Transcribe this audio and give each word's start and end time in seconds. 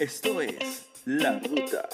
Esto 0.00 0.40
es 0.40 0.86
La 1.04 1.38
Ruta. 1.40 1.86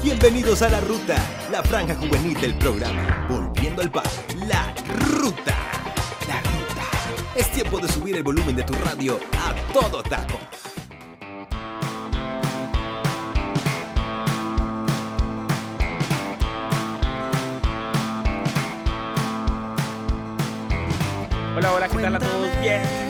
Bienvenidos 0.00 0.62
a 0.62 0.68
La 0.68 0.78
Ruta, 0.78 1.16
la 1.50 1.60
franja 1.60 1.96
juvenil 1.96 2.40
del 2.40 2.54
programa. 2.54 3.26
Volviendo 3.28 3.82
al 3.82 3.90
par, 3.90 4.06
La 4.46 4.72
Ruta. 5.08 5.56
La 6.28 6.40
Ruta. 6.40 6.84
Es 7.34 7.50
tiempo 7.50 7.80
de 7.80 7.88
subir 7.88 8.14
el 8.14 8.22
volumen 8.22 8.54
de 8.54 8.62
tu 8.62 8.74
radio 8.74 9.18
a 9.36 9.72
todo 9.72 10.04
taco. 10.04 10.38
Hola, 21.56 21.72
hola, 21.72 21.88
¿qué 21.88 21.98
tal 21.98 22.14
a 22.14 22.18
todos? 22.20 22.50
Bienvenidos, 22.60 23.03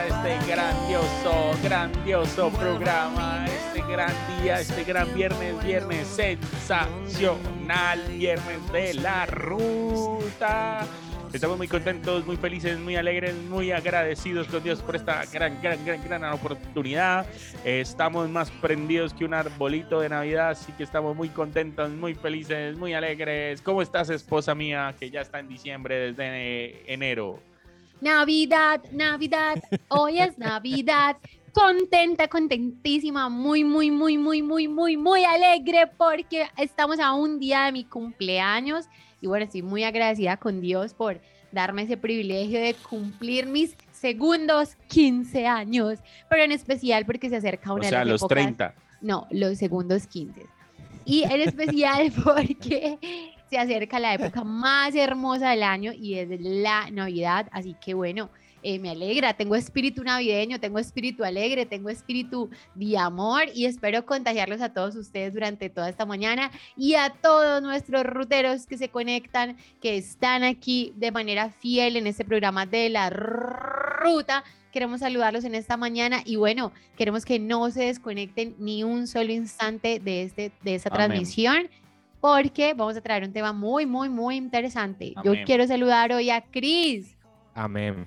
este 0.00 0.38
grandioso, 0.50 1.52
grandioso 1.62 2.50
programa, 2.50 3.44
este 3.46 3.82
gran 3.82 4.14
día, 4.40 4.58
este 4.60 4.84
gran 4.84 5.12
viernes, 5.12 5.62
viernes 5.62 6.08
sensacional, 6.08 8.00
viernes 8.08 8.72
de 8.72 8.94
la 8.94 9.26
ruta. 9.26 10.86
Estamos 11.30 11.58
muy 11.58 11.68
contentos, 11.68 12.26
muy 12.26 12.36
felices, 12.36 12.78
muy 12.78 12.96
alegres, 12.96 13.34
muy 13.34 13.70
agradecidos 13.70 14.46
con 14.46 14.62
Dios 14.62 14.80
por 14.80 14.96
esta 14.96 15.24
gran, 15.30 15.60
gran, 15.60 15.84
gran, 15.84 16.02
gran 16.02 16.24
oportunidad. 16.24 17.26
Estamos 17.64 18.30
más 18.30 18.50
prendidos 18.50 19.12
que 19.12 19.26
un 19.26 19.34
arbolito 19.34 20.00
de 20.00 20.08
Navidad, 20.08 20.50
así 20.50 20.72
que 20.72 20.84
estamos 20.84 21.14
muy 21.14 21.28
contentos, 21.28 21.90
muy 21.90 22.14
felices, 22.14 22.76
muy 22.78 22.94
alegres. 22.94 23.60
¿Cómo 23.60 23.82
estás, 23.82 24.08
esposa 24.08 24.54
mía, 24.54 24.94
que 24.98 25.10
ya 25.10 25.20
está 25.20 25.38
en 25.38 25.48
diciembre 25.48 26.12
desde 26.12 26.92
enero? 26.92 27.51
Navidad, 28.06 28.80
Navidad, 28.90 29.62
hoy 29.86 30.18
es 30.18 30.36
Navidad. 30.36 31.16
Contenta, 31.52 32.26
contentísima, 32.26 33.28
muy, 33.28 33.62
muy, 33.62 33.92
muy, 33.92 34.18
muy, 34.18 34.42
muy, 34.42 34.66
muy, 34.66 34.96
muy 34.96 35.24
alegre 35.24 35.86
porque 35.96 36.48
estamos 36.56 36.98
a 36.98 37.12
un 37.12 37.38
día 37.38 37.66
de 37.66 37.72
mi 37.72 37.84
cumpleaños 37.84 38.86
y 39.20 39.28
bueno, 39.28 39.44
estoy 39.44 39.62
muy 39.62 39.84
agradecida 39.84 40.36
con 40.36 40.60
Dios 40.60 40.94
por 40.94 41.20
darme 41.52 41.82
ese 41.82 41.96
privilegio 41.96 42.60
de 42.60 42.74
cumplir 42.74 43.46
mis 43.46 43.76
segundos 43.92 44.76
15 44.88 45.46
años, 45.46 46.00
pero 46.28 46.42
en 46.42 46.50
especial 46.50 47.06
porque 47.06 47.28
se 47.28 47.36
acerca 47.36 47.72
una 47.72 47.86
O 47.86 47.88
sea, 47.88 48.00
de 48.00 48.04
las 48.06 48.12
los 48.14 48.22
épocas- 48.22 48.42
30. 48.42 48.74
No, 49.00 49.28
los 49.30 49.58
segundos 49.58 50.08
15. 50.08 50.44
Y 51.04 51.22
en 51.22 51.40
especial 51.42 52.10
porque 52.24 52.98
se 53.52 53.58
acerca 53.58 53.98
la 53.98 54.14
época 54.14 54.44
más 54.44 54.94
hermosa 54.94 55.50
del 55.50 55.62
año 55.62 55.92
y 55.92 56.14
es 56.14 56.28
la 56.40 56.90
Navidad. 56.90 57.48
Así 57.52 57.76
que 57.78 57.92
bueno, 57.92 58.30
eh, 58.62 58.78
me 58.78 58.88
alegra, 58.88 59.34
tengo 59.34 59.56
espíritu 59.56 60.02
navideño, 60.02 60.58
tengo 60.58 60.78
espíritu 60.78 61.22
alegre, 61.22 61.66
tengo 61.66 61.90
espíritu 61.90 62.48
de 62.74 62.96
amor 62.96 63.42
y 63.54 63.66
espero 63.66 64.06
contagiarlos 64.06 64.62
a 64.62 64.72
todos 64.72 64.96
ustedes 64.96 65.34
durante 65.34 65.68
toda 65.68 65.90
esta 65.90 66.06
mañana 66.06 66.50
y 66.74 66.94
a 66.94 67.10
todos 67.10 67.60
nuestros 67.60 68.04
ruteros 68.04 68.66
que 68.66 68.78
se 68.78 68.88
conectan, 68.88 69.58
que 69.82 69.98
están 69.98 70.44
aquí 70.44 70.94
de 70.96 71.10
manera 71.10 71.50
fiel 71.50 71.98
en 71.98 72.06
este 72.06 72.24
programa 72.24 72.64
de 72.64 72.88
la 72.88 73.10
ruta. 73.10 74.44
Queremos 74.72 75.00
saludarlos 75.00 75.44
en 75.44 75.54
esta 75.54 75.76
mañana 75.76 76.22
y 76.24 76.36
bueno, 76.36 76.72
queremos 76.96 77.26
que 77.26 77.38
no 77.38 77.70
se 77.70 77.84
desconecten 77.84 78.54
ni 78.58 78.82
un 78.82 79.06
solo 79.06 79.30
instante 79.30 80.00
de, 80.00 80.22
este, 80.22 80.52
de 80.62 80.74
esta 80.74 80.88
Amén. 80.88 81.08
transmisión 81.08 81.68
porque 82.22 82.72
vamos 82.72 82.96
a 82.96 83.00
traer 83.00 83.24
un 83.24 83.32
tema 83.32 83.52
muy, 83.52 83.84
muy, 83.84 84.08
muy 84.08 84.36
interesante. 84.36 85.12
Yo 85.24 85.34
quiero 85.44 85.66
saludar 85.66 86.12
hoy 86.12 86.30
a 86.30 86.40
Cris. 86.40 87.16
Amén. 87.52 88.06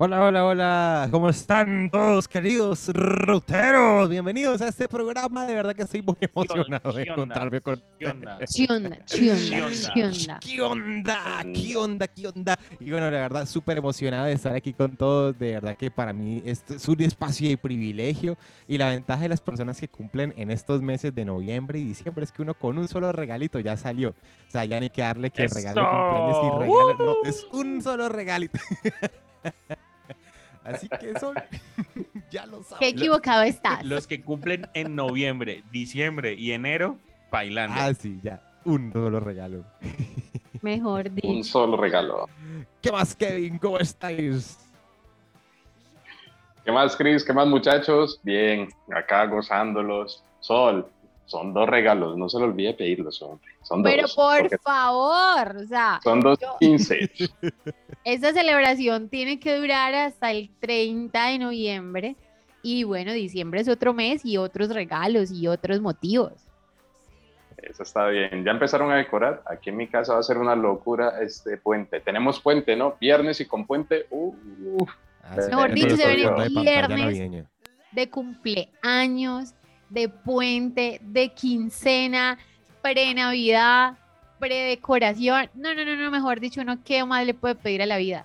Hola, 0.00 0.22
hola, 0.22 0.46
hola. 0.46 1.08
¿Cómo 1.10 1.28
están 1.28 1.90
todos, 1.90 2.28
queridos 2.28 2.86
ruteros? 2.94 4.08
Bienvenidos 4.08 4.62
a 4.62 4.68
este 4.68 4.86
programa. 4.86 5.44
De 5.44 5.56
verdad 5.56 5.74
que 5.74 5.82
estoy 5.82 6.02
muy 6.02 6.16
emocionado 6.20 6.92
de 6.92 7.02
encontrarme 7.02 7.60
con 7.60 7.82
¿Qué 7.98 8.06
onda? 8.06 8.38
¿Qué 8.38 8.66
onda? 8.70 8.96
¿Qué 9.08 9.32
onda? 9.32 10.38
¿Qué 10.40 10.62
onda? 10.62 11.42
¿Qué 11.52 11.76
onda? 11.76 12.06
¿Qué 12.06 12.28
onda? 12.28 12.58
Y 12.78 12.92
bueno, 12.92 13.10
la 13.10 13.18
verdad, 13.18 13.44
súper 13.44 13.78
emocionado 13.78 14.26
de 14.26 14.34
estar 14.34 14.54
aquí 14.54 14.72
con 14.72 14.96
todos. 14.96 15.36
De 15.36 15.54
verdad 15.54 15.76
que 15.76 15.90
para 15.90 16.12
mí 16.12 16.44
esto 16.46 16.74
es 16.74 16.86
un 16.86 17.02
espacio 17.02 17.48
de 17.48 17.58
privilegio. 17.58 18.38
Y 18.68 18.78
la 18.78 18.90
ventaja 18.90 19.22
de 19.22 19.30
las 19.30 19.40
personas 19.40 19.80
que 19.80 19.88
cumplen 19.88 20.32
en 20.36 20.52
estos 20.52 20.80
meses 20.80 21.12
de 21.12 21.24
noviembre 21.24 21.80
y 21.80 21.84
diciembre 21.84 22.22
es 22.22 22.30
que 22.30 22.42
uno 22.42 22.54
con 22.54 22.78
un 22.78 22.86
solo 22.86 23.10
regalito 23.10 23.58
ya 23.58 23.76
salió. 23.76 24.10
O 24.10 24.50
sea, 24.52 24.64
ya 24.64 24.78
ni 24.78 24.90
que 24.90 25.02
darle 25.02 25.32
que 25.32 25.48
regalo 25.48 25.82
cumpleaños 25.90 26.36
y 26.44 26.58
regalo. 26.60 26.96
No, 26.98 27.28
es 27.28 27.44
un 27.50 27.82
solo 27.82 28.08
regalito. 28.08 28.60
Así 30.74 30.88
que 30.88 31.10
eso 31.10 31.32
ya 32.30 32.46
lo 32.46 32.58
Qué 32.58 32.64
saben. 32.64 32.88
equivocado 32.88 33.42
estás. 33.42 33.84
Los 33.84 34.06
que 34.06 34.20
cumplen 34.22 34.68
en 34.74 34.94
noviembre, 34.94 35.62
diciembre 35.70 36.34
y 36.34 36.52
enero, 36.52 36.96
bailando. 37.30 37.76
Ah, 37.78 37.92
sí, 37.94 38.18
ya. 38.22 38.40
Un 38.64 38.92
solo 38.92 39.20
regalo. 39.20 39.64
Mejor 40.62 41.06
Un 41.08 41.14
dicho. 41.14 41.44
solo 41.44 41.76
regalo. 41.76 42.28
¿Qué 42.82 42.92
más, 42.92 43.14
Kevin? 43.14 43.58
¿Cómo 43.58 43.78
estáis? 43.78 44.58
¿Qué 46.64 46.72
más, 46.72 46.96
Cris? 46.96 47.24
¿Qué 47.24 47.32
más, 47.32 47.46
muchachos? 47.46 48.20
Bien, 48.22 48.68
acá 48.94 49.24
gozándolos. 49.26 50.22
Sol, 50.40 50.86
son 51.26 51.54
dos 51.54 51.68
regalos, 51.68 52.16
no 52.16 52.28
se 52.28 52.38
le 52.38 52.44
olvide 52.44 52.74
pedirlos, 52.74 53.20
hombre. 53.22 53.48
Son 53.62 53.82
dos. 53.82 53.90
Pero 53.92 54.06
por 54.14 54.60
favor, 54.60 55.56
o 55.56 55.66
sea, 55.66 56.00
Son 56.04 56.20
dos 56.20 56.38
yo- 56.40 56.56
15. 56.60 57.10
esta 58.12 58.32
celebración 58.32 59.08
tiene 59.08 59.38
que 59.38 59.56
durar 59.56 59.94
hasta 59.94 60.30
el 60.30 60.50
30 60.60 61.26
de 61.26 61.38
noviembre. 61.38 62.16
Y 62.62 62.84
bueno, 62.84 63.12
diciembre 63.12 63.60
es 63.60 63.68
otro 63.68 63.94
mes 63.94 64.24
y 64.24 64.36
otros 64.36 64.70
regalos 64.70 65.30
y 65.30 65.46
otros 65.46 65.80
motivos. 65.80 66.32
Eso 67.56 67.82
está 67.82 68.06
bien. 68.08 68.44
Ya 68.44 68.50
empezaron 68.52 68.90
a 68.90 68.96
decorar. 68.96 69.42
Aquí 69.46 69.70
en 69.70 69.76
mi 69.76 69.88
casa 69.88 70.14
va 70.14 70.20
a 70.20 70.22
ser 70.22 70.38
una 70.38 70.54
locura 70.56 71.20
este 71.20 71.56
puente. 71.56 72.00
Tenemos 72.00 72.40
puente, 72.40 72.76
¿no? 72.76 72.96
Viernes 73.00 73.40
y 73.40 73.46
con 73.46 73.66
puente. 73.66 74.06
Uh, 74.10 74.34
Ah, 75.30 75.36
Mejor 75.36 75.72
dicho, 75.74 75.96
se 75.96 76.16
viene 76.16 76.48
viernes. 76.48 77.44
de 77.92 78.10
cumpleaños, 78.10 79.54
de 79.90 80.08
puente, 80.08 81.00
de 81.02 81.28
quincena, 81.34 82.38
pre-navidad, 82.82 83.98
pre-decoración. 84.38 85.50
No, 85.54 85.74
no, 85.74 85.84
no, 85.84 85.96
no, 85.96 86.10
mejor 86.10 86.40
dicho, 86.40 86.60
uno 86.60 86.78
qué 86.84 87.04
más 87.04 87.26
le 87.26 87.34
puede 87.34 87.54
pedir 87.54 87.82
a 87.82 87.86
la 87.86 87.96
vida. 87.96 88.24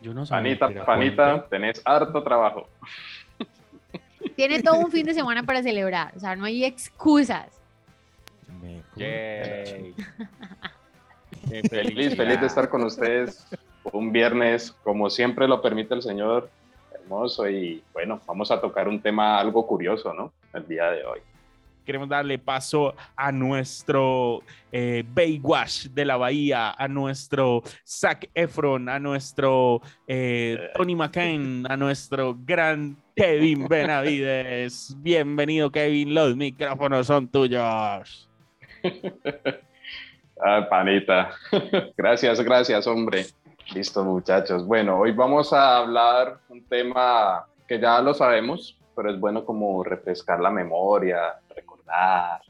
Yo 0.00 0.14
no 0.14 0.24
sabía 0.24 0.58
panita, 0.58 0.84
panita, 0.84 1.46
tenés 1.48 1.82
harto 1.84 2.22
trabajo. 2.22 2.68
Tiene 4.36 4.62
todo 4.62 4.78
un 4.78 4.90
fin 4.90 5.04
de 5.04 5.14
semana 5.14 5.42
para 5.42 5.62
celebrar, 5.62 6.12
o 6.16 6.20
sea, 6.20 6.36
no 6.36 6.44
hay 6.44 6.64
excusas. 6.64 7.58
Yay. 8.96 9.94
Feliz, 11.70 12.16
feliz 12.16 12.40
de 12.40 12.46
estar 12.46 12.68
con 12.68 12.84
ustedes. 12.84 13.46
Un 13.92 14.12
viernes, 14.12 14.72
como 14.82 15.08
siempre 15.08 15.48
lo 15.48 15.62
permite 15.62 15.94
el 15.94 16.02
Señor. 16.02 16.50
Hermoso. 16.92 17.48
Y 17.48 17.82
bueno, 17.92 18.20
vamos 18.26 18.50
a 18.50 18.60
tocar 18.60 18.88
un 18.88 19.00
tema 19.00 19.38
algo 19.38 19.66
curioso, 19.66 20.12
¿no? 20.12 20.32
El 20.52 20.66
día 20.66 20.90
de 20.90 21.04
hoy. 21.04 21.20
Queremos 21.88 22.10
darle 22.10 22.38
paso 22.38 22.94
a 23.16 23.32
nuestro 23.32 24.42
eh, 24.70 25.02
Baywatch 25.08 25.86
de 25.86 26.04
la 26.04 26.18
Bahía, 26.18 26.72
a 26.76 26.86
nuestro 26.86 27.62
Zac 27.82 28.28
Efron, 28.34 28.90
a 28.90 28.98
nuestro 28.98 29.80
eh, 30.06 30.68
Tony 30.74 30.94
McCain, 30.94 31.64
a 31.66 31.78
nuestro 31.78 32.36
gran 32.44 32.94
Kevin 33.16 33.66
Benavides. 33.70 34.94
Bienvenido, 34.98 35.72
Kevin. 35.72 36.12
Los 36.12 36.36
micrófonos 36.36 37.06
son 37.06 37.26
tuyos. 37.26 38.28
Ah, 40.40 40.68
panita. 40.70 41.30
gracias, 41.96 42.40
gracias, 42.42 42.86
hombre. 42.86 43.26
Listo, 43.74 44.04
muchachos. 44.04 44.64
Bueno, 44.64 45.00
hoy 45.00 45.10
vamos 45.10 45.52
a 45.52 45.78
hablar 45.78 46.38
un 46.50 46.62
tema 46.64 47.46
que 47.66 47.80
ya 47.80 48.00
lo 48.02 48.14
sabemos, 48.14 48.78
pero 48.94 49.10
es 49.10 49.18
bueno 49.18 49.44
como 49.44 49.82
refrescar 49.82 50.38
la 50.38 50.50
memoria, 50.50 51.40
recordar 51.88 52.40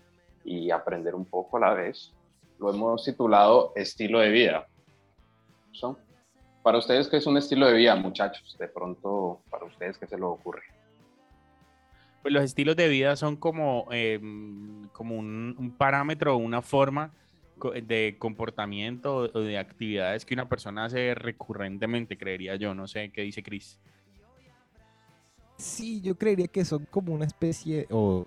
y 0.45 0.71
aprender 0.71 1.15
un 1.15 1.25
poco 1.25 1.57
a 1.57 1.61
la 1.61 1.75
vez. 1.75 2.13
Lo 2.59 2.73
hemos 2.73 3.05
titulado 3.05 3.73
estilo 3.77 4.21
de 4.21 4.31
vida. 4.31 4.67
¿So? 5.73 5.99
Para 6.63 6.79
ustedes, 6.79 7.09
¿qué 7.09 7.19
es 7.19 7.27
un 7.27 7.37
estilo 7.37 7.67
de 7.67 7.75
vida, 7.75 7.95
muchachos? 7.97 8.57
De 8.59 8.69
pronto, 8.69 9.41
para 9.51 9.65
ustedes, 9.65 9.97
¿qué 9.99 10.07
se 10.07 10.17
les 10.17 10.25
ocurre? 10.25 10.63
Pues 12.23 12.35
los 12.35 12.43
estilos 12.43 12.77
de 12.77 12.89
vida 12.89 13.15
son 13.17 13.37
como, 13.37 13.87
eh, 13.93 14.19
como 14.93 15.17
un, 15.17 15.55
un 15.57 15.71
parámetro, 15.71 16.37
una 16.37 16.63
forma 16.63 17.13
de 17.59 18.17
comportamiento 18.19 19.17
o 19.17 19.41
de 19.41 19.59
actividades 19.59 20.25
que 20.25 20.35
una 20.35 20.49
persona 20.49 20.85
hace 20.85 21.15
recurrentemente, 21.15 22.19
creería 22.19 22.57
yo. 22.57 22.75
No 22.75 22.87
sé 22.87 23.11
qué 23.11 23.23
dice 23.23 23.43
Chris. 23.43 23.81
Sí, 25.57 26.01
yo 26.01 26.17
creería 26.17 26.47
que 26.47 26.65
son 26.65 26.87
como 26.87 27.13
una 27.13 27.25
especie, 27.25 27.87
o 27.91 28.27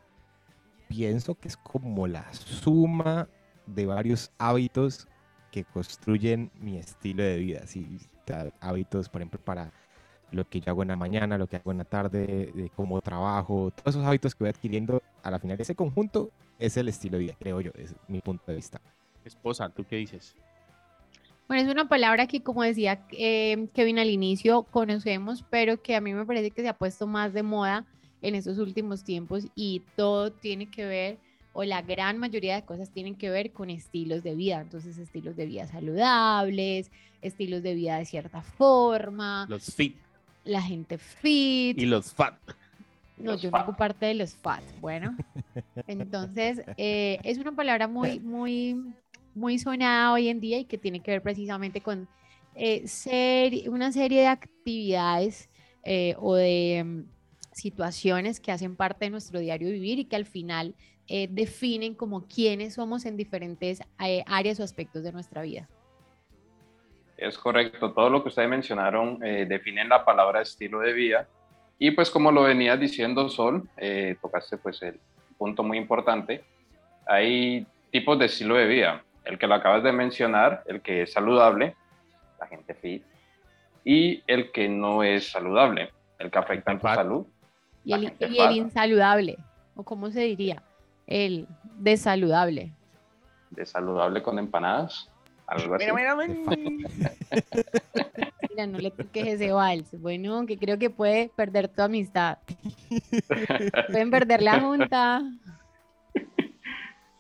pienso 0.92 1.36
que 1.36 1.48
es 1.48 1.56
como 1.56 2.06
la 2.06 2.32
suma 2.34 3.30
de 3.66 3.86
varios 3.86 4.30
hábitos 4.38 5.08
que 5.50 5.64
construyen 5.64 6.52
mi 6.60 6.78
estilo 6.78 7.24
de 7.24 7.38
vida. 7.38 7.66
Sí, 7.66 7.98
hábitos, 8.60 9.08
por 9.08 9.22
ejemplo, 9.22 9.40
para 9.40 9.72
lo 10.32 10.48
que 10.50 10.60
yo 10.60 10.70
hago 10.70 10.82
en 10.82 10.90
la 10.90 10.98
mañana, 10.98 11.38
lo 11.38 11.48
que 11.48 11.56
hago 11.56 11.72
en 11.72 11.78
la 11.78 11.86
tarde, 11.86 12.52
de 12.54 12.70
cómo 12.76 13.02
trabajo, 13.02 13.72
todos 13.72 13.96
esos 13.96 14.06
hábitos 14.06 14.36
que 14.36 14.44
voy 14.44 14.50
adquiriendo, 14.50 15.02
a 15.24 15.32
la 15.32 15.40
final 15.40 15.60
ese 15.60 15.76
conjunto 15.76 16.30
es 16.60 16.76
el 16.76 16.90
estilo 16.90 17.18
de 17.18 17.24
vida, 17.24 17.36
creo 17.40 17.62
yo, 17.62 17.72
es 17.76 17.96
mi 18.10 18.20
punto 18.20 18.44
de 18.48 18.56
vista. 18.56 18.82
Esposa, 19.24 19.70
¿tú 19.70 19.86
qué 19.86 19.96
dices? 19.96 20.36
Bueno, 21.48 21.64
es 21.64 21.74
una 21.74 21.88
palabra 21.88 22.28
que, 22.28 22.44
como 22.44 22.64
decía 22.64 23.06
eh, 23.12 23.68
Kevin 23.74 24.00
al 24.00 24.10
inicio, 24.10 24.64
conocemos, 24.64 25.46
pero 25.50 25.82
que 25.82 25.96
a 25.96 26.02
mí 26.02 26.14
me 26.14 26.26
parece 26.26 26.52
que 26.52 26.62
se 26.62 26.70
ha 26.70 26.78
puesto 26.78 27.08
más 27.08 27.34
de 27.34 27.44
moda 27.44 27.86
en 28.22 28.36
estos 28.36 28.58
últimos 28.58 29.04
tiempos 29.04 29.48
y 29.56 29.82
todo 29.96 30.32
tiene 30.32 30.70
que 30.70 30.86
ver, 30.86 31.18
o 31.54 31.64
la 31.64 31.82
gran 31.82 32.18
mayoría 32.18 32.56
de 32.56 32.64
cosas 32.64 32.90
tienen 32.92 33.16
que 33.16 33.30
ver 33.30 33.52
con 33.52 33.70
estilos 33.70 34.24
de 34.24 34.36
vida. 34.36 34.62
Entonces, 34.62 34.98
estilos 34.98 35.36
de 35.36 35.46
vida 35.46 35.68
saludables, 35.68 36.92
estilos 37.22 37.62
de 37.64 37.74
vida 37.74 37.98
de 37.98 38.06
cierta 38.06 38.42
forma. 38.42 39.46
Los 39.50 39.76
fit. 39.76 39.96
La 40.44 40.62
gente 40.62 40.98
fit. 40.98 41.78
Y 41.78 41.86
los 41.86 42.14
fat. 42.14 42.36
No, 43.18 43.38
yo 43.38 43.52
no 43.52 43.58
hago 43.58 43.76
parte 43.76 44.06
de 44.08 44.16
los 44.16 44.34
fat. 44.34 44.64
Bueno, 44.80 45.16
entonces 45.88 46.62
eh, 46.78 47.20
es 47.24 47.38
una 47.38 47.52
palabra 47.52 47.88
muy, 47.88 48.20
muy, 48.20 48.94
muy 49.36 49.60
sonada 49.60 50.14
hoy 50.14 50.30
en 50.30 50.40
día 50.40 50.58
y 50.58 50.66
que 50.66 50.78
tiene 50.78 51.02
que 51.02 51.12
ver 51.12 51.22
precisamente 51.22 51.82
con 51.82 52.08
eh, 52.56 52.88
ser, 52.88 53.70
una 53.70 53.92
serie 53.92 54.22
de 54.22 54.28
actividades 54.28 55.50
eh, 55.84 56.16
o 56.20 56.36
de 56.36 57.06
situaciones 57.52 58.40
que 58.40 58.52
hacen 58.52 58.76
parte 58.76 59.06
de 59.06 59.12
nuestro 59.12 59.40
diario 59.40 59.70
vivir 59.70 60.00
y 60.00 60.06
que 60.06 60.16
al 60.16 60.26
final 60.26 60.76
definen 61.30 61.94
como 61.94 62.26
quiénes 62.26 62.76
somos 62.76 63.06
en 63.06 63.18
diferentes 63.18 63.82
áreas 63.98 64.62
o 64.62 64.64
aspectos 64.64 65.04
de 65.04 65.12
nuestra 65.12 65.42
vida. 65.42 65.68
Es 67.18 67.38
correcto, 67.38 67.92
todo 67.92 68.10
lo 68.10 68.24
que 68.24 68.30
ustedes 68.30 68.48
mencionaron 68.48 69.20
definen 69.20 69.90
la 69.90 70.06
palabra 70.06 70.42
estilo 70.42 70.80
de 70.80 70.94
vida 70.94 71.28
y 71.84 71.90
pues 71.90 72.12
como 72.12 72.32
lo 72.32 72.44
venía 72.44 72.78
diciendo 72.78 73.28
Sol, 73.28 73.68
eh, 73.76 74.16
tocaste 74.22 74.56
pues 74.58 74.84
el 74.84 75.00
punto 75.36 75.64
muy 75.64 75.80
importante, 75.80 76.44
hay 77.08 77.66
tipos 77.90 78.20
de 78.20 78.26
estilo 78.26 78.54
de 78.54 78.68
vida. 78.68 79.04
El 79.26 79.40
que 79.40 79.48
lo 79.48 79.56
acabas 79.56 79.82
de 79.82 79.92
mencionar, 79.92 80.62
el 80.68 80.84
que 80.84 81.02
es 81.02 81.14
saludable, 81.14 81.76
la 82.40 82.46
gente 82.46 82.76
fit, 82.76 83.04
y 83.84 84.22
el 84.28 84.52
que 84.52 84.70
no 84.70 85.02
es 85.02 85.32
saludable, 85.32 85.92
el 86.20 86.30
que 86.30 86.38
afecta 86.38 86.72
en 86.72 86.80
tu 86.80 86.86
salud. 86.86 87.26
Y 87.86 87.94
el, 87.94 88.14
y 88.20 88.40
el 88.40 88.52
insaludable, 88.52 89.38
o 89.76 89.84
cómo 89.84 90.12
se 90.12 90.22
diría, 90.22 90.62
el 91.08 91.48
desaludable. 91.78 92.72
Desaludable 93.50 94.22
con 94.22 94.38
empanadas, 94.38 95.10
algo 95.48 95.76
así. 95.76 95.86
Mira, 95.86 96.16
mira, 96.16 96.16
mira. 96.16 97.12
Mira, 98.52 98.68
no 98.68 98.80
le 98.80 98.92
toques 98.92 99.28
ese 99.28 99.52
vals. 99.54 99.90
Bueno, 100.02 100.46
que 100.46 100.58
creo 100.58 100.78
que 100.78 100.90
puede 100.90 101.30
perder 101.30 101.70
tu 101.70 101.82
amistad. 101.82 102.38
Pueden 103.88 104.12
perder 104.12 104.42
la 104.42 104.60
junta. 104.60 105.22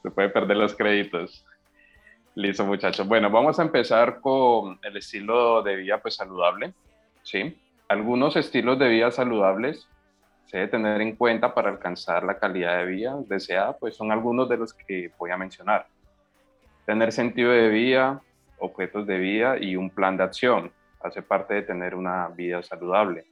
Se 0.03 0.11
puede 0.11 0.29
perder 0.29 0.57
los 0.57 0.75
créditos. 0.75 1.45
Listo, 2.35 2.65
muchachos. 2.65 3.07
Bueno, 3.07 3.29
vamos 3.29 3.59
a 3.59 3.61
empezar 3.61 4.19
con 4.19 4.77
el 4.83 4.97
estilo 4.97 5.63
de 5.63 5.77
vida 5.77 6.01
pues 6.01 6.15
saludable. 6.15 6.73
¿sí? 7.23 7.57
Algunos 7.87 8.35
estilos 8.35 8.77
de 8.79 8.89
vida 8.89 9.11
saludables 9.11 9.87
se 10.51 10.57
debe 10.57 10.69
tener 10.69 10.99
en 10.99 11.15
cuenta 11.15 11.53
para 11.53 11.69
alcanzar 11.69 12.23
la 12.23 12.37
calidad 12.37 12.79
de 12.79 12.85
vida 12.85 13.15
deseada, 13.25 13.77
pues 13.77 13.95
son 13.95 14.11
algunos 14.11 14.49
de 14.49 14.57
los 14.57 14.73
que 14.73 15.09
voy 15.17 15.31
a 15.31 15.37
mencionar. 15.37 15.87
Tener 16.85 17.13
sentido 17.13 17.51
de 17.51 17.69
vida, 17.69 18.21
objetos 18.59 19.07
de 19.07 19.17
vida 19.17 19.57
y 19.57 19.77
un 19.77 19.89
plan 19.89 20.17
de 20.17 20.23
acción 20.25 20.69
hace 20.99 21.21
parte 21.21 21.53
de 21.53 21.61
tener 21.61 21.95
una 21.95 22.27
vida 22.27 22.61
saludable. 22.63 23.23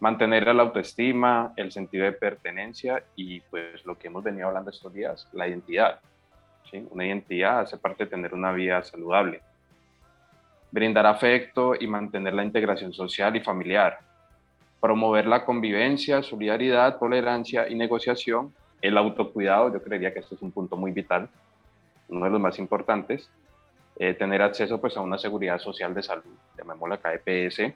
Mantener 0.00 0.54
la 0.54 0.64
autoestima, 0.64 1.54
el 1.56 1.72
sentido 1.72 2.04
de 2.04 2.12
pertenencia 2.12 3.02
y 3.16 3.40
pues 3.40 3.82
lo 3.86 3.96
que 3.96 4.08
hemos 4.08 4.22
venido 4.22 4.48
hablando 4.48 4.70
estos 4.70 4.92
días, 4.92 5.26
la 5.32 5.48
identidad. 5.48 5.98
¿sí? 6.70 6.86
Una 6.90 7.06
identidad 7.06 7.60
hace 7.60 7.78
parte 7.78 8.04
de 8.04 8.10
tener 8.10 8.34
una 8.34 8.52
vida 8.52 8.82
saludable. 8.82 9.40
Brindar 10.70 11.06
afecto 11.06 11.74
y 11.74 11.86
mantener 11.86 12.34
la 12.34 12.44
integración 12.44 12.92
social 12.92 13.34
y 13.34 13.40
familiar. 13.40 14.11
Promover 14.82 15.26
la 15.26 15.46
convivencia, 15.46 16.22
solidaridad, 16.22 16.98
tolerancia 16.98 17.66
y 17.70 17.74
negociación. 17.74 18.52
El 18.82 18.98
autocuidado, 18.98 19.72
yo 19.72 19.82
creería 19.82 20.12
que 20.12 20.20
esto 20.20 20.34
es 20.34 20.42
un 20.42 20.52
punto 20.52 20.76
muy 20.76 20.92
vital, 20.92 21.30
uno 22.08 22.26
de 22.26 22.30
los 22.32 22.40
más 22.40 22.58
importantes 22.58 23.30
eh, 23.96 24.14
tener 24.14 24.40
acceso 24.40 24.80
pues, 24.80 24.96
a 24.96 25.00
una 25.00 25.18
seguridad 25.18 25.58
social 25.58 25.94
de 25.94 26.02
salud, 26.02 26.34
llamémosla 26.56 26.98
KPS, 26.98 27.74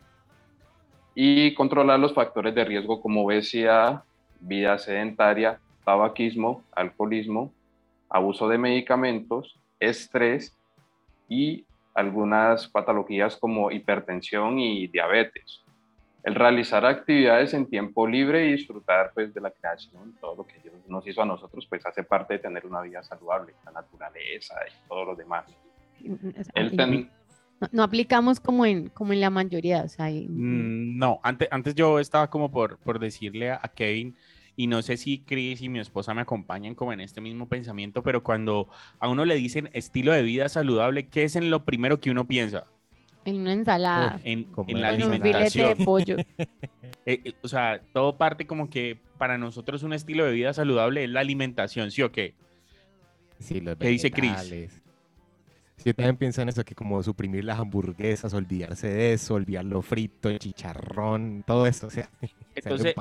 y 1.14 1.55
controlar 1.55 2.00
los 2.00 2.14
factores 2.14 2.55
de 2.55 2.64
riesgo 2.64 3.00
como 3.00 3.25
obesidad, 3.25 4.03
vida 4.41 4.79
sedentaria, 4.79 5.61
tabaquismo, 5.85 6.64
alcoholismo, 6.73 7.53
abuso 8.08 8.49
de 8.49 8.58
medicamentos, 8.58 9.58
estrés 9.79 10.56
y 11.29 11.64
algunas 11.94 12.67
patologías 12.69 13.37
como 13.37 13.70
hipertensión 13.70 14.58
y 14.58 14.87
diabetes. 14.88 15.62
El 16.26 16.34
realizar 16.34 16.84
actividades 16.84 17.55
en 17.55 17.67
tiempo 17.67 18.05
libre 18.05 18.49
y 18.49 18.52
disfrutar 18.55 19.12
pues, 19.14 19.32
de 19.32 19.40
la 19.40 19.52
creación, 19.52 20.12
todo 20.20 20.34
lo 20.34 20.44
que 20.44 20.58
Dios 20.58 20.75
nos 20.88 21.06
hizo 21.06 21.23
a 21.23 21.25
nosotros, 21.25 21.64
pues 21.69 21.87
hace 21.87 22.02
parte 22.02 22.34
de 22.34 22.40
tener 22.40 22.67
una 22.67 22.81
vida 22.82 23.00
saludable, 23.05 23.55
la 23.64 23.70
naturaleza 23.70 24.56
y 24.67 24.88
todo 24.88 25.05
lo 25.05 25.14
demás. 25.14 25.44
No, 27.70 27.84
aplicamos 27.84 28.40
como 28.40 28.67
en, 28.67 28.88
como 28.88 29.12
en 29.12 29.20
la 29.20 29.31
mayoría, 29.31 29.84
o 29.84 29.88
sea, 29.88 30.08
mm, 30.08 30.99
No, 30.99 31.20
antes, 31.23 31.46
antes 31.52 31.76
yo 31.76 32.00
estaba 32.00 32.29
como 32.29 32.50
por, 32.50 32.79
por 32.79 32.99
decirle 32.99 33.52
a, 33.52 33.61
Kevin, 33.72 34.17
y 34.56 34.67
no 34.67 34.82
sé 34.82 34.96
si 34.96 35.20
Chris 35.20 35.62
y 35.62 35.69
mi 35.69 35.79
esposa 35.79 36.12
me 36.12 36.22
acompañan 36.22 36.75
como 36.75 36.93
en 36.93 37.02
este 37.02 37.20
mismo 37.20 37.49
pensamiento, 37.49 38.02
pero 38.02 38.25
cuando 38.25 38.69
a 38.99 39.08
uno 39.08 39.25
le 39.25 39.37
dicen 39.37 39.70
estilo 39.75 40.12
de 40.12 40.25
vida 40.25 40.49
saludable, 40.49 41.06
¿qué 41.06 41.22
es 41.22 41.37
en 41.37 41.50
lo 41.50 41.64
primero 41.64 42.00
que 42.00 42.11
uno 42.11 42.26
piensa? 42.26 42.67
En 43.26 43.40
una 43.40 43.52
ensalada. 43.52 44.20
en, 44.25 44.46
la 44.69 44.88
alimentación. 44.88 45.73
Un 45.73 45.78
de 45.78 45.84
pollo. 45.84 46.17
Eh, 46.19 46.46
eh, 47.05 47.32
o 47.43 47.49
sea, 47.49 47.81
todo 47.93 48.17
parte 48.17 48.46
como 48.46 48.70
que 48.70 48.99
para 49.19 49.37
nosotros 49.37 49.82
un 49.82 49.93
estilo 49.93 50.25
de 50.25 50.32
vida 50.32 50.52
saludable 50.52 51.05
es 51.05 51.11
la 51.11 51.20
alimentación, 51.20 51.90
¿sí 51.90 52.02
o 52.02 52.12
qué? 52.12 52.34
Sí, 53.38 53.61
los 53.61 53.76
¿Qué 53.76 53.88
dice 53.88 54.11
Chris? 54.11 54.81
Yo 55.84 55.94
también 55.94 56.17
pienso 56.17 56.43
en 56.43 56.49
eso, 56.49 56.64
que 56.64 56.75
como 56.75 57.02
suprimir 57.02 57.44
las 57.44 57.58
hamburguesas, 57.58 58.32
olvidarse 58.32 58.88
de 58.88 59.12
eso, 59.12 59.34
olvidar 59.34 59.65
lo 59.65 59.82
frito, 59.82 60.29
el 60.29 60.39
chicharrón, 60.39 61.44
todo 61.46 61.67
eso, 61.67 61.86
o 61.86 61.91
sea, 61.91 62.10
entonces, 62.55 62.94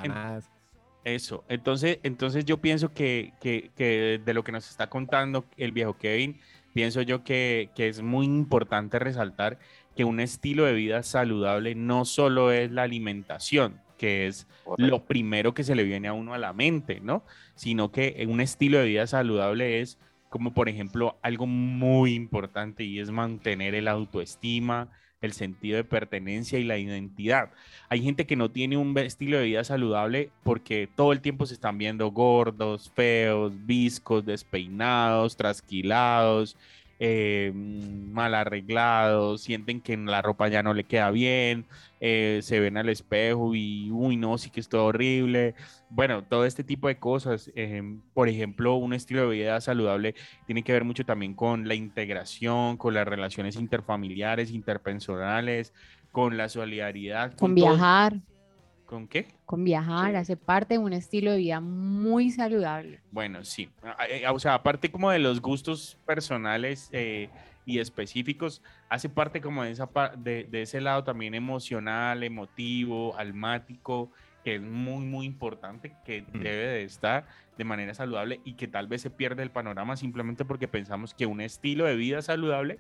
eso, 1.04 1.44
entonces, 1.48 2.00
entonces 2.04 2.46
yo 2.46 2.58
pienso 2.58 2.94
que, 2.94 3.34
que, 3.40 3.72
que, 3.76 4.20
de 4.24 4.34
lo 4.34 4.44
que 4.44 4.52
nos 4.52 4.70
está 4.70 4.88
contando 4.88 5.46
el 5.58 5.72
viejo 5.72 5.98
Kevin, 5.98 6.40
pienso 6.74 7.02
yo 7.02 7.24
que, 7.24 7.70
que 7.76 7.88
es 7.88 8.02
muy 8.02 8.26
importante 8.26 9.00
resaltar 9.00 9.58
que 9.96 10.04
un 10.04 10.20
estilo 10.20 10.66
de 10.66 10.74
vida 10.74 11.04
saludable 11.04 11.76
no 11.76 12.06
solo 12.06 12.52
es 12.52 12.72
la 12.72 12.84
alimentación, 12.84 13.80
que 13.98 14.28
es 14.28 14.48
lo 14.78 15.06
primero 15.06 15.54
que 15.54 15.64
se 15.64 15.76
le 15.76 15.84
viene 15.84 16.08
a 16.08 16.14
uno 16.14 16.34
a 16.34 16.38
la 16.38 16.54
mente, 16.54 17.00
¿no? 17.00 17.24
Sino 17.56 17.92
que 17.92 18.26
un 18.28 18.42
estilo 18.42 18.80
de 18.80 18.86
vida 18.86 19.08
saludable 19.08 19.82
es 19.82 19.98
como 20.30 20.54
por 20.54 20.68
ejemplo 20.68 21.18
algo 21.22 21.48
muy 21.48 22.14
importante 22.14 22.84
y 22.84 23.00
es 23.00 23.10
mantener 23.10 23.74
el 23.74 23.88
autoestima, 23.88 24.90
el 25.22 25.32
sentido 25.32 25.78
de 25.78 25.86
pertenencia 25.86 26.60
y 26.60 26.66
la 26.66 26.78
identidad. 26.78 27.52
Hay 27.90 28.02
gente 28.02 28.26
que 28.26 28.36
no 28.36 28.52
tiene 28.52 28.76
un 28.76 28.98
estilo 28.98 29.38
de 29.38 29.46
vida 29.46 29.64
saludable 29.64 30.32
porque 30.44 30.90
todo 30.94 31.14
el 31.14 31.22
tiempo 31.22 31.46
se 31.46 31.54
están 31.54 31.78
viendo 31.78 32.12
gordos, 32.12 32.92
feos, 32.94 33.54
viscos, 33.66 34.26
despeinados, 34.26 35.38
trasquilados, 35.38 36.58
eh, 37.00 37.52
mal 37.54 38.34
arreglados, 38.36 39.42
sienten 39.42 39.82
que 39.82 39.98
la 39.98 40.22
ropa 40.22 40.48
ya 40.48 40.64
no 40.64 40.74
le 40.74 40.86
queda 40.86 41.12
bien, 41.12 41.66
eh, 42.00 42.40
se 42.44 42.60
ven 42.60 42.78
al 42.78 42.90
espejo 42.90 43.56
y, 43.56 43.92
uy, 43.92 44.18
no, 44.18 44.38
sí 44.38 44.50
que 44.50 44.60
es 44.60 44.70
todo 44.70 44.86
horrible. 44.86 45.56
Bueno, 45.90 46.24
todo 46.24 46.46
este 46.46 46.64
tipo 46.64 46.88
de 46.88 46.98
cosas. 46.98 47.52
Por 48.14 48.30
ejemplo, 48.30 48.76
un 48.76 48.94
estilo 48.94 49.30
de 49.30 49.36
vida 49.36 49.62
saludable 49.62 50.16
tiene 50.46 50.64
que 50.64 50.74
ver 50.74 50.84
mucho 50.84 51.06
también 51.06 51.34
con 51.34 51.68
la 51.68 51.76
integración, 51.76 52.78
con 52.78 52.94
las 52.94 53.08
relaciones 53.08 53.56
interfamiliares, 53.56 54.52
interpersonales, 54.52 55.74
con 56.12 56.38
la 56.38 56.50
solidaridad. 56.50 57.34
Con, 57.36 57.56
viajar. 57.56 58.22
¿Con 58.96 59.10
qué? 59.10 59.28
Con 59.46 59.66
viajar, 59.66 60.16
hace 60.16 60.38
parte 60.38 60.76
de 60.76 60.78
un 60.78 60.94
estilo 60.94 61.32
de 61.32 61.38
vida 61.40 61.60
muy 61.60 62.32
saludable. 62.32 63.02
Bueno, 63.12 63.44
sí. 63.44 63.70
Eh, 64.10 64.24
o 64.30 64.40
sea, 64.40 64.54
aparte 64.54 64.90
como 64.90 65.12
de 65.12 65.20
los 65.20 65.42
gustos 65.42 65.98
personales 66.06 66.88
eh, 66.94 67.28
y 67.66 67.80
específicos, 67.80 68.62
hace 68.88 69.10
parte 69.10 69.42
como 69.42 69.66
de, 69.66 69.72
esa, 69.72 69.90
de, 70.18 70.46
de 70.46 70.62
ese 70.62 70.80
lado 70.80 71.04
también 71.04 71.34
emocional, 71.34 72.24
emotivo, 72.24 73.18
almático, 73.18 74.12
que 74.46 74.56
es 74.56 74.62
muy, 74.62 75.04
muy 75.04 75.26
importante, 75.26 75.94
que 76.06 76.22
mm. 76.22 76.40
debe 76.40 76.66
de 76.68 76.84
estar 76.84 77.28
de 77.58 77.66
manera 77.66 77.94
saludable 77.94 78.40
y 78.46 78.54
que 78.54 78.70
tal 78.70 78.88
vez 78.88 79.02
se 79.02 79.10
pierde 79.10 79.44
el 79.44 79.52
panorama 79.52 79.98
simplemente 79.98 80.46
porque 80.46 80.70
pensamos 80.70 81.14
que 81.14 81.26
un 81.26 81.42
estilo 81.42 81.84
de 81.84 81.98
vida 81.98 82.22
saludable 82.22 82.80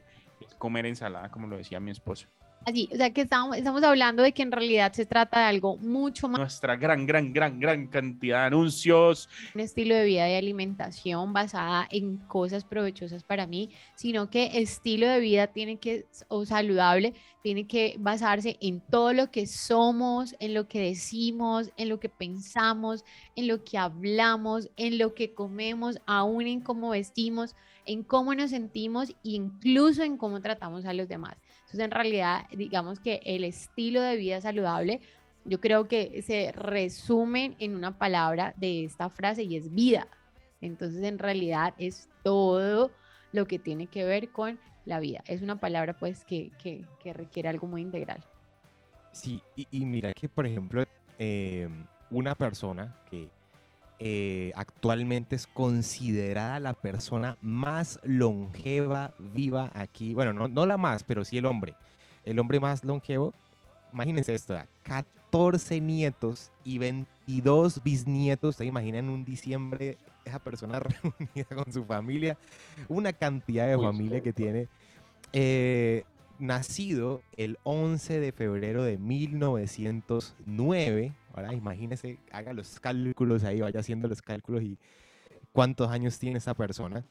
Comer 0.57 0.86
ensalada, 0.86 1.29
como 1.29 1.48
lo 1.48 1.57
decía 1.57 1.79
mi 1.79 1.91
esposo. 1.91 2.27
Así, 2.65 2.89
o 2.91 2.95
sea 2.95 3.12
que 3.12 3.22
estamos, 3.22 3.55
estamos 3.55 3.84
hablando 3.84 4.24
de 4.24 4.31
que 4.31 4.41
en 4.41 4.51
realidad 4.51 4.91
se 4.91 5.05
trata 5.05 5.39
de 5.39 5.45
algo 5.45 5.77
mucho 5.77 6.27
más, 6.27 6.39
Nuestra 6.39 6.75
gran, 6.75 7.05
gran, 7.05 7.31
gran, 7.31 7.60
gran 7.60 7.88
cantidad 7.88 8.39
de 8.39 8.45
anuncios. 8.48 9.29
un 9.53 9.62
estilo 9.62 9.93
de 9.93 10.03
vida 10.05 10.25
de 10.25 10.38
alimentación 10.38 11.31
basada 11.31 11.88
en 11.91 12.17
cosas 12.17 12.63
provechosas 12.63 13.24
para 13.24 13.45
mí, 13.45 13.69
sino 13.93 14.31
que 14.31 14.50
estilo 14.60 15.07
de 15.07 15.19
vida 15.19 15.45
tiene 15.45 15.77
que, 15.77 16.07
o 16.27 16.43
saludable, 16.45 17.13
tiene 17.43 17.67
que 17.67 17.98
basarse 18.00 18.57
en 18.60 18.81
todo 18.81 19.13
lo 19.13 19.29
que 19.29 19.45
somos, 19.45 20.36
en 20.39 20.55
lo 20.55 20.67
que 20.67 20.79
decimos, 20.79 21.69
en 21.77 21.89
lo 21.89 22.00
que 22.00 22.10
pensamos, 22.10 23.05
en 23.36 23.48
lo 23.48 23.63
que 23.63 23.77
hablamos, 23.77 24.72
en 24.75 24.98
lo 24.98 25.13
que 25.13 25.36
comemos, 25.36 26.00
aún 26.07 26.48
en 26.48 26.62
cómo 26.62 26.89
vestimos, 26.89 27.55
en 27.86 28.04
cómo 28.04 28.34
nos 28.36 28.50
sentimos 28.51 29.10
e 29.10 29.15
incluso 29.24 30.04
en 30.04 30.18
cómo 30.18 30.42
tratamos 30.42 30.86
a 30.86 30.94
los 30.94 31.08
demás. 31.08 31.38
Entonces, 31.60 31.80
en 31.80 31.92
realidad, 31.92 32.46
digamos 32.51 33.00
que 33.00 33.22
el 33.25 33.44
estilo 33.44 34.01
de 34.01 34.18
vida 34.18 34.42
saludable, 34.42 35.01
yo 35.46 35.62
creo 35.62 35.88
que 35.88 36.22
se 36.24 36.51
resumen 36.51 37.56
en 37.60 37.75
una 37.75 37.98
palabra 37.98 38.54
de 38.58 38.84
esta 38.84 39.10
frase 39.10 39.44
y 39.44 39.56
es 39.56 39.74
vida. 39.74 40.08
Entonces, 40.62 41.04
en 41.04 41.20
realidad 41.20 41.74
es 41.77 42.10
todo 42.24 42.92
lo 43.32 43.46
que 43.46 43.60
tiene 43.60 43.88
que 43.88 44.04
ver 44.04 44.32
con 44.32 44.60
la 44.86 45.00
vida. 45.00 45.24
Es 45.27 45.42
una 45.42 45.60
palabra 45.60 45.94
pues 45.98 46.25
que, 46.25 46.51
que, 46.62 47.13
requiere 47.13 47.50
algo 47.50 47.68
muy 47.68 47.82
integral. 47.82 48.24
Sí, 49.12 49.42
y, 49.56 49.86
mira 49.86 50.13
que, 50.13 50.27
por 50.27 50.46
ejemplo, 50.46 50.84
eh, 51.20 51.70
una 52.10 52.36
persona 52.36 52.98
que 53.10 53.30
eh, 54.00 54.52
actualmente 54.56 55.36
es 55.36 55.48
considerada 55.48 56.60
la 56.60 56.74
persona 56.74 57.38
más 57.42 58.00
longeva 58.04 59.14
viva 59.20 59.72
aquí, 59.74 60.14
bueno, 60.14 60.34
no, 60.34 60.48
no 60.48 60.66
la 60.66 60.78
más, 60.78 61.04
pero 61.04 61.24
sí 61.24 61.38
el 61.38 61.46
hombre, 61.46 61.75
el 62.25 62.40
hombre 62.40 62.60
más 62.60 62.84
longevo, 62.84 63.34
imagínense 63.94 64.34
esto, 64.34 64.54
¿verdad? 64.54 64.70
14 64.84 65.80
nietos 65.80 66.52
y 66.64 66.78
22 66.78 67.82
bisnietos, 67.84 68.58
¿se 68.58 68.66
imaginan 68.66 69.10
un 69.10 69.24
diciembre 69.24 69.98
esa 70.25 70.40
persona 70.40 70.80
reunida 70.80 71.56
con 71.56 71.72
su 71.72 71.86
familia? 71.86 72.38
Una 72.90 73.14
cantidad 73.14 73.68
de 73.68 73.78
Uy, 73.78 73.86
familia 73.86 74.22
que 74.22 74.34
tiene. 74.34 74.68
Eh, 75.32 76.04
nacido 76.39 77.22
el 77.38 77.58
11 77.63 78.20
de 78.20 78.32
febrero 78.32 78.84
de 78.84 78.98
1909. 78.98 81.13
Ahora 81.34 81.54
imagínese, 81.54 82.18
haga 82.32 82.54
los 82.54 82.80
cálculos 82.80 83.44
ahí, 83.44 83.62
vaya 83.62 83.80
haciendo 83.80 84.08
los 84.08 84.22
cálculos 84.22 84.63
y 84.63 84.77
cuántos 85.51 85.89
años 85.89 86.18
tiene 86.20 86.38
esa 86.38 86.54
persona. 86.54 87.04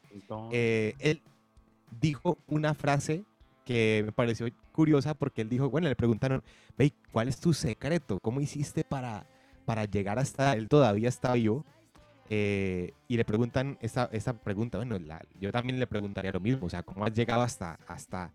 Eh, 0.51 0.95
él 0.99 1.21
dijo 2.01 2.37
una 2.47 2.73
frase 2.73 3.23
que 3.65 4.03
me 4.05 4.11
pareció 4.11 4.47
curiosa 4.71 5.13
porque 5.13 5.41
él 5.41 5.49
dijo, 5.49 5.69
bueno, 5.69 5.87
le 5.87 5.95
preguntaron, 5.95 6.43
ve, 6.77 6.93
¿cuál 7.11 7.27
es 7.27 7.39
tu 7.39 7.53
secreto? 7.53 8.19
¿Cómo 8.19 8.41
hiciste 8.41 8.83
para, 8.83 9.25
para 9.65 9.85
llegar 9.85 10.19
hasta 10.19 10.53
él? 10.53 10.67
Todavía 10.67 11.09
está 11.09 11.33
vivo. 11.33 11.65
Eh, 12.29 12.93
y 13.07 13.17
le 13.17 13.25
preguntan 13.25 13.77
esa, 13.81 14.09
esa 14.11 14.33
pregunta, 14.33 14.79
bueno, 14.79 14.97
la- 14.97 15.23
yo 15.39 15.51
también 15.51 15.79
le 15.79 15.85
preguntaría 15.85 16.31
lo 16.31 16.39
mismo, 16.39 16.65
o 16.65 16.69
sea, 16.71 16.81
¿cómo 16.81 17.05
has 17.05 17.13
llegado 17.13 17.43
hasta, 17.43 17.77
hasta 17.87 18.31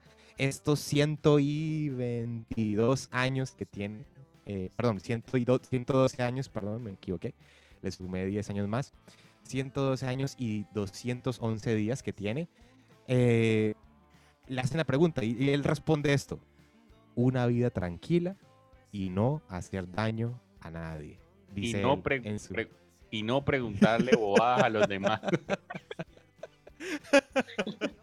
estos 0.48 0.80
122 0.80 3.08
años 3.12 3.52
que 3.52 3.66
tiene? 3.66 4.04
Eh, 4.46 4.70
perdón, 4.76 5.00
102 5.00 5.60
112 5.68 6.22
años, 6.22 6.48
perdón, 6.48 6.82
me 6.82 6.90
equivoqué, 6.92 7.34
le 7.82 7.90
sumé 7.90 8.24
10 8.26 8.50
años 8.50 8.68
más, 8.68 8.92
112 9.44 10.06
años 10.06 10.34
y 10.38 10.66
211 10.74 11.74
días 11.74 12.02
que 12.02 12.12
tiene. 12.12 12.48
Eh, 13.06 13.74
le 14.48 14.60
hacen 14.60 14.78
la 14.78 14.84
pregunta 14.84 15.24
y, 15.24 15.36
y 15.38 15.50
él 15.50 15.62
responde 15.62 16.12
esto, 16.12 16.40
una 17.14 17.46
vida 17.46 17.70
tranquila 17.70 18.36
y 18.92 19.10
no 19.10 19.42
hacer 19.48 19.90
daño 19.90 20.40
a 20.60 20.70
nadie. 20.70 21.18
Y 21.54 21.60
Dice 21.60 21.82
no, 21.82 22.02
él 22.04 22.40
su- 22.40 22.54
pre- 22.54 22.70
y 23.10 23.22
no 23.22 23.44
preguntarle 23.44 24.16
bobadas 24.16 24.64
a 24.64 24.68
los 24.68 24.88
demás. 24.88 25.20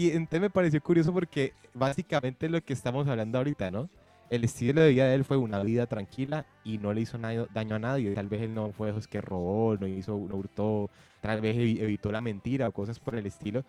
Y 0.00 0.12
entonces 0.12 0.40
me 0.40 0.48
pareció 0.48 0.80
curioso 0.82 1.12
porque 1.12 1.52
básicamente 1.74 2.48
lo 2.48 2.62
que 2.62 2.72
estamos 2.72 3.06
hablando 3.06 3.36
ahorita, 3.36 3.70
¿no? 3.70 3.90
El 4.30 4.44
estilo 4.44 4.80
de 4.80 4.88
vida 4.92 5.04
de 5.06 5.14
él 5.14 5.24
fue 5.26 5.36
una 5.36 5.62
vida 5.62 5.86
tranquila 5.86 6.46
y 6.64 6.78
no 6.78 6.94
le 6.94 7.02
hizo 7.02 7.18
daño 7.18 7.74
a 7.74 7.78
nadie. 7.78 8.12
Tal 8.14 8.26
vez 8.26 8.40
él 8.40 8.54
no 8.54 8.72
fue 8.72 8.86
de 8.86 8.92
esos 8.92 9.06
que 9.06 9.20
robó, 9.20 9.76
no 9.76 9.86
hizo, 9.86 10.12
no 10.12 10.36
hurtó, 10.36 10.88
tal 11.20 11.42
vez 11.42 11.54
evi- 11.54 11.82
evitó 11.82 12.10
la 12.10 12.22
mentira 12.22 12.66
o 12.66 12.72
cosas 12.72 12.98
por 12.98 13.14
el 13.14 13.26
estilo. 13.26 13.62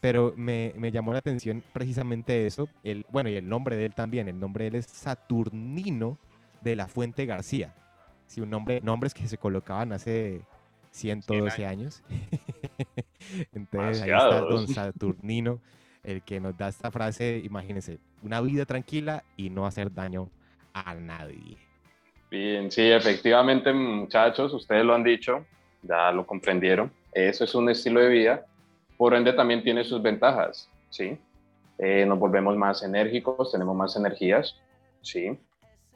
Pero 0.00 0.32
me, 0.34 0.72
me 0.78 0.90
llamó 0.90 1.12
la 1.12 1.18
atención 1.18 1.62
precisamente 1.74 2.46
eso. 2.46 2.70
El, 2.82 3.04
bueno, 3.10 3.28
y 3.28 3.34
el 3.36 3.46
nombre 3.46 3.76
de 3.76 3.84
él 3.84 3.94
también. 3.94 4.28
El 4.28 4.40
nombre 4.40 4.64
de 4.64 4.68
él 4.68 4.74
es 4.76 4.86
Saturnino 4.86 6.16
de 6.62 6.74
la 6.76 6.88
Fuente 6.88 7.26
García. 7.26 7.74
Sí, 8.28 8.40
un 8.40 8.48
nombre, 8.48 8.80
nombres 8.80 9.12
que 9.12 9.28
se 9.28 9.36
colocaban 9.36 9.92
hace 9.92 10.40
112 10.90 11.66
años. 11.66 12.02
Entonces 13.52 14.02
ahí 14.02 14.10
está 14.10 14.40
don 14.40 14.66
Saturnino, 14.68 15.60
el 16.02 16.22
que 16.22 16.40
nos 16.40 16.56
da 16.56 16.68
esta 16.68 16.90
frase, 16.90 17.40
imagínense, 17.44 17.98
una 18.22 18.40
vida 18.40 18.64
tranquila 18.64 19.24
y 19.36 19.50
no 19.50 19.66
hacer 19.66 19.92
daño 19.92 20.30
a 20.72 20.94
nadie. 20.94 21.56
Bien, 22.30 22.70
sí, 22.70 22.82
efectivamente, 22.82 23.72
muchachos, 23.72 24.52
ustedes 24.52 24.84
lo 24.84 24.94
han 24.94 25.04
dicho, 25.04 25.46
ya 25.82 26.10
lo 26.12 26.26
comprendieron. 26.26 26.90
Eso 27.12 27.44
es 27.44 27.54
un 27.54 27.70
estilo 27.70 28.00
de 28.00 28.08
vida, 28.08 28.46
por 28.96 29.14
ende 29.14 29.32
también 29.32 29.62
tiene 29.62 29.84
sus 29.84 30.02
ventajas, 30.02 30.70
¿sí? 30.90 31.18
Eh, 31.78 32.04
nos 32.06 32.18
volvemos 32.18 32.56
más 32.56 32.82
enérgicos, 32.82 33.52
tenemos 33.52 33.76
más 33.76 33.96
energías, 33.96 34.60
¿sí? 35.02 35.38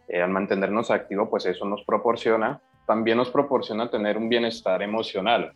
Eh, 0.08 0.20
al 0.20 0.30
mantenernos 0.30 0.90
activos, 0.90 1.28
pues 1.30 1.46
eso 1.46 1.64
nos 1.64 1.82
proporciona, 1.84 2.60
también 2.86 3.16
nos 3.16 3.30
proporciona 3.30 3.90
tener 3.90 4.16
un 4.16 4.28
bienestar 4.28 4.82
emocional. 4.82 5.52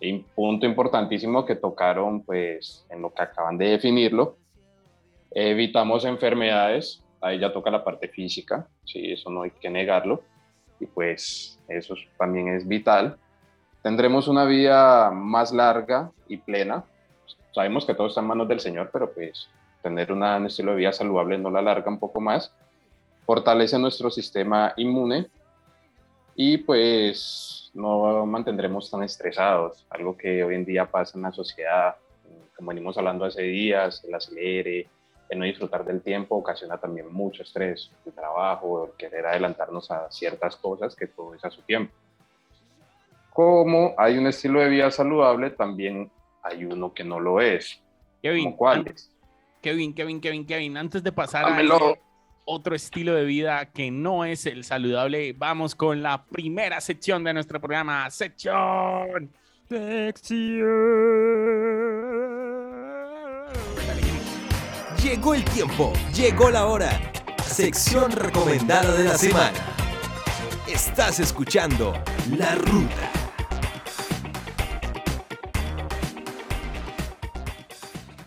Y 0.00 0.12
un 0.12 0.24
punto 0.34 0.66
importantísimo 0.66 1.44
que 1.44 1.56
tocaron, 1.56 2.22
pues, 2.22 2.86
en 2.90 3.02
lo 3.02 3.12
que 3.12 3.22
acaban 3.22 3.56
de 3.56 3.70
definirlo, 3.70 4.36
evitamos 5.30 6.04
enfermedades, 6.04 7.02
ahí 7.20 7.38
ya 7.38 7.52
toca 7.52 7.70
la 7.70 7.84
parte 7.84 8.08
física, 8.08 8.66
sí, 8.84 9.12
eso 9.12 9.30
no 9.30 9.42
hay 9.42 9.50
que 9.50 9.70
negarlo, 9.70 10.22
y 10.80 10.86
pues 10.86 11.58
eso 11.68 11.94
es- 11.94 12.06
también 12.18 12.48
es 12.48 12.66
vital. 12.66 13.18
Tendremos 13.82 14.28
una 14.28 14.44
vida 14.44 15.10
más 15.10 15.52
larga 15.52 16.10
y 16.28 16.36
plena. 16.38 16.84
Sabemos 17.54 17.86
que 17.86 17.94
todo 17.94 18.08
está 18.08 18.20
en 18.20 18.26
manos 18.26 18.48
del 18.48 18.60
Señor, 18.60 18.90
pero 18.92 19.12
pues 19.12 19.48
tener 19.82 20.12
un 20.12 20.22
estilo 20.46 20.72
de 20.72 20.78
vida 20.78 20.92
saludable 20.92 21.38
no 21.38 21.50
la 21.50 21.60
alarga 21.60 21.88
un 21.90 21.98
poco 21.98 22.20
más. 22.20 22.52
Fortalece 23.24 23.78
nuestro 23.78 24.10
sistema 24.10 24.72
inmune 24.76 25.28
y 26.34 26.58
pues 26.58 27.65
no 27.76 28.24
mantendremos 28.26 28.90
tan 28.90 29.02
estresados, 29.02 29.86
algo 29.90 30.16
que 30.16 30.42
hoy 30.42 30.54
en 30.54 30.64
día 30.64 30.86
pasa 30.86 31.16
en 31.16 31.22
la 31.22 31.32
sociedad, 31.32 31.96
como 32.56 32.70
venimos 32.70 32.96
hablando 32.96 33.26
hace 33.26 33.42
días, 33.42 34.02
el 34.04 34.14
acelere, 34.14 34.88
el 35.28 35.38
no 35.38 35.44
disfrutar 35.44 35.84
del 35.84 36.00
tiempo 36.00 36.36
ocasiona 36.36 36.78
también 36.78 37.12
mucho 37.12 37.42
estrés, 37.42 37.90
el 38.06 38.12
trabajo, 38.12 38.86
el 38.86 38.92
querer 38.92 39.26
adelantarnos 39.26 39.90
a 39.90 40.10
ciertas 40.10 40.56
cosas 40.56 40.96
que 40.96 41.06
todo 41.06 41.34
es 41.34 41.44
a 41.44 41.50
su 41.50 41.60
tiempo. 41.62 41.92
Como 43.32 43.94
hay 43.98 44.16
un 44.16 44.26
estilo 44.26 44.60
de 44.60 44.68
vida 44.70 44.90
saludable, 44.90 45.50
también 45.50 46.10
hay 46.42 46.64
uno 46.64 46.94
que 46.94 47.04
no 47.04 47.20
lo 47.20 47.40
es. 47.40 47.82
Kevin, 48.22 48.44
¿Como 48.44 48.56
cuáles? 48.56 49.10
Kevin, 49.60 49.94
Kevin, 49.94 50.20
Kevin, 50.20 50.46
Kevin, 50.46 50.76
antes 50.78 51.02
de 51.02 51.12
pasar 51.12 51.44
a 51.44 51.62
otro 52.46 52.74
estilo 52.74 53.14
de 53.14 53.24
vida 53.24 53.66
que 53.72 53.90
no 53.90 54.24
es 54.24 54.46
el 54.46 54.64
saludable, 54.64 55.34
vamos 55.34 55.74
con 55.74 56.02
la 56.02 56.24
primera 56.24 56.80
sección 56.80 57.24
de 57.24 57.34
nuestro 57.34 57.60
programa, 57.60 58.08
sección. 58.10 59.30
Llegó 65.02 65.34
el 65.34 65.44
tiempo, 65.44 65.92
llegó 66.14 66.50
la 66.50 66.66
hora. 66.66 67.12
Sección 67.44 68.12
recomendada 68.12 68.94
de 68.94 69.04
la 69.04 69.18
semana. 69.18 69.58
Estás 70.68 71.20
escuchando 71.20 71.94
La 72.38 72.54
Ruta. 72.54 73.25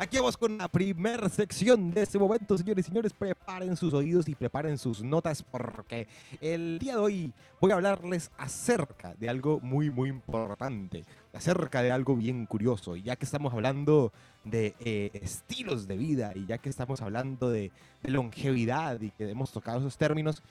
Aquí 0.10 0.18
vamos 0.18 0.38
con 0.38 0.58
la 0.58 0.68
primera 0.68 1.30
sección 1.30 1.92
de 1.92 2.02
este 2.02 2.18
momento, 2.18 2.58
señores 2.58 2.84
y 2.84 2.88
señores. 2.88 3.14
Preparen 3.14 3.78
sus 3.78 3.94
oídos 3.94 4.28
y 4.28 4.34
preparen 4.34 4.80
sus 4.80 5.04
notas 5.04 5.44
porque 5.44 6.08
el 6.42 6.80
día 6.80 6.94
de 6.94 7.00
hoy 7.00 7.34
voy 7.62 7.70
a 7.70 7.76
hablarles 7.76 8.32
acerca 8.36 9.14
de 9.14 9.30
algo 9.30 9.60
muy, 9.60 9.92
muy 9.92 10.10
importante, 10.10 11.06
acerca 11.32 11.84
de 11.84 11.92
algo 11.92 12.16
bien 12.16 12.48
curioso. 12.48 12.96
Y 12.96 13.04
ya 13.04 13.18
que 13.18 13.26
estamos 13.26 13.54
hablando 13.54 14.12
de 14.46 14.74
eh, 14.80 15.12
estilos 15.14 15.88
de 15.88 15.98
vida 15.98 16.32
y 16.34 16.48
ya 16.48 16.58
que 16.58 16.70
estamos 16.70 17.04
hablando 17.04 17.52
de, 17.52 17.72
de 18.02 18.10
longevidad 18.10 19.00
y 19.02 19.12
que 19.12 19.30
hemos 19.30 19.52
tocado 19.52 19.78
esos 19.78 19.96
términos, 19.96 20.42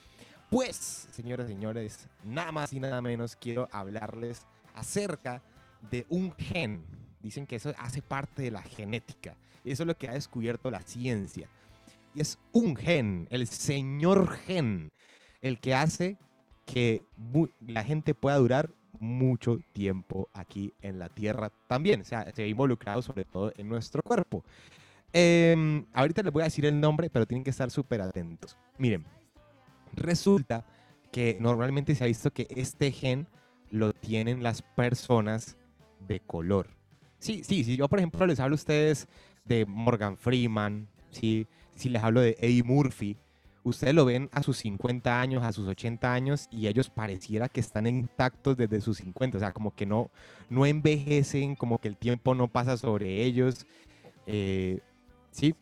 pues, 0.50 1.08
señores 1.10 1.50
y 1.50 1.54
señores, 1.54 2.06
nada 2.22 2.52
más 2.52 2.72
y 2.72 2.78
nada 2.78 3.02
menos 3.02 3.34
quiero 3.34 3.68
hablarles 3.72 4.46
acerca 4.76 5.42
de 5.90 6.06
un 6.10 6.32
gen 6.36 6.97
dicen 7.22 7.46
que 7.46 7.56
eso 7.56 7.72
hace 7.78 8.02
parte 8.02 8.42
de 8.42 8.50
la 8.50 8.62
genética. 8.62 9.36
Eso 9.64 9.82
es 9.82 9.86
lo 9.86 9.96
que 9.96 10.08
ha 10.08 10.14
descubierto 10.14 10.70
la 10.70 10.80
ciencia. 10.80 11.48
Y 12.14 12.20
es 12.20 12.38
un 12.52 12.76
gen, 12.76 13.26
el 13.30 13.46
señor 13.46 14.30
gen, 14.30 14.90
el 15.42 15.58
que 15.60 15.74
hace 15.74 16.16
que 16.64 17.02
la 17.66 17.84
gente 17.84 18.14
pueda 18.14 18.36
durar 18.36 18.70
mucho 19.00 19.58
tiempo 19.72 20.28
aquí 20.32 20.72
en 20.82 20.98
la 20.98 21.08
Tierra 21.08 21.50
también. 21.66 22.02
O 22.02 22.04
sea, 22.04 22.30
se 22.32 22.42
ve 22.42 22.48
involucrado 22.48 23.02
sobre 23.02 23.24
todo 23.24 23.52
en 23.56 23.68
nuestro 23.68 24.02
cuerpo. 24.02 24.44
Em, 25.12 25.86
ahorita 25.94 26.22
les 26.22 26.32
voy 26.32 26.42
a 26.42 26.44
decir 26.44 26.66
el 26.66 26.80
nombre, 26.80 27.08
pero 27.08 27.26
tienen 27.26 27.44
que 27.44 27.50
estar 27.50 27.70
súper 27.70 28.02
atentos. 28.02 28.56
Miren, 28.76 29.04
resulta 29.94 30.66
que 31.10 31.38
normalmente 31.40 31.94
se 31.94 32.04
ha 32.04 32.06
visto 32.06 32.32
que 32.32 32.46
este 32.50 32.92
gen 32.92 33.26
lo 33.70 33.92
tienen 33.92 34.42
las 34.42 34.62
personas 34.62 35.56
de 36.06 36.20
color. 36.20 36.77
Sí, 37.18 37.42
sí, 37.44 37.64
si 37.64 37.76
yo 37.76 37.88
por 37.88 37.98
ejemplo 37.98 38.26
les 38.26 38.40
hablo 38.40 38.54
a 38.54 38.56
ustedes 38.56 39.08
de 39.44 39.66
Morgan 39.66 40.16
Freeman, 40.16 40.88
¿sí? 41.10 41.46
si 41.74 41.88
les 41.88 42.02
hablo 42.02 42.20
de 42.20 42.36
Eddie 42.40 42.62
Murphy, 42.62 43.16
ustedes 43.64 43.94
lo 43.94 44.04
ven 44.04 44.28
a 44.32 44.42
sus 44.42 44.58
50 44.58 45.20
años, 45.20 45.42
a 45.44 45.52
sus 45.52 45.66
80 45.66 46.12
años 46.12 46.48
y 46.50 46.66
ellos 46.66 46.90
pareciera 46.90 47.48
que 47.48 47.60
están 47.60 47.86
intactos 47.86 48.56
desde 48.56 48.80
sus 48.80 48.98
50, 48.98 49.36
o 49.36 49.40
sea, 49.40 49.52
como 49.52 49.74
que 49.74 49.86
no, 49.86 50.10
no 50.48 50.66
envejecen, 50.66 51.56
como 51.56 51.78
que 51.78 51.88
el 51.88 51.96
tiempo 51.96 52.34
no 52.34 52.48
pasa 52.48 52.76
sobre 52.76 53.24
ellos. 53.24 53.66
Eh, 54.26 54.80
sí, 55.30 55.54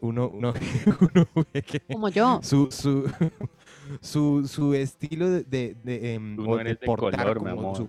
uno, 0.00 0.28
uno, 0.28 0.52
ve 1.52 1.62
que 1.62 1.80
como 1.80 2.08
yo. 2.08 2.40
Su, 2.42 2.68
su, 2.70 3.10
su, 4.00 4.46
su 4.46 4.74
estilo 4.74 5.30
de, 5.30 5.44
de, 5.44 5.76
de, 5.82 6.14
em, 6.14 6.36
color, 6.36 7.42
mi 7.42 7.50
amor. 7.50 7.88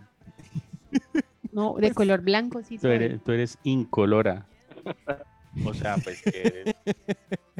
No, 1.55 1.75
de 1.79 1.93
color 1.93 2.19
blanco, 2.19 2.61
sí. 2.63 2.77
Tú 2.77 2.89
eres, 2.89 3.23
tú 3.23 3.31
eres 3.31 3.57
incolora. 3.63 4.45
O 5.63 5.73
sea, 5.73 5.95
pues 6.03 6.21
que 6.21 6.75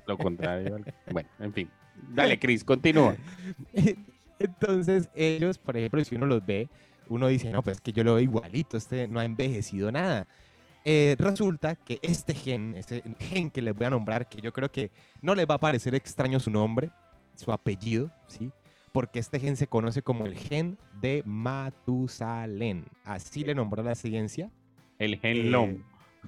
lo 0.06 0.18
contrario. 0.18 0.84
Bueno, 1.10 1.30
en 1.40 1.54
fin. 1.54 1.72
Dale, 2.10 2.38
Cris, 2.38 2.66
continúa. 2.66 3.16
Entonces, 4.38 5.10
ellos, 5.16 5.58
por 5.58 5.78
ejemplo, 5.78 6.04
si 6.04 6.16
uno 6.16 6.26
los 6.26 6.46
ve, 6.46 6.68
uno 7.08 7.28
dice, 7.28 7.50
no, 7.52 7.64
pues 7.64 7.78
es 7.78 7.82
que 7.82 7.94
yo 7.94 8.04
lo 8.04 8.16
veo 8.16 8.24
igualito, 8.24 8.76
este 8.76 9.08
no 9.08 9.22
ha 9.22 9.24
envejecido 9.24 9.90
nada. 9.94 10.28
Eh, 10.84 11.16
resulta 11.18 11.78
que 11.78 12.00
este 12.02 12.34
gen, 12.34 12.76
este 12.76 13.02
gen 13.18 13.50
que 13.50 13.62
les 13.62 13.74
voy 13.74 13.86
a 13.86 13.92
nombrar, 13.92 14.28
que 14.28 14.42
yo 14.42 14.52
creo 14.52 14.70
que 14.70 14.92
no 15.22 15.36
les 15.36 15.48
va 15.48 15.56
a 15.56 15.60
parecer 15.60 15.96
extraño 15.96 16.42
su 16.42 16.52
nombre, 16.52 16.92
su 17.36 17.50
apellido, 17.50 18.12
¿sí? 18.28 18.52
Porque 18.96 19.20
este 19.20 19.42
gen 19.42 19.58
se 19.58 19.68
conoce 19.68 20.02
como 20.02 20.26
el 20.26 20.38
gen 20.38 20.78
de 21.02 21.22
Matusalén. 21.26 22.86
Así 23.04 23.44
le 23.44 23.54
nombró 23.54 23.84
la 23.84 23.94
ciencia. 23.94 24.50
El 25.00 25.20
gen 25.20 25.36
eh, 25.36 25.44
long. 25.44 25.78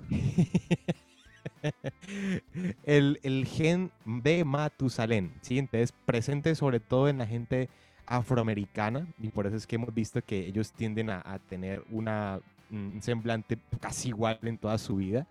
el, 2.84 3.22
el, 3.24 3.46
gen 3.46 3.90
de 4.04 4.44
Matusalén, 4.44 5.34
¿sí? 5.40 5.60
Entonces, 5.60 5.94
presente 6.06 6.56
sobre 6.56 6.82
todo 6.82 7.08
en 7.08 7.20
la 7.20 7.26
gente 7.26 7.70
afroamericana, 8.06 9.08
y 9.18 9.30
por 9.30 9.48
eso 9.48 9.56
es 9.56 9.66
que 9.66 9.78
hemos 9.78 9.94
visto 9.94 10.22
que 10.22 10.46
ellos 10.46 10.74
tienden 10.74 11.10
a, 11.10 11.22
a 11.24 11.40
tener 11.40 11.86
una, 11.90 12.42
un 12.70 13.02
semblante 13.02 13.58
casi 13.80 14.10
igual 14.10 14.40
en 14.42 14.58
toda 14.58 14.78
su 14.78 14.98
vida, 14.98 15.26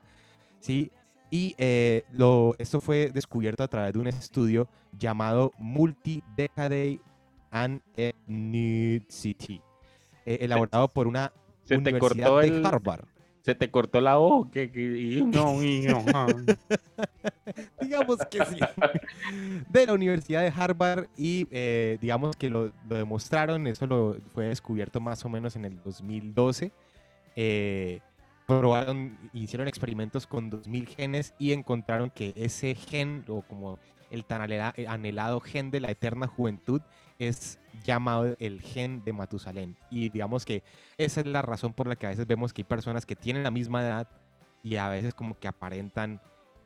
¿sí? 0.60 0.90
Y 1.30 1.54
eh, 1.58 2.04
lo, 2.12 2.54
esto 2.58 2.80
fue 2.80 3.10
descubierto 3.10 3.62
a 3.62 3.68
través 3.68 3.92
de 3.92 3.98
un 3.98 4.06
estudio 4.06 4.68
llamado 4.98 5.52
Multi-Decade 5.58 7.00
and 7.64 7.80
Ethnicity, 7.96 9.60
eh, 10.24 10.38
elaborado 10.40 10.88
por 10.88 11.06
una 11.06 11.32
se 11.64 11.76
universidad 11.76 12.40
de 12.40 12.62
Harvard. 12.64 13.04
Se 13.42 13.54
te 13.54 13.70
cortó 13.70 14.00
la 14.00 14.16
voz, 14.16 14.48
que, 14.50 14.66
no, 15.24 15.60
digamos 17.80 18.18
que 18.28 18.44
sí. 18.44 18.58
De 19.68 19.86
la 19.86 19.92
Universidad 19.92 20.42
de 20.42 20.48
Harvard 20.48 21.06
y 21.16 21.46
eh, 21.52 21.96
digamos 22.00 22.34
que 22.34 22.50
lo, 22.50 22.72
lo, 22.88 22.96
demostraron, 22.96 23.68
eso 23.68 23.86
lo 23.86 24.16
fue 24.34 24.46
descubierto 24.46 25.00
más 25.00 25.24
o 25.24 25.28
menos 25.28 25.54
en 25.54 25.64
el 25.64 25.80
2012. 25.80 26.72
Eh, 27.36 28.00
probaron, 28.46 29.16
hicieron 29.32 29.68
experimentos 29.68 30.26
con 30.26 30.50
2000 30.50 30.88
genes 30.88 31.34
y 31.38 31.52
encontraron 31.52 32.10
que 32.10 32.32
ese 32.36 32.74
gen, 32.74 33.24
o 33.28 33.42
como 33.42 33.78
el 34.10 34.24
tan 34.24 34.40
anhelado 34.42 35.40
gen 35.40 35.70
de 35.70 35.80
la 35.80 35.90
eterna 35.90 36.26
juventud, 36.26 36.80
es 37.18 37.58
llamado 37.84 38.36
el 38.38 38.60
gen 38.60 39.04
de 39.04 39.12
Matusalén. 39.12 39.76
Y 39.90 40.08
digamos 40.08 40.44
que 40.44 40.62
esa 40.98 41.20
es 41.20 41.26
la 41.26 41.42
razón 41.42 41.72
por 41.72 41.86
la 41.86 41.96
que 41.96 42.06
a 42.06 42.10
veces 42.10 42.26
vemos 42.26 42.52
que 42.52 42.60
hay 42.60 42.64
personas 42.64 43.06
que 43.06 43.16
tienen 43.16 43.42
la 43.42 43.50
misma 43.50 43.82
edad 43.82 44.08
y 44.62 44.76
a 44.76 44.88
veces 44.88 45.14
como 45.14 45.38
que 45.38 45.48
aparentan 45.48 46.20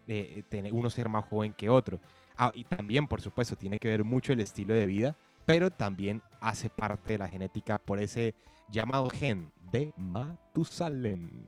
eh, 0.07 0.43
tener 0.49 0.73
uno 0.73 0.91
ser 0.91 1.09
más 1.09 1.25
joven 1.27 1.53
que 1.53 1.69
otro. 1.69 2.01
Ah, 2.37 2.51
y 2.55 2.65
también, 2.65 3.07
por 3.07 3.21
supuesto, 3.21 3.57
tiene 3.57 3.79
que 3.79 3.89
ver 3.89 4.05
mucho 4.05 4.33
el 4.33 4.41
estilo 4.41 4.75
de 4.75 4.87
vida, 4.87 5.17
pero 5.45 5.71
también 5.71 6.23
hace 6.41 6.71
parte 6.71 7.13
de 7.13 7.19
la 7.19 7.29
genética 7.29 7.79
por 7.79 8.01
ese 8.01 8.35
llamado 8.71 9.11
gen 9.11 9.53
de 9.71 9.93
Matusalén. 9.97 11.47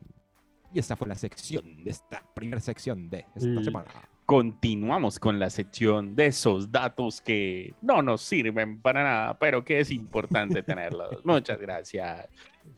Y 0.73 0.79
esta 0.79 0.97
fue 0.97 1.09
la 1.09 1.15
sección 1.15 1.65
esta 1.85 2.23
primera 2.35 2.61
sección 2.61 3.09
de 3.11 3.27
esta 3.35 3.63
semana. 3.63 3.91
Continuamos 4.33 5.19
con 5.19 5.39
la 5.39 5.51
sección 5.51 6.17
de 6.17 6.29
esos 6.29 6.73
datos 6.73 7.21
que 7.21 7.75
no 7.83 8.01
nos 8.01 8.23
sirven 8.23 8.81
para 8.81 9.05
nada, 9.05 9.39
pero 9.39 9.63
que 9.63 9.79
es 9.79 9.91
importante 9.91 10.63
tenerlos. 10.63 11.23
Muchas 11.23 11.61
gracias. 11.61 12.31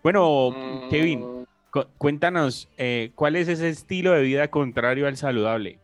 Bueno, 0.03 0.53
Kevin, 0.91 1.47
cuéntanos, 1.97 2.69
eh, 2.77 3.13
¿cuál 3.15 3.37
es 3.37 3.47
ese 3.47 3.69
estilo 3.69 4.11
de 4.11 4.23
vida 4.23 4.49
contrario 4.49 5.07
al 5.07 5.17
saludable? 5.17 5.79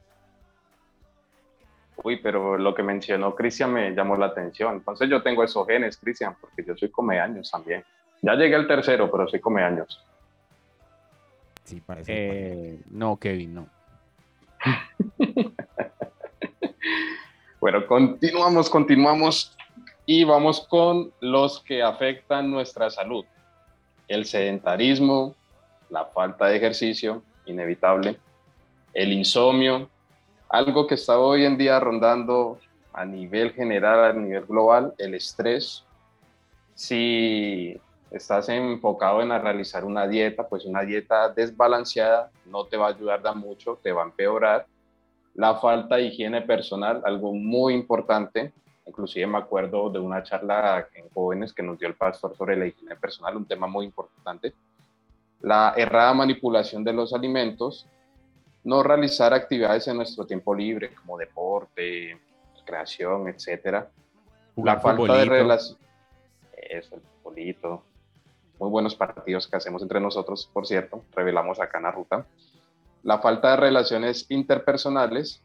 Uy, 2.03 2.17
pero 2.21 2.59
lo 2.59 2.75
que 2.75 2.83
mencionó 2.83 3.37
Cristian 3.37 3.73
me 3.73 3.93
llamó 3.93 4.17
la 4.17 4.27
atención. 4.27 4.75
Entonces 4.75 5.09
yo 5.09 5.23
tengo 5.23 5.45
esos 5.45 5.69
genes, 5.69 5.99
Cristian, 5.99 6.35
porque 6.41 6.65
yo 6.65 6.77
soy 6.77 6.91
come 6.91 7.21
años 7.21 7.49
también. 7.49 7.85
Ya 8.23 8.35
llegué 8.35 8.57
al 8.57 8.67
tercero, 8.67 9.09
pero 9.09 9.29
soy 9.29 9.39
come 9.39 9.63
años. 9.63 10.05
Sí, 11.63 11.81
parece. 11.81 12.13
Eh, 12.13 12.81
no, 12.91 13.17
Kevin, 13.19 13.55
no. 13.55 13.69
bueno, 17.61 17.87
continuamos, 17.87 18.71
continuamos 18.71 19.55
y 20.07 20.25
vamos 20.25 20.67
con 20.67 21.13
los 21.21 21.61
que 21.61 21.83
afectan 21.83 22.51
nuestra 22.51 22.89
salud. 22.89 23.27
El 24.09 24.25
sedentarismo, 24.25 25.35
la 25.91 26.07
falta 26.07 26.47
de 26.47 26.57
ejercicio, 26.57 27.23
inevitable, 27.45 28.19
el 28.95 29.13
insomnio, 29.13 29.91
algo 30.49 30.87
que 30.87 30.95
está 30.95 31.19
hoy 31.19 31.45
en 31.45 31.59
día 31.59 31.79
rondando 31.79 32.59
a 32.95 33.05
nivel 33.05 33.53
general, 33.53 34.05
a 34.05 34.13
nivel 34.15 34.47
global, 34.47 34.95
el 34.97 35.15
estrés. 35.15 35.85
Si 36.75 37.79
estás 38.11 38.49
enfocado 38.49 39.21
en 39.21 39.29
realizar 39.29 39.85
una 39.85 40.09
dieta, 40.09 40.49
pues 40.49 40.65
una 40.65 40.81
dieta 40.81 41.29
desbalanceada 41.29 42.31
no 42.47 42.65
te 42.65 42.79
va 42.79 42.87
a 42.87 42.91
ayudar 42.91 43.21
da 43.21 43.35
mucho, 43.35 43.79
te 43.83 43.93
va 43.93 44.03
a 44.03 44.07
empeorar. 44.07 44.67
La 45.35 45.55
falta 45.57 45.97
de 45.97 46.05
higiene 46.05 46.43
personal, 46.43 47.03
algo 47.05 47.33
muy 47.33 47.75
importante. 47.75 48.53
Inclusive 48.87 49.27
me 49.27 49.39
acuerdo 49.39 49.91
de 49.91 49.99
una 49.99 50.23
charla 50.23 50.89
en 50.95 51.09
jóvenes 51.11 51.53
que 51.53 51.63
nos 51.63 51.79
dio 51.79 51.89
el 51.89 51.95
pastor 51.95 52.37
sobre 52.37 52.57
la 52.57 52.67
higiene 52.67 52.97
personal, 52.97 53.37
un 53.37 53.47
tema 53.47 53.67
muy 53.67 53.87
importante. 53.87 54.55
La 55.41 55.75
errada 55.77 56.13
manipulación 56.13 56.85
de 56.85 56.93
los 56.93 57.13
alimentos, 57.13 57.87
no 58.65 58.83
realizar 58.83 59.33
actividades 59.33 59.89
en 59.89 59.97
nuestro 59.97 60.27
tiempo 60.27 60.55
libre, 60.55 60.95
como 60.95 61.17
deporte, 61.17 62.19
creación, 62.71 63.29
etcétera. 63.29 63.91
la 64.57 64.79
falta 64.79 65.17
de 65.17 65.25
relación. 65.25 65.79
Eso, 66.53 66.97
el 66.97 67.01
futbolito, 67.01 67.83
muy 68.59 68.71
buenos 68.71 68.95
partidos 68.95 69.49
que 69.49 69.57
hacemos 69.57 69.83
entre 69.83 70.01
nosotros, 70.01 70.49
por 70.53 70.67
cierto, 70.67 71.03
revelamos 71.15 71.59
acá 71.61 71.79
en 71.79 71.85
la 71.85 71.91
ruta, 71.91 72.27
la 73.03 73.19
falta 73.19 73.53
de 73.53 73.57
relaciones 73.57 74.27
interpersonales 74.29 75.43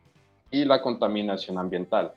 y 0.51 0.65
la 0.65 0.81
contaminación 0.81 1.57
ambiental. 1.57 2.13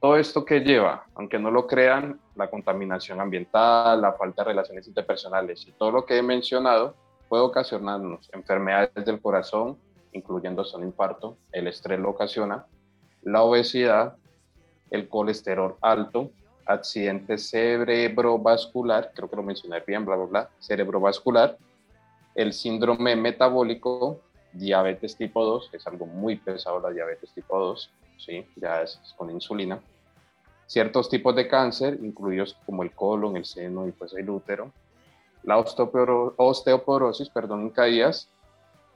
Todo 0.00 0.16
esto 0.16 0.44
que 0.44 0.60
lleva, 0.60 1.04
aunque 1.14 1.38
no 1.38 1.50
lo 1.50 1.66
crean, 1.66 2.18
la 2.34 2.48
contaminación 2.48 3.20
ambiental, 3.20 4.00
la 4.00 4.14
falta 4.14 4.42
de 4.42 4.48
relaciones 4.48 4.88
interpersonales 4.88 5.66
y 5.66 5.72
todo 5.72 5.90
lo 5.90 6.06
que 6.06 6.16
he 6.16 6.22
mencionado 6.22 6.94
puede 7.28 7.42
ocasionarnos 7.42 8.28
enfermedades 8.32 9.04
del 9.04 9.20
corazón, 9.20 9.76
incluyendo 10.12 10.64
son 10.64 10.84
infarto, 10.84 11.36
el 11.52 11.68
estrés 11.68 12.00
lo 12.00 12.10
ocasiona, 12.10 12.66
la 13.22 13.42
obesidad, 13.42 14.16
el 14.90 15.08
colesterol 15.08 15.76
alto, 15.82 16.30
accidente 16.66 17.36
cerebrovascular, 17.38 19.12
creo 19.14 19.28
que 19.28 19.36
lo 19.36 19.42
mencioné 19.42 19.80
bien, 19.86 20.04
bla, 20.04 20.16
bla, 20.16 20.24
bla, 20.24 20.50
cerebrovascular, 20.60 21.58
el 22.34 22.52
síndrome 22.52 23.16
metabólico, 23.16 24.20
diabetes 24.52 25.16
tipo 25.16 25.44
2, 25.44 25.70
es 25.72 25.86
algo 25.86 26.06
muy 26.06 26.36
pesado 26.36 26.80
la 26.80 26.90
diabetes 26.90 27.30
tipo 27.32 27.58
2, 27.58 27.90
¿sí? 28.18 28.46
ya 28.56 28.82
es, 28.82 28.98
con 29.16 29.30
insulina, 29.30 29.80
ciertos 30.66 31.08
tipos 31.08 31.34
de 31.34 31.48
cáncer, 31.48 31.98
incluidos 32.02 32.56
como 32.66 32.82
el 32.82 32.92
colon, 32.92 33.36
el 33.36 33.44
seno 33.44 33.88
y 33.88 33.92
pues 33.92 34.12
el 34.14 34.28
útero, 34.30 34.72
la 35.42 35.58
osteoporosis, 35.58 37.28
perdón, 37.30 37.62
en 37.62 37.70
caídas, 37.70 38.28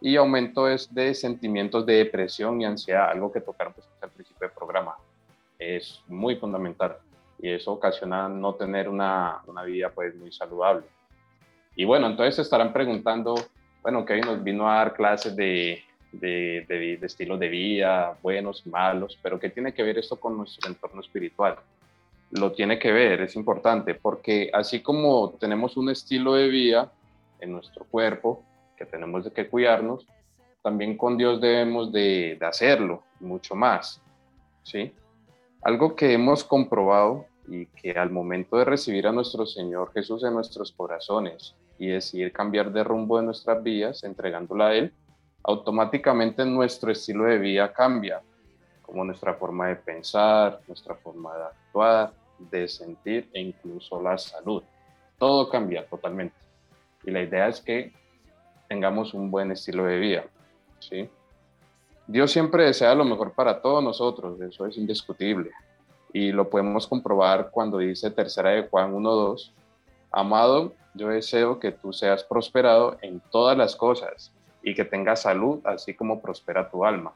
y 0.00 0.16
aumento 0.16 0.68
es 0.68 0.92
de 0.92 1.14
sentimientos 1.14 1.86
de 1.86 1.94
depresión 1.94 2.60
y 2.60 2.66
ansiedad, 2.66 3.10
algo 3.10 3.32
que 3.32 3.40
tocaron 3.40 3.72
pues, 3.72 3.86
al 4.02 4.10
principio 4.10 4.46
del 4.46 4.56
programa. 4.56 4.96
Es 5.58 6.02
muy 6.08 6.36
fundamental 6.36 6.98
y 7.38 7.50
eso 7.50 7.72
ocasiona 7.72 8.28
no 8.28 8.54
tener 8.54 8.88
una, 8.88 9.40
una 9.46 9.62
vida 9.62 9.90
pues 9.90 10.14
muy 10.14 10.30
saludable. 10.30 10.84
Y 11.74 11.84
bueno, 11.84 12.06
entonces 12.06 12.38
estarán 12.38 12.72
preguntando, 12.72 13.34
bueno, 13.84 14.02
Kevin 14.06 14.24
nos 14.24 14.42
vino 14.42 14.66
a 14.66 14.76
dar 14.76 14.94
clases 14.94 15.36
de, 15.36 15.84
de, 16.10 16.64
de, 16.66 16.98
estilos 17.02 17.38
de 17.38 17.48
vida, 17.50 18.16
buenos 18.22 18.66
malos, 18.66 19.18
pero 19.22 19.38
¿qué 19.38 19.50
tiene 19.50 19.74
que 19.74 19.82
ver 19.82 19.98
esto 19.98 20.16
con 20.16 20.38
nuestro 20.38 20.70
entorno 20.70 21.02
espiritual? 21.02 21.56
Lo 22.30 22.52
tiene 22.52 22.78
que 22.78 22.90
ver, 22.90 23.20
es 23.20 23.36
importante, 23.36 23.94
porque 23.94 24.50
así 24.54 24.80
como 24.80 25.34
tenemos 25.38 25.76
un 25.76 25.90
estilo 25.90 26.32
de 26.32 26.48
vida 26.48 26.92
en 27.40 27.52
nuestro 27.52 27.84
cuerpo, 27.84 28.42
que 28.74 28.86
tenemos 28.86 29.30
que 29.30 29.48
cuidarnos, 29.48 30.06
también 30.62 30.96
con 30.96 31.18
Dios 31.18 31.38
debemos 31.42 31.92
de, 31.92 32.38
de 32.40 32.46
hacerlo, 32.46 33.02
mucho 33.20 33.54
más, 33.54 34.00
¿sí? 34.62 34.94
Algo 35.60 35.94
que 35.94 36.14
hemos 36.14 36.42
comprobado 36.42 37.26
y 37.46 37.66
que 37.66 37.92
al 37.92 38.08
momento 38.08 38.56
de 38.56 38.64
recibir 38.64 39.06
a 39.06 39.12
nuestro 39.12 39.44
Señor 39.44 39.92
Jesús 39.92 40.24
en 40.24 40.32
nuestros 40.32 40.72
corazones 40.72 41.54
y 41.78 41.88
decidir 41.88 42.32
cambiar 42.32 42.72
de 42.72 42.84
rumbo 42.84 43.18
de 43.18 43.24
nuestras 43.24 43.62
vidas, 43.62 44.04
entregándola 44.04 44.68
a 44.68 44.74
Él, 44.74 44.92
automáticamente 45.42 46.44
nuestro 46.44 46.90
estilo 46.90 47.24
de 47.24 47.38
vida 47.38 47.72
cambia, 47.72 48.22
como 48.82 49.04
nuestra 49.04 49.34
forma 49.34 49.68
de 49.68 49.76
pensar, 49.76 50.60
nuestra 50.66 50.94
forma 50.94 51.36
de 51.36 51.44
actuar, 51.44 52.12
de 52.38 52.68
sentir 52.68 53.28
e 53.32 53.40
incluso 53.40 54.00
la 54.00 54.16
salud. 54.18 54.62
Todo 55.18 55.48
cambia 55.48 55.86
totalmente. 55.86 56.36
Y 57.04 57.10
la 57.10 57.22
idea 57.22 57.48
es 57.48 57.60
que 57.60 57.92
tengamos 58.68 59.14
un 59.14 59.30
buen 59.30 59.52
estilo 59.52 59.84
de 59.84 59.98
vida. 59.98 60.24
¿sí? 60.78 61.08
Dios 62.06 62.30
siempre 62.30 62.64
desea 62.64 62.94
lo 62.94 63.04
mejor 63.04 63.32
para 63.32 63.60
todos 63.60 63.82
nosotros, 63.82 64.40
eso 64.40 64.66
es 64.66 64.76
indiscutible. 64.76 65.50
Y 66.12 66.32
lo 66.32 66.48
podemos 66.48 66.86
comprobar 66.86 67.50
cuando 67.50 67.78
dice 67.78 68.10
tercera 68.10 68.50
de 68.50 68.68
Juan 68.68 68.92
1.2, 68.94 69.52
Amado, 70.16 70.74
yo 70.94 71.08
deseo 71.08 71.58
que 71.58 71.72
tú 71.72 71.92
seas 71.92 72.22
prosperado 72.22 72.96
en 73.02 73.18
todas 73.32 73.58
las 73.58 73.74
cosas 73.74 74.32
y 74.62 74.72
que 74.72 74.84
tengas 74.84 75.22
salud, 75.22 75.60
así 75.64 75.92
como 75.92 76.22
prospera 76.22 76.70
tu 76.70 76.84
alma. 76.84 77.12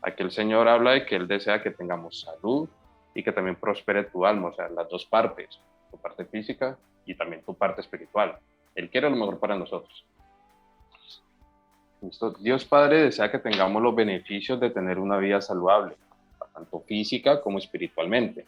Aquí 0.00 0.22
el 0.22 0.30
Señor 0.30 0.68
habla 0.68 0.92
de 0.92 1.04
que 1.04 1.16
Él 1.16 1.28
desea 1.28 1.62
que 1.62 1.70
tengamos 1.70 2.22
salud 2.22 2.66
y 3.14 3.22
que 3.22 3.30
también 3.30 3.56
prospere 3.56 4.04
tu 4.04 4.24
alma, 4.24 4.48
o 4.48 4.54
sea, 4.54 4.70
las 4.70 4.88
dos 4.88 5.04
partes, 5.04 5.60
tu 5.90 5.98
parte 5.98 6.24
física 6.24 6.78
y 7.04 7.14
también 7.14 7.42
tu 7.42 7.52
parte 7.52 7.82
espiritual. 7.82 8.38
Él 8.74 8.88
quiere 8.88 9.10
lo 9.10 9.16
mejor 9.16 9.38
para 9.38 9.58
nosotros. 9.58 10.06
Dios 12.40 12.64
Padre 12.64 13.02
desea 13.02 13.30
que 13.30 13.38
tengamos 13.38 13.82
los 13.82 13.94
beneficios 13.94 14.58
de 14.58 14.70
tener 14.70 14.98
una 14.98 15.18
vida 15.18 15.42
saludable, 15.42 15.94
tanto 16.54 16.80
física 16.80 17.42
como 17.42 17.58
espiritualmente. 17.58 18.46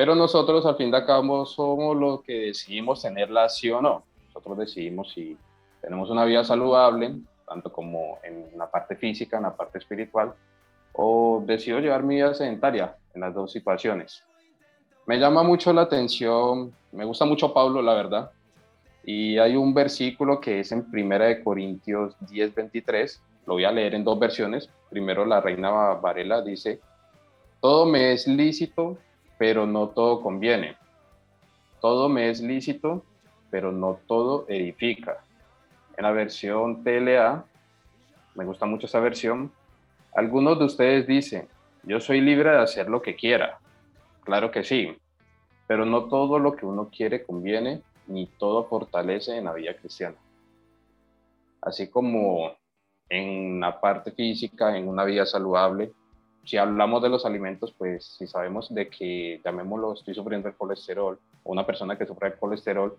Pero 0.00 0.14
nosotros, 0.14 0.64
al 0.64 0.76
fin 0.76 0.90
de 0.90 1.04
cabo, 1.04 1.44
somos 1.44 1.94
los 1.94 2.22
que 2.22 2.32
decidimos 2.32 3.02
tenerla 3.02 3.50
sí 3.50 3.70
o 3.70 3.82
no. 3.82 4.02
Nosotros 4.28 4.56
decidimos 4.56 5.12
si 5.12 5.36
tenemos 5.82 6.08
una 6.08 6.24
vida 6.24 6.42
saludable, 6.42 7.16
tanto 7.46 7.70
como 7.70 8.18
en 8.22 8.46
la 8.56 8.70
parte 8.70 8.96
física, 8.96 9.36
en 9.36 9.42
la 9.42 9.54
parte 9.54 9.76
espiritual, 9.76 10.32
o 10.94 11.42
decido 11.44 11.80
llevar 11.80 12.02
mi 12.02 12.14
vida 12.14 12.32
sedentaria 12.32 12.96
en 13.12 13.20
las 13.20 13.34
dos 13.34 13.52
situaciones. 13.52 14.24
Me 15.04 15.18
llama 15.18 15.42
mucho 15.42 15.70
la 15.70 15.82
atención, 15.82 16.72
me 16.92 17.04
gusta 17.04 17.26
mucho 17.26 17.52
Pablo, 17.52 17.82
la 17.82 17.92
verdad, 17.92 18.30
y 19.04 19.36
hay 19.36 19.54
un 19.54 19.74
versículo 19.74 20.40
que 20.40 20.60
es 20.60 20.72
en 20.72 20.90
Primera 20.90 21.26
de 21.26 21.44
Corintios 21.44 22.16
10, 22.20 22.54
23. 22.54 23.22
Lo 23.44 23.52
voy 23.52 23.66
a 23.66 23.70
leer 23.70 23.94
en 23.94 24.04
dos 24.04 24.18
versiones. 24.18 24.70
Primero 24.88 25.26
la 25.26 25.42
reina 25.42 25.70
Varela 25.96 26.40
dice, 26.40 26.80
todo 27.60 27.84
me 27.84 28.14
es 28.14 28.26
lícito, 28.26 28.96
pero 29.40 29.66
no 29.66 29.88
todo 29.88 30.20
conviene. 30.20 30.76
Todo 31.80 32.10
me 32.10 32.28
es 32.28 32.42
lícito, 32.42 33.02
pero 33.50 33.72
no 33.72 33.98
todo 34.06 34.44
edifica. 34.48 35.24
En 35.96 36.04
la 36.04 36.10
versión 36.10 36.84
TLA, 36.84 37.46
me 38.34 38.44
gusta 38.44 38.66
mucho 38.66 38.84
esa 38.84 39.00
versión, 39.00 39.50
algunos 40.14 40.58
de 40.58 40.66
ustedes 40.66 41.06
dicen, 41.06 41.48
yo 41.84 42.00
soy 42.00 42.20
libre 42.20 42.50
de 42.50 42.58
hacer 42.58 42.90
lo 42.90 43.00
que 43.00 43.16
quiera. 43.16 43.58
Claro 44.24 44.50
que 44.50 44.62
sí, 44.62 44.94
pero 45.66 45.86
no 45.86 46.04
todo 46.04 46.38
lo 46.38 46.54
que 46.54 46.66
uno 46.66 46.90
quiere 46.94 47.24
conviene 47.24 47.80
ni 48.08 48.26
todo 48.26 48.64
fortalece 48.64 49.38
en 49.38 49.46
la 49.46 49.54
vida 49.54 49.72
cristiana. 49.72 50.16
Así 51.62 51.88
como 51.88 52.52
en 53.08 53.58
la 53.58 53.80
parte 53.80 54.12
física, 54.12 54.76
en 54.76 54.86
una 54.86 55.04
vida 55.04 55.24
saludable, 55.24 55.94
si 56.44 56.56
hablamos 56.56 57.02
de 57.02 57.08
los 57.08 57.26
alimentos, 57.26 57.74
pues 57.76 58.04
si 58.18 58.26
sabemos 58.26 58.72
de 58.74 58.88
que, 58.88 59.40
llamémoslo, 59.44 59.94
estoy 59.94 60.14
sufriendo 60.14 60.48
el 60.48 60.54
colesterol, 60.54 61.18
o 61.42 61.52
una 61.52 61.66
persona 61.66 61.96
que 61.96 62.06
sufre 62.06 62.28
el 62.28 62.38
colesterol, 62.38 62.96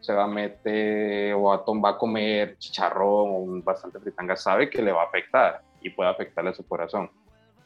se 0.00 0.12
va 0.12 0.24
a 0.24 0.28
meter 0.28 1.34
o 1.34 1.52
a, 1.52 1.64
va 1.64 1.90
a 1.90 1.98
comer 1.98 2.56
chicharrón 2.58 3.30
o 3.30 3.62
bastante 3.62 3.98
fritanga, 3.98 4.36
sabe 4.36 4.70
que 4.70 4.82
le 4.82 4.92
va 4.92 5.02
a 5.02 5.06
afectar 5.06 5.62
y 5.82 5.90
puede 5.90 6.10
afectarle 6.10 6.50
a 6.50 6.54
su 6.54 6.66
corazón. 6.66 7.10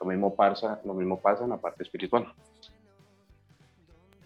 Lo 0.00 0.06
mismo 0.06 0.34
pasa, 0.34 0.80
lo 0.84 0.94
mismo 0.94 1.20
pasa 1.20 1.44
en 1.44 1.50
la 1.50 1.58
parte 1.58 1.82
espiritual. 1.82 2.32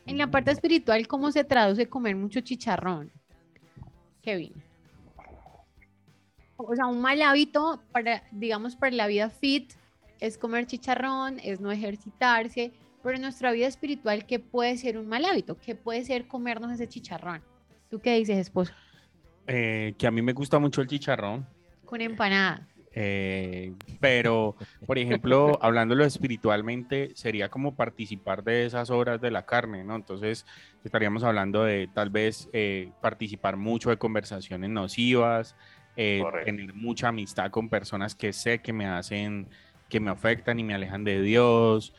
En 0.06 0.18
la 0.18 0.30
parte 0.30 0.52
espiritual, 0.52 1.08
¿cómo 1.08 1.32
se 1.32 1.44
traduce 1.44 1.88
comer 1.88 2.14
mucho 2.14 2.40
chicharrón? 2.40 3.10
Kevin. 4.22 4.52
O 6.56 6.74
sea, 6.76 6.86
un 6.86 7.00
mal 7.00 7.20
hábito 7.20 7.80
para, 7.90 8.22
digamos, 8.30 8.76
para 8.76 8.94
la 8.94 9.06
vida 9.06 9.28
fit 9.28 9.72
es 10.20 10.38
comer 10.38 10.66
chicharrón, 10.66 11.38
es 11.42 11.60
no 11.60 11.70
ejercitarse, 11.70 12.72
pero 13.02 13.16
en 13.16 13.22
nuestra 13.22 13.52
vida 13.52 13.66
espiritual, 13.66 14.26
¿qué 14.26 14.38
puede 14.38 14.76
ser 14.76 14.98
un 14.98 15.06
mal 15.06 15.24
hábito? 15.24 15.58
¿Qué 15.58 15.74
puede 15.74 16.04
ser 16.04 16.26
comernos 16.26 16.72
ese 16.72 16.88
chicharrón? 16.88 17.42
¿Tú 17.90 18.00
qué 18.00 18.16
dices, 18.16 18.38
esposo? 18.38 18.72
Eh, 19.46 19.94
que 19.98 20.06
a 20.06 20.10
mí 20.10 20.22
me 20.22 20.32
gusta 20.32 20.58
mucho 20.58 20.80
el 20.80 20.88
chicharrón. 20.88 21.46
Con 21.84 22.00
empanada. 22.00 22.66
Eh, 22.96 23.72
pero, 24.00 24.56
por 24.86 24.98
ejemplo, 24.98 25.58
hablándolo 25.62 26.04
espiritualmente, 26.04 27.10
sería 27.14 27.48
como 27.48 27.74
participar 27.74 28.44
de 28.44 28.66
esas 28.66 28.90
obras 28.90 29.20
de 29.20 29.30
la 29.30 29.44
carne, 29.44 29.84
¿no? 29.84 29.96
Entonces, 29.96 30.46
estaríamos 30.84 31.24
hablando 31.24 31.64
de 31.64 31.88
tal 31.92 32.10
vez 32.10 32.48
eh, 32.52 32.92
participar 33.00 33.56
mucho 33.56 33.90
de 33.90 33.96
conversaciones 33.96 34.70
nocivas, 34.70 35.56
eh, 35.96 36.22
tener 36.44 36.72
mucha 36.74 37.08
amistad 37.08 37.50
con 37.50 37.68
personas 37.68 38.14
que 38.14 38.32
sé 38.32 38.60
que 38.60 38.72
me 38.72 38.86
hacen, 38.86 39.48
que 39.88 40.00
me 40.00 40.10
afectan 40.10 40.58
y 40.58 40.64
me 40.64 40.74
alejan 40.74 41.04
de 41.04 41.22
Dios, 41.22 41.94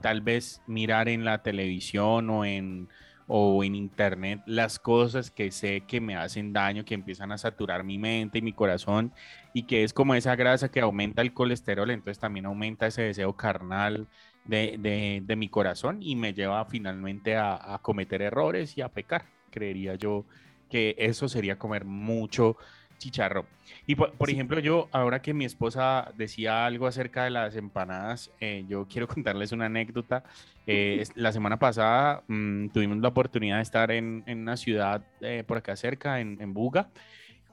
tal 0.00 0.22
vez 0.22 0.62
mirar 0.66 1.08
en 1.08 1.24
la 1.24 1.42
televisión 1.42 2.30
o 2.30 2.44
en 2.44 2.88
o 3.28 3.62
en 3.62 3.74
internet 3.74 4.40
las 4.46 4.78
cosas 4.78 5.30
que 5.30 5.50
sé 5.50 5.82
que 5.86 6.00
me 6.00 6.16
hacen 6.16 6.54
daño, 6.54 6.84
que 6.84 6.94
empiezan 6.94 7.30
a 7.30 7.38
saturar 7.38 7.84
mi 7.84 7.98
mente 7.98 8.38
y 8.38 8.42
mi 8.42 8.54
corazón 8.54 9.12
y 9.52 9.64
que 9.64 9.84
es 9.84 9.92
como 9.92 10.14
esa 10.14 10.34
grasa 10.34 10.70
que 10.70 10.80
aumenta 10.80 11.20
el 11.20 11.34
colesterol, 11.34 11.90
entonces 11.90 12.18
también 12.18 12.46
aumenta 12.46 12.86
ese 12.86 13.02
deseo 13.02 13.36
carnal 13.36 14.08
de, 14.46 15.22
de, 15.22 15.36
mi 15.36 15.50
corazón 15.50 15.98
y 16.00 16.16
me 16.16 16.32
lleva 16.32 16.64
finalmente 16.64 17.36
a, 17.36 17.74
a 17.74 17.78
cometer 17.82 18.22
errores 18.22 18.78
y 18.78 18.80
a 18.80 18.88
pecar. 18.88 19.26
Creería 19.50 19.94
yo 19.94 20.24
que 20.70 20.94
eso 20.98 21.28
sería 21.28 21.58
comer 21.58 21.84
mucho 21.84 22.56
chicharro. 22.98 23.46
Y 23.86 23.94
por, 23.94 24.28
ejemplo, 24.28 24.60
yo, 24.60 24.88
ahora 24.92 25.22
que 25.22 25.32
mi 25.32 25.44
esposa 25.44 26.12
decía 26.16 26.66
algo 26.66 26.86
acerca 26.86 27.24
de 27.24 27.30
las 27.30 27.56
empanadas, 27.56 28.30
eh, 28.40 28.64
yo 28.68 28.86
quiero 28.86 29.08
contarles 29.08 29.52
una 29.52 29.66
anécdota. 29.66 30.24
Eh, 30.66 31.04
la 31.14 31.32
semana 31.32 31.58
pasada 31.58 32.22
mm, 32.28 32.68
tuvimos 32.68 32.98
la 32.98 33.08
oportunidad 33.08 33.56
de 33.56 33.62
estar 33.62 33.90
en, 33.90 34.22
en 34.26 34.40
una 34.40 34.56
ciudad 34.56 35.02
eh, 35.20 35.42
por 35.46 35.56
acá 35.56 35.76
cerca, 35.76 36.20
en, 36.20 36.36
en, 36.40 36.52
Buga, 36.52 36.90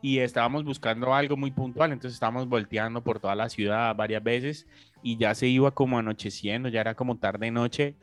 y 0.01 0.19
estábamos 0.19 0.65
buscando 0.65 1.13
algo 1.13 1.37
muy 1.37 1.51
puntual, 1.51 1.93
entonces 1.93 2.15
estábamos 2.15 2.49
volteando 2.49 3.01
por 3.01 3.19
toda 3.19 3.35
la 3.35 3.47
ciudad 3.47 3.95
varias 3.95 4.21
veces 4.21 4.67
y 5.01 5.17
ya 5.17 5.33
se 5.33 5.47
iba 5.47 5.71
como 5.71 5.97
anocheciendo, 5.97 6.67
ya 6.67 6.81
era 6.81 6.95
como 6.95 7.17
tarde 7.17 7.49
noche, 7.51 7.95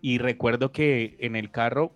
y 0.00 0.18
recuerdo 0.18 0.70
que 0.70 1.16
en 1.18 1.34
el 1.36 1.50
carro 1.50 1.92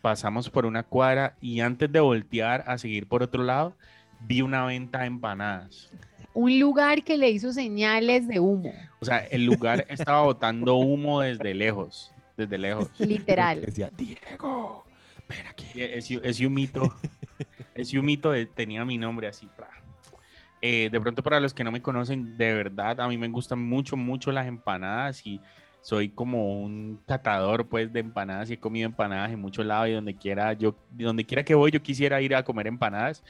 pasamos 0.00 0.48
por 0.48 0.64
una 0.64 0.82
cuadra 0.82 1.36
y 1.42 1.60
antes 1.60 1.92
de 1.92 2.00
voltear 2.00 2.64
a 2.66 2.78
seguir 2.78 3.06
por 3.06 3.22
otro 3.22 3.42
lado, 3.42 3.76
vi 4.26 4.42
una 4.42 4.64
venta 4.64 5.00
de 5.00 5.06
empanadas. 5.06 5.90
Un 6.34 6.58
lugar 6.58 7.04
que 7.04 7.18
le 7.18 7.30
hizo 7.30 7.52
señales 7.52 8.26
de 8.26 8.40
humo. 8.40 8.72
O 9.00 9.04
sea, 9.04 9.18
el 9.18 9.44
lugar 9.44 9.84
estaba 9.88 10.22
botando 10.22 10.76
humo 10.76 11.20
desde 11.20 11.54
lejos, 11.54 12.12
desde 12.36 12.56
lejos. 12.56 12.88
Literal. 12.98 13.60
Decía, 13.60 13.90
Diego, 13.96 14.84
ven 15.28 15.46
aquí. 15.48 15.66
Ese, 15.74 16.46
humito, 16.46 16.94
ese 17.74 17.98
humito 17.98 18.32
tenía 18.54 18.84
mi 18.84 18.96
nombre 18.96 19.28
así. 19.28 19.48
Eh, 20.62 20.88
de 20.90 21.00
pronto 21.00 21.22
para 21.22 21.40
los 21.40 21.52
que 21.52 21.64
no 21.64 21.72
me 21.72 21.82
conocen, 21.82 22.38
de 22.38 22.54
verdad, 22.54 23.00
a 23.00 23.08
mí 23.08 23.18
me 23.18 23.28
gustan 23.28 23.60
mucho, 23.60 23.96
mucho 23.96 24.30
las 24.32 24.46
empanadas 24.46 25.26
y 25.26 25.40
soy 25.82 26.08
como 26.08 26.62
un 26.62 27.00
catador 27.06 27.66
pues 27.66 27.92
de 27.92 28.00
empanadas 28.00 28.48
y 28.48 28.52
he 28.52 28.58
comido 28.58 28.86
empanadas 28.86 29.32
en 29.32 29.40
muchos 29.40 29.66
lados 29.66 29.88
y 29.88 29.92
donde 29.92 30.14
quiera 30.14 30.52
yo 30.52 30.76
donde 30.92 31.24
quiera 31.24 31.44
que 31.44 31.56
voy 31.56 31.72
yo 31.72 31.82
quisiera 31.82 32.22
ir 32.22 32.36
a 32.36 32.44
comer 32.44 32.68
empanadas 32.68 33.24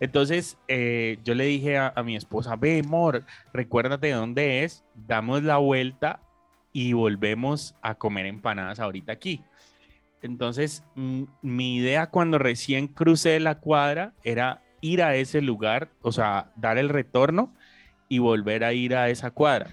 Entonces 0.00 0.58
eh, 0.68 1.18
yo 1.24 1.34
le 1.34 1.44
dije 1.44 1.76
a, 1.78 1.92
a 1.94 2.02
mi 2.02 2.16
esposa, 2.16 2.56
ve, 2.56 2.82
amor, 2.84 3.24
recuérdate 3.52 4.10
dónde 4.12 4.64
es, 4.64 4.84
damos 4.94 5.42
la 5.42 5.56
vuelta 5.56 6.20
y 6.72 6.92
volvemos 6.92 7.74
a 7.82 7.94
comer 7.96 8.26
empanadas 8.26 8.78
ahorita 8.78 9.12
aquí. 9.12 9.42
Entonces, 10.22 10.84
mi 11.42 11.76
idea 11.76 12.08
cuando 12.10 12.38
recién 12.38 12.88
crucé 12.88 13.38
la 13.40 13.60
cuadra 13.60 14.14
era 14.24 14.62
ir 14.80 15.02
a 15.02 15.14
ese 15.14 15.40
lugar, 15.40 15.90
o 16.02 16.12
sea, 16.12 16.50
dar 16.56 16.78
el 16.78 16.88
retorno 16.88 17.54
y 18.08 18.18
volver 18.18 18.64
a 18.64 18.72
ir 18.72 18.96
a 18.96 19.08
esa 19.10 19.30
cuadra. 19.30 19.70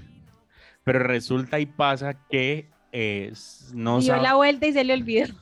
Pero 0.83 0.99
resulta 0.99 1.59
y 1.59 1.65
pasa 1.65 2.15
que 2.29 2.69
eh, 2.91 3.33
no 3.73 3.99
Dio 3.99 4.17
la 4.17 4.35
vuelta 4.35 4.67
y 4.67 4.73
se 4.73 4.83
le 4.83 4.93
olvidó. 4.93 5.33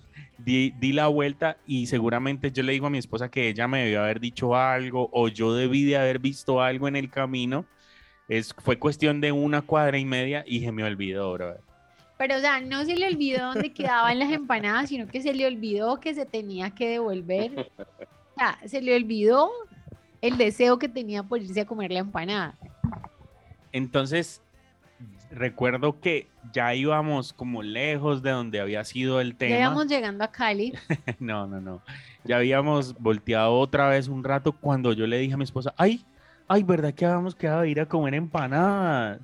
Di, 0.43 0.71
di 0.79 0.93
la 0.93 1.07
vuelta 1.07 1.57
y 1.65 1.87
seguramente 1.87 2.51
yo 2.51 2.63
le 2.63 2.73
digo 2.73 2.87
a 2.87 2.89
mi 2.89 2.97
esposa 2.97 3.29
que 3.29 3.49
ella 3.49 3.67
me 3.67 3.83
debió 3.83 4.03
haber 4.03 4.19
dicho 4.19 4.55
algo 4.55 5.09
o 5.11 5.27
yo 5.27 5.53
debí 5.53 5.83
de 5.83 5.97
haber 5.97 6.19
visto 6.19 6.61
algo 6.61 6.87
en 6.87 6.95
el 6.95 7.09
camino. 7.09 7.65
Es, 8.27 8.53
fue 8.53 8.79
cuestión 8.79 9.21
de 9.21 9.31
una 9.31 9.61
cuadra 9.61 9.97
y 9.97 10.05
media 10.05 10.43
y 10.47 10.61
se 10.61 10.71
me 10.71 10.83
olvidó, 10.83 11.33
bro. 11.33 11.57
Pero, 12.17 12.37
o 12.37 12.39
sea, 12.39 12.61
no 12.61 12.85
se 12.85 12.95
le 12.95 13.07
olvidó 13.07 13.53
dónde 13.53 13.73
quedaban 13.73 14.19
las 14.19 14.31
empanadas, 14.31 14.89
sino 14.89 15.07
que 15.07 15.21
se 15.21 15.33
le 15.33 15.45
olvidó 15.45 15.99
que 15.99 16.13
se 16.13 16.25
tenía 16.25 16.71
que 16.71 16.89
devolver. 16.89 17.71
O 17.77 18.35
sea, 18.37 18.59
se 18.65 18.81
le 18.81 18.95
olvidó 18.95 19.51
el 20.21 20.37
deseo 20.37 20.79
que 20.79 20.87
tenía 20.87 21.23
por 21.23 21.41
irse 21.41 21.61
a 21.61 21.65
comer 21.65 21.91
la 21.91 21.99
empanada. 21.99 22.57
Entonces, 23.71 24.41
recuerdo 25.33 25.99
que 25.99 26.27
ya 26.51 26.73
íbamos 26.75 27.33
como 27.33 27.63
lejos 27.63 28.21
de 28.21 28.31
donde 28.31 28.59
había 28.59 28.83
sido 28.83 29.19
el 29.19 29.31
Ya 29.31 29.37
tema. 29.37 29.59
íbamos 29.59 29.87
llegando 29.87 30.23
a 30.23 30.31
Cali. 30.31 30.73
No, 31.19 31.47
no, 31.47 31.59
no. 31.59 31.81
Ya 32.23 32.37
habíamos 32.37 32.93
volteado 32.99 33.53
otra 33.57 33.89
vez 33.89 34.07
un 34.07 34.23
rato 34.23 34.51
cuando 34.53 34.93
yo 34.93 35.05
le 35.07 35.17
dije 35.17 35.33
a 35.33 35.37
mi 35.37 35.43
esposa, 35.43 35.73
ay, 35.77 36.05
ay, 36.47 36.63
¿verdad 36.63 36.93
que 36.93 37.05
habíamos 37.05 37.35
quedado 37.35 37.61
de 37.61 37.69
ir 37.69 37.81
a 37.81 37.85
comer 37.85 38.13
empanadas? 38.13 39.19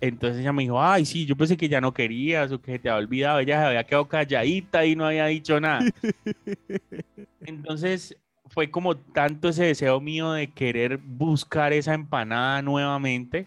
Entonces 0.00 0.40
ella 0.40 0.52
me 0.52 0.62
dijo, 0.62 0.80
ay, 0.80 1.04
sí, 1.04 1.26
yo 1.26 1.34
pensé 1.36 1.56
que 1.56 1.68
ya 1.68 1.80
no 1.80 1.92
querías 1.92 2.52
o 2.52 2.60
que 2.60 2.78
te 2.78 2.88
había 2.88 3.04
olvidado. 3.04 3.40
Ella 3.40 3.60
se 3.60 3.66
había 3.66 3.84
quedado 3.84 4.06
calladita 4.06 4.84
y 4.86 4.94
no 4.94 5.04
había 5.06 5.26
dicho 5.26 5.58
nada. 5.60 5.80
Entonces 7.40 8.16
fue 8.46 8.70
como 8.70 8.96
tanto 8.96 9.48
ese 9.48 9.64
deseo 9.64 10.00
mío 10.00 10.32
de 10.32 10.48
querer 10.50 10.98
buscar 10.98 11.72
esa 11.72 11.94
empanada 11.94 12.62
nuevamente, 12.62 13.46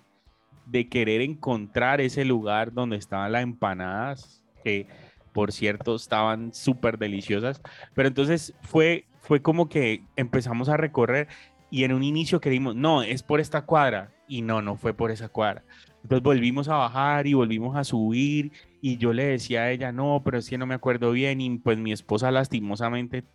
de 0.71 0.87
querer 0.87 1.21
encontrar 1.21 2.01
ese 2.01 2.25
lugar 2.25 2.73
donde 2.73 2.97
estaban 2.97 3.31
las 3.31 3.43
empanadas, 3.43 4.43
que 4.63 4.87
por 5.33 5.51
cierto 5.51 5.95
estaban 5.95 6.53
súper 6.53 6.97
deliciosas. 6.97 7.61
Pero 7.93 8.07
entonces 8.07 8.53
fue, 8.61 9.05
fue 9.21 9.41
como 9.41 9.69
que 9.69 10.03
empezamos 10.15 10.69
a 10.69 10.77
recorrer 10.77 11.27
y 11.69 11.83
en 11.83 11.93
un 11.93 12.03
inicio 12.03 12.41
queríamos, 12.41 12.75
no, 12.75 13.03
es 13.03 13.23
por 13.23 13.39
esta 13.39 13.65
cuadra. 13.65 14.11
Y 14.27 14.41
no, 14.41 14.61
no 14.61 14.77
fue 14.77 14.93
por 14.93 15.11
esa 15.11 15.27
cuadra. 15.27 15.63
Entonces 16.03 16.23
volvimos 16.23 16.69
a 16.69 16.75
bajar 16.75 17.27
y 17.27 17.33
volvimos 17.33 17.75
a 17.75 17.83
subir 17.83 18.51
y 18.81 18.97
yo 18.97 19.11
le 19.13 19.25
decía 19.25 19.63
a 19.63 19.71
ella, 19.71 19.91
no, 19.91 20.21
pero 20.23 20.37
es 20.37 20.49
que 20.49 20.57
no 20.57 20.65
me 20.65 20.75
acuerdo 20.75 21.11
bien 21.11 21.41
y 21.41 21.57
pues 21.57 21.77
mi 21.77 21.91
esposa 21.91 22.31
lastimosamente 22.31 23.25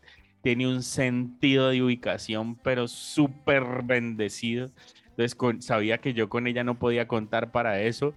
tiene 0.42 0.66
un 0.66 0.82
sentido 0.82 1.68
de 1.68 1.82
ubicación, 1.82 2.56
pero 2.56 2.88
súper 2.88 3.82
bendecido. 3.84 4.70
Entonces 5.16 5.34
con- 5.34 5.62
sabía 5.62 5.96
que 5.98 6.12
yo 6.12 6.28
con 6.28 6.46
ella 6.46 6.62
no 6.62 6.78
podía 6.78 7.08
contar 7.08 7.50
para 7.50 7.80
eso. 7.80 8.12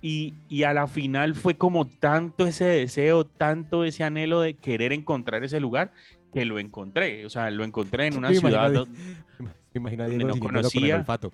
Y, 0.00 0.32
y 0.48 0.62
a 0.62 0.72
la 0.72 0.86
final 0.86 1.34
fue 1.34 1.56
como 1.58 1.86
tanto 1.86 2.46
ese 2.46 2.64
deseo, 2.64 3.26
tanto 3.26 3.84
ese 3.84 4.04
anhelo 4.04 4.40
de 4.40 4.54
querer 4.54 4.94
encontrar 4.94 5.44
ese 5.44 5.60
lugar, 5.60 5.92
que 6.32 6.46
lo 6.46 6.58
encontré. 6.58 7.26
O 7.26 7.30
sea, 7.30 7.50
lo 7.50 7.62
encontré 7.64 8.06
en 8.06 8.16
una 8.18 8.30
Me 8.30 8.36
ciudad. 8.36 8.72
imagino, 8.72 8.86
do- 8.86 8.90
Me 9.38 9.50
imagino 9.74 10.04
a 10.04 10.08
donde 10.08 10.24
no 10.24 10.32
siguiéndolo 10.32 10.40
con 10.40 10.56
el 10.56 10.62
conocía. 10.62 10.96
olfato. 10.96 11.32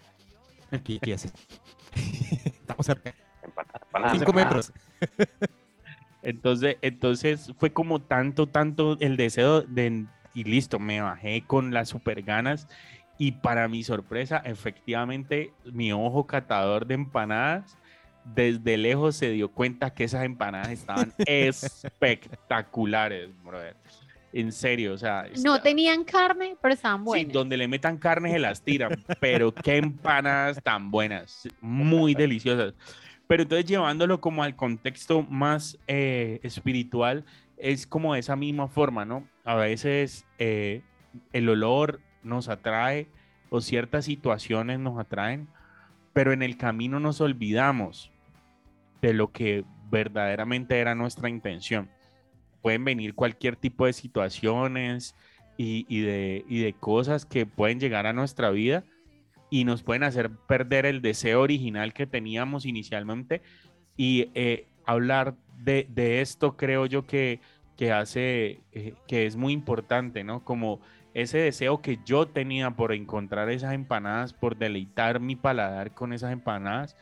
¿Qué, 0.85 0.99
qué 0.99 1.15
hace? 1.15 1.31
Estamos 2.45 2.85
cerca. 2.87 3.15
Cinco 4.13 4.33
metros. 4.33 4.73
Entonces, 6.23 6.77
entonces 6.83 7.53
fue 7.59 7.73
como 7.73 8.01
tanto, 8.01 8.49
tanto 8.49 8.97
el 8.99 9.17
deseo 9.17 9.63
de, 9.63 10.07
y 10.35 10.43
listo, 10.45 10.81
me 10.81 11.01
bajé 11.01 11.45
con 11.47 11.73
las 11.73 11.89
super 11.89 12.23
ganas 12.23 12.67
y 13.19 13.33
para 13.33 13.67
mi 13.69 13.83
sorpresa, 13.83 14.43
efectivamente, 14.45 15.53
mi 15.65 15.93
ojo 15.93 16.27
catador 16.27 16.87
de 16.87 16.95
empanadas 16.95 17.77
desde 18.25 18.77
lejos 18.77 19.17
se 19.17 19.31
dio 19.31 19.51
cuenta 19.51 19.95
que 19.95 20.05
esas 20.05 20.25
empanadas 20.25 20.71
estaban 20.71 21.13
espectaculares, 21.27 23.31
brother. 23.45 23.77
En 24.33 24.53
serio, 24.53 24.93
o 24.93 24.99
sea, 24.99 25.23
No 25.43 25.55
está- 25.55 25.63
tenían 25.63 26.05
carne, 26.05 26.57
pero 26.61 26.75
estaban 26.75 27.01
Sí, 27.01 27.05
buenas. 27.05 27.33
donde 27.33 27.57
le 27.57 27.69
metan 27.69 27.97
carne 27.97 28.33
se 28.33 28.39
las 28.39 28.61
tiran, 28.63 28.91
pero 29.21 29.55
qué 29.55 29.77
empanadas 29.77 30.61
tan 30.63 30.91
buenas, 30.91 31.49
muy 31.61 32.15
deliciosas. 32.15 32.75
Pero 33.29 33.45
entonces 33.45 33.65
llevándolo 33.67 34.21
como 34.21 34.43
al 34.43 34.55
contexto 34.55 35.23
más 35.23 35.79
eh, 35.87 36.39
espiritual, 36.43 37.25
es 37.57 37.87
como 37.87 38.13
de 38.15 38.21
esa 38.21 38.37
misma 38.37 38.69
forma, 38.69 39.05
¿no? 39.07 39.27
A 39.45 39.55
veces 39.55 40.27
eh, 40.39 40.83
el 41.33 41.49
olor 41.49 42.01
nos 42.27 42.49
atrae 42.49 43.09
o 43.49 43.61
ciertas 43.61 44.05
situaciones 44.05 44.79
nos 44.79 44.99
atraen, 44.99 45.49
pero 46.13 46.33
en 46.33 46.43
el 46.43 46.57
camino 46.57 47.01
nos 47.01 47.21
olvidamos 47.21 48.11
de 49.01 49.15
lo 49.15 49.33
que 49.33 49.65
verdaderamente 49.91 50.79
era 50.79 50.95
nuestra 50.95 51.29
intención. 51.29 51.89
Pueden 52.61 52.85
venir 52.85 53.15
cualquier 53.15 53.57
tipo 53.57 53.87
de 53.87 53.93
situaciones, 53.93 55.15
y, 55.57 55.87
y 55.89 56.01
de, 56.01 56.45
y 56.49 56.61
de 56.61 56.73
cosas 56.75 57.25
que 57.25 57.47
pueden 57.47 57.81
llegar 57.81 58.07
a 58.07 58.13
nuestra 58.13 58.51
vida 58.51 58.85
y 59.51 59.65
nos 59.65 59.83
pueden 59.83 60.03
hacer 60.03 60.31
perder 60.31 60.87
el 60.87 61.03
deseo 61.03 61.41
original 61.41 61.93
que 61.93 62.07
teníamos 62.07 62.67
inicialmente. 62.67 63.43
Y 63.97 64.31
eh, 64.35 64.67
hablar 64.85 65.35
de, 65.59 65.87
de 65.89 66.21
esto 66.21 66.57
creo 66.57 66.87
yo 66.87 67.07
que, 67.07 67.41
que 67.77 67.93
hace, 67.93 68.61
eh, 68.73 68.95
que 69.07 69.27
es 69.27 69.37
muy 69.37 69.53
importante, 69.53 70.25
¿no? 70.25 70.45
Como 70.45 70.81
ese 71.23 71.39
deseo 71.39 71.81
que 71.81 71.99
yo 72.05 72.27
tenía 72.27 72.71
por 72.73 72.93
encontrar 72.93 73.49
esas 73.51 73.73
empanadas, 73.73 74.35
por 74.35 74.57
deleitar 74.57 75.19
mi 75.19 75.35
paladar 75.35 75.93
con 75.95 76.13
esas 76.13 76.31
empanadas, 76.31 76.95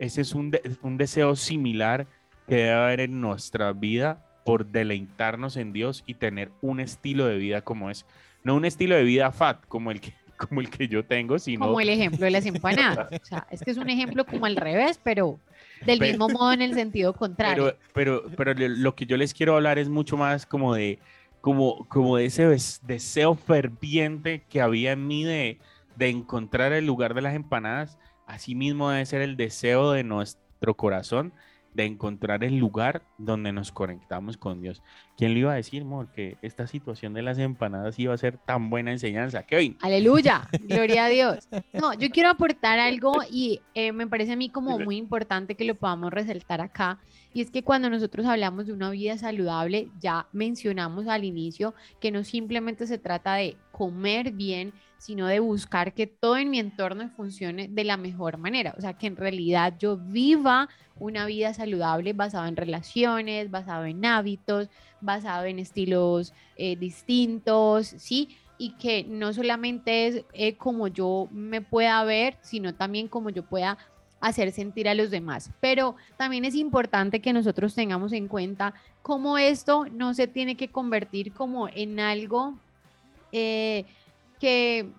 ese 0.00 0.20
es 0.22 0.34
un, 0.34 0.50
de- 0.50 0.62
un 0.82 0.96
deseo 0.96 1.36
similar 1.36 2.06
que 2.48 2.56
debe 2.56 2.72
haber 2.72 3.00
en 3.02 3.20
nuestra 3.20 3.72
vida 3.72 4.26
por 4.44 4.66
deleitarnos 4.66 5.56
en 5.56 5.72
Dios 5.72 6.02
y 6.06 6.14
tener 6.14 6.50
un 6.60 6.80
estilo 6.80 7.26
de 7.26 7.36
vida 7.36 7.62
como 7.62 7.88
es. 7.88 8.04
No 8.42 8.56
un 8.56 8.64
estilo 8.64 8.96
de 8.96 9.04
vida 9.04 9.30
fat 9.30 9.64
como 9.68 9.92
el 9.92 10.00
que, 10.00 10.12
como 10.36 10.60
el 10.60 10.68
que 10.68 10.88
yo 10.88 11.04
tengo, 11.04 11.38
sino 11.38 11.66
Como 11.66 11.80
el 11.80 11.88
ejemplo 11.90 12.24
de 12.24 12.32
las 12.32 12.44
empanadas. 12.46 13.08
O 13.22 13.24
sea, 13.24 13.46
es 13.50 13.60
que 13.62 13.70
es 13.70 13.76
un 13.76 13.88
ejemplo 13.88 14.26
como 14.26 14.46
al 14.46 14.56
revés, 14.56 14.98
pero 15.04 15.38
del 15.86 16.00
mismo 16.00 16.28
modo 16.28 16.52
en 16.52 16.62
el 16.62 16.74
sentido 16.74 17.12
contrario. 17.12 17.76
pero, 17.94 18.22
pero, 18.34 18.36
pero 18.54 18.68
lo 18.68 18.96
que 18.96 19.06
yo 19.06 19.16
les 19.16 19.32
quiero 19.32 19.54
hablar 19.54 19.78
es 19.78 19.88
mucho 19.88 20.16
más 20.16 20.46
como 20.46 20.74
de, 20.74 20.98
como, 21.42 21.88
como 21.90 22.18
ese 22.18 22.46
des- 22.48 22.80
deseo 22.84 23.36
ferviente 23.36 24.46
que 24.48 24.62
había 24.62 24.92
en 24.94 25.08
mí 25.08 25.24
de, 25.24 25.60
de 25.96 26.10
encontrar 26.10 26.72
el 26.74 26.86
lugar 26.86 27.14
de 27.14 27.22
las 27.22 27.36
empanadas. 27.36 27.98
Así 28.26 28.54
mismo 28.56 28.90
debe 28.90 29.06
ser 29.06 29.22
el 29.22 29.36
deseo 29.36 29.92
de 29.92 30.04
nuestro 30.04 30.76
corazón 30.76 31.34
de 31.74 31.84
encontrar 31.84 32.44
el 32.44 32.58
lugar 32.58 33.02
donde 33.18 33.52
nos 33.52 33.72
conectamos 33.72 34.36
con 34.36 34.60
Dios. 34.60 34.82
¿Quién 35.16 35.34
le 35.34 35.40
iba 35.40 35.52
a 35.52 35.56
decir, 35.56 35.82
amor, 35.82 36.10
que 36.12 36.36
esta 36.42 36.66
situación 36.66 37.14
de 37.14 37.22
las 37.22 37.38
empanadas 37.38 37.98
iba 37.98 38.12
a 38.12 38.18
ser 38.18 38.38
tan 38.38 38.70
buena 38.70 38.92
enseñanza? 38.92 39.44
Kevin, 39.44 39.76
Aleluya, 39.80 40.48
gloria 40.62 41.06
a 41.06 41.08
Dios. 41.08 41.48
No, 41.72 41.94
yo 41.94 42.10
quiero 42.10 42.28
aportar 42.28 42.78
algo 42.78 43.22
y 43.30 43.60
eh, 43.74 43.92
me 43.92 44.06
parece 44.06 44.32
a 44.32 44.36
mí 44.36 44.50
como 44.50 44.78
muy 44.78 44.96
importante 44.96 45.56
que 45.56 45.64
lo 45.64 45.74
podamos 45.74 46.12
resaltar 46.12 46.60
acá. 46.60 47.00
Y 47.32 47.40
es 47.40 47.50
que 47.50 47.64
cuando 47.64 47.88
nosotros 47.88 48.26
hablamos 48.26 48.66
de 48.66 48.72
una 48.72 48.90
vida 48.90 49.16
saludable, 49.16 49.88
ya 49.98 50.28
mencionamos 50.32 51.08
al 51.08 51.24
inicio 51.24 51.74
que 52.00 52.10
no 52.10 52.24
simplemente 52.24 52.86
se 52.86 52.98
trata 52.98 53.34
de 53.34 53.56
comer 53.72 54.32
bien, 54.32 54.72
sino 55.02 55.26
de 55.26 55.40
buscar 55.40 55.94
que 55.94 56.06
todo 56.06 56.36
en 56.36 56.48
mi 56.48 56.60
entorno 56.60 57.10
funcione 57.16 57.66
de 57.66 57.82
la 57.82 57.96
mejor 57.96 58.38
manera. 58.38 58.72
O 58.78 58.80
sea, 58.80 58.92
que 58.92 59.08
en 59.08 59.16
realidad 59.16 59.74
yo 59.76 59.96
viva 59.96 60.68
una 60.96 61.26
vida 61.26 61.52
saludable 61.54 62.12
basada 62.12 62.46
en 62.46 62.54
relaciones, 62.54 63.50
basado 63.50 63.84
en 63.84 64.04
hábitos, 64.06 64.68
basado 65.00 65.46
en 65.46 65.58
estilos 65.58 66.32
eh, 66.56 66.76
distintos, 66.76 67.88
¿sí? 67.98 68.36
y 68.58 68.74
que 68.74 69.02
no 69.02 69.32
solamente 69.32 70.06
es 70.06 70.24
eh, 70.34 70.54
como 70.54 70.86
yo 70.86 71.26
me 71.32 71.62
pueda 71.62 72.04
ver, 72.04 72.36
sino 72.40 72.72
también 72.72 73.08
como 73.08 73.30
yo 73.30 73.42
pueda 73.42 73.78
hacer 74.20 74.52
sentir 74.52 74.88
a 74.88 74.94
los 74.94 75.10
demás. 75.10 75.50
Pero 75.58 75.96
también 76.16 76.44
es 76.44 76.54
importante 76.54 77.20
que 77.20 77.32
nosotros 77.32 77.74
tengamos 77.74 78.12
en 78.12 78.28
cuenta 78.28 78.72
cómo 79.02 79.36
esto 79.36 79.86
no 79.90 80.14
se 80.14 80.28
tiene 80.28 80.56
que 80.56 80.68
convertir 80.68 81.32
como 81.32 81.66
en 81.66 81.98
algo 81.98 82.54
eh, 83.32 83.84
que, 84.42 84.90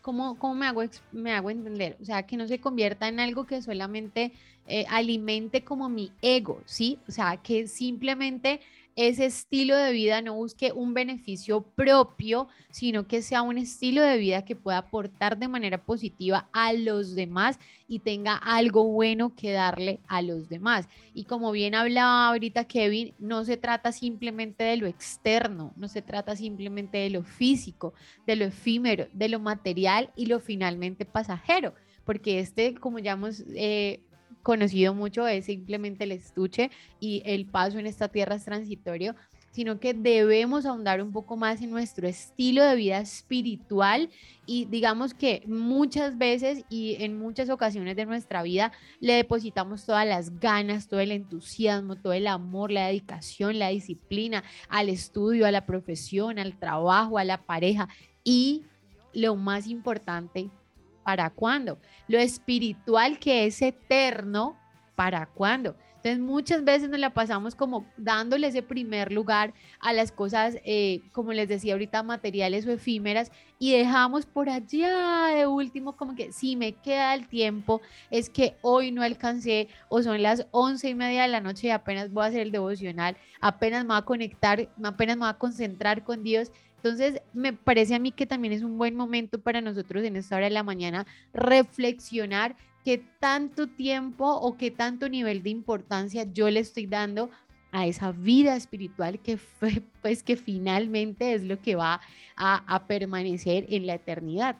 ¿cómo, 0.00 0.38
cómo 0.38 0.54
me, 0.54 0.66
hago, 0.66 0.82
me 1.12 1.34
hago 1.34 1.50
entender? 1.50 1.98
O 2.00 2.06
sea, 2.06 2.22
que 2.22 2.38
no 2.38 2.48
se 2.48 2.58
convierta 2.58 3.06
en 3.06 3.20
algo 3.20 3.44
que 3.44 3.60
solamente 3.60 4.32
eh, 4.66 4.86
alimente 4.88 5.62
como 5.62 5.90
mi 5.90 6.10
ego, 6.22 6.62
¿sí? 6.64 6.98
O 7.06 7.12
sea, 7.12 7.36
que 7.36 7.68
simplemente 7.68 8.60
ese 8.98 9.26
estilo 9.26 9.76
de 9.76 9.92
vida 9.92 10.22
no 10.22 10.34
busque 10.34 10.72
un 10.72 10.92
beneficio 10.92 11.62
propio, 11.62 12.48
sino 12.68 13.06
que 13.06 13.22
sea 13.22 13.42
un 13.42 13.56
estilo 13.56 14.02
de 14.02 14.18
vida 14.18 14.44
que 14.44 14.56
pueda 14.56 14.78
aportar 14.78 15.38
de 15.38 15.46
manera 15.46 15.84
positiva 15.84 16.48
a 16.52 16.72
los 16.72 17.14
demás 17.14 17.60
y 17.86 18.00
tenga 18.00 18.34
algo 18.34 18.82
bueno 18.88 19.36
que 19.36 19.52
darle 19.52 20.00
a 20.08 20.20
los 20.20 20.48
demás. 20.48 20.88
Y 21.14 21.26
como 21.26 21.52
bien 21.52 21.76
hablaba 21.76 22.26
ahorita 22.26 22.64
Kevin, 22.64 23.14
no 23.20 23.44
se 23.44 23.56
trata 23.56 23.92
simplemente 23.92 24.64
de 24.64 24.78
lo 24.78 24.88
externo, 24.88 25.72
no 25.76 25.86
se 25.86 26.02
trata 26.02 26.34
simplemente 26.34 26.98
de 26.98 27.10
lo 27.10 27.22
físico, 27.22 27.94
de 28.26 28.34
lo 28.34 28.46
efímero, 28.46 29.06
de 29.12 29.28
lo 29.28 29.38
material 29.38 30.10
y 30.16 30.26
lo 30.26 30.40
finalmente 30.40 31.04
pasajero, 31.04 31.72
porque 32.04 32.40
este, 32.40 32.74
como 32.74 32.98
ya 32.98 33.12
hemos... 33.12 33.44
Eh, 33.54 34.00
conocido 34.42 34.94
mucho 34.94 35.26
es 35.26 35.46
simplemente 35.46 36.04
el 36.04 36.12
estuche 36.12 36.70
y 37.00 37.22
el 37.24 37.46
paso 37.46 37.78
en 37.78 37.86
esta 37.86 38.08
tierra 38.08 38.36
es 38.36 38.44
transitorio, 38.44 39.14
sino 39.50 39.80
que 39.80 39.94
debemos 39.94 40.66
ahondar 40.66 41.02
un 41.02 41.12
poco 41.12 41.36
más 41.36 41.60
en 41.62 41.70
nuestro 41.70 42.06
estilo 42.06 42.62
de 42.62 42.76
vida 42.76 42.98
espiritual 42.98 44.10
y 44.46 44.66
digamos 44.66 45.14
que 45.14 45.42
muchas 45.46 46.16
veces 46.16 46.64
y 46.68 46.96
en 47.00 47.18
muchas 47.18 47.50
ocasiones 47.50 47.96
de 47.96 48.06
nuestra 48.06 48.42
vida 48.42 48.72
le 49.00 49.14
depositamos 49.14 49.84
todas 49.84 50.06
las 50.06 50.38
ganas, 50.38 50.88
todo 50.88 51.00
el 51.00 51.12
entusiasmo, 51.12 51.96
todo 51.96 52.12
el 52.12 52.26
amor, 52.26 52.70
la 52.70 52.86
dedicación, 52.86 53.58
la 53.58 53.68
disciplina 53.68 54.44
al 54.68 54.88
estudio, 54.88 55.46
a 55.46 55.50
la 55.50 55.66
profesión, 55.66 56.38
al 56.38 56.58
trabajo, 56.58 57.18
a 57.18 57.24
la 57.24 57.38
pareja 57.38 57.88
y 58.22 58.62
lo 59.12 59.34
más 59.36 59.66
importante, 59.66 60.50
¿para 61.08 61.30
cuándo? 61.30 61.78
Lo 62.06 62.18
espiritual 62.18 63.18
que 63.18 63.46
es 63.46 63.62
eterno, 63.62 64.58
¿para 64.94 65.24
cuándo? 65.24 65.74
Entonces 65.96 66.18
muchas 66.18 66.64
veces 66.64 66.90
nos 66.90 67.00
la 67.00 67.14
pasamos 67.14 67.54
como 67.54 67.86
dándole 67.96 68.48
ese 68.48 68.62
primer 68.62 69.10
lugar 69.10 69.54
a 69.80 69.94
las 69.94 70.12
cosas, 70.12 70.58
eh, 70.66 71.00
como 71.12 71.32
les 71.32 71.48
decía 71.48 71.72
ahorita, 71.72 72.02
materiales 72.02 72.66
o 72.66 72.72
efímeras 72.72 73.32
y 73.58 73.72
dejamos 73.72 74.26
por 74.26 74.50
allá 74.50 75.28
de 75.34 75.46
último 75.46 75.96
como 75.96 76.14
que 76.14 76.30
si 76.30 76.56
me 76.56 76.74
queda 76.74 77.14
el 77.14 77.26
tiempo, 77.26 77.80
es 78.10 78.28
que 78.28 78.58
hoy 78.60 78.92
no 78.92 79.02
alcancé 79.02 79.68
o 79.88 80.02
son 80.02 80.22
las 80.22 80.46
once 80.50 80.90
y 80.90 80.94
media 80.94 81.22
de 81.22 81.28
la 81.28 81.40
noche 81.40 81.68
y 81.68 81.70
apenas 81.70 82.12
voy 82.12 82.24
a 82.24 82.26
hacer 82.26 82.42
el 82.42 82.52
devocional, 82.52 83.16
apenas 83.40 83.84
me 83.84 83.94
voy 83.94 83.98
a 83.98 84.02
conectar, 84.02 84.68
apenas 84.84 85.16
me 85.16 85.20
voy 85.20 85.30
a 85.30 85.38
concentrar 85.38 86.04
con 86.04 86.22
Dios 86.22 86.52
entonces, 86.82 87.20
me 87.32 87.52
parece 87.52 87.96
a 87.96 87.98
mí 87.98 88.12
que 88.12 88.26
también 88.26 88.52
es 88.52 88.62
un 88.62 88.78
buen 88.78 88.94
momento 88.94 89.40
para 89.40 89.60
nosotros 89.60 90.04
en 90.04 90.14
esta 90.14 90.36
hora 90.36 90.44
de 90.44 90.52
la 90.52 90.62
mañana 90.62 91.06
reflexionar 91.34 92.54
qué 92.84 93.02
tanto 93.18 93.66
tiempo 93.66 94.32
o 94.32 94.56
qué 94.56 94.70
tanto 94.70 95.08
nivel 95.08 95.42
de 95.42 95.50
importancia 95.50 96.24
yo 96.32 96.48
le 96.48 96.60
estoy 96.60 96.86
dando 96.86 97.30
a 97.72 97.86
esa 97.86 98.12
vida 98.12 98.54
espiritual 98.54 99.18
que 99.18 99.38
fue, 99.38 99.82
pues 100.02 100.22
que 100.22 100.36
finalmente 100.36 101.34
es 101.34 101.42
lo 101.42 101.60
que 101.60 101.74
va 101.74 102.00
a, 102.36 102.74
a 102.74 102.86
permanecer 102.86 103.66
en 103.68 103.86
la 103.86 103.94
eternidad. 103.94 104.56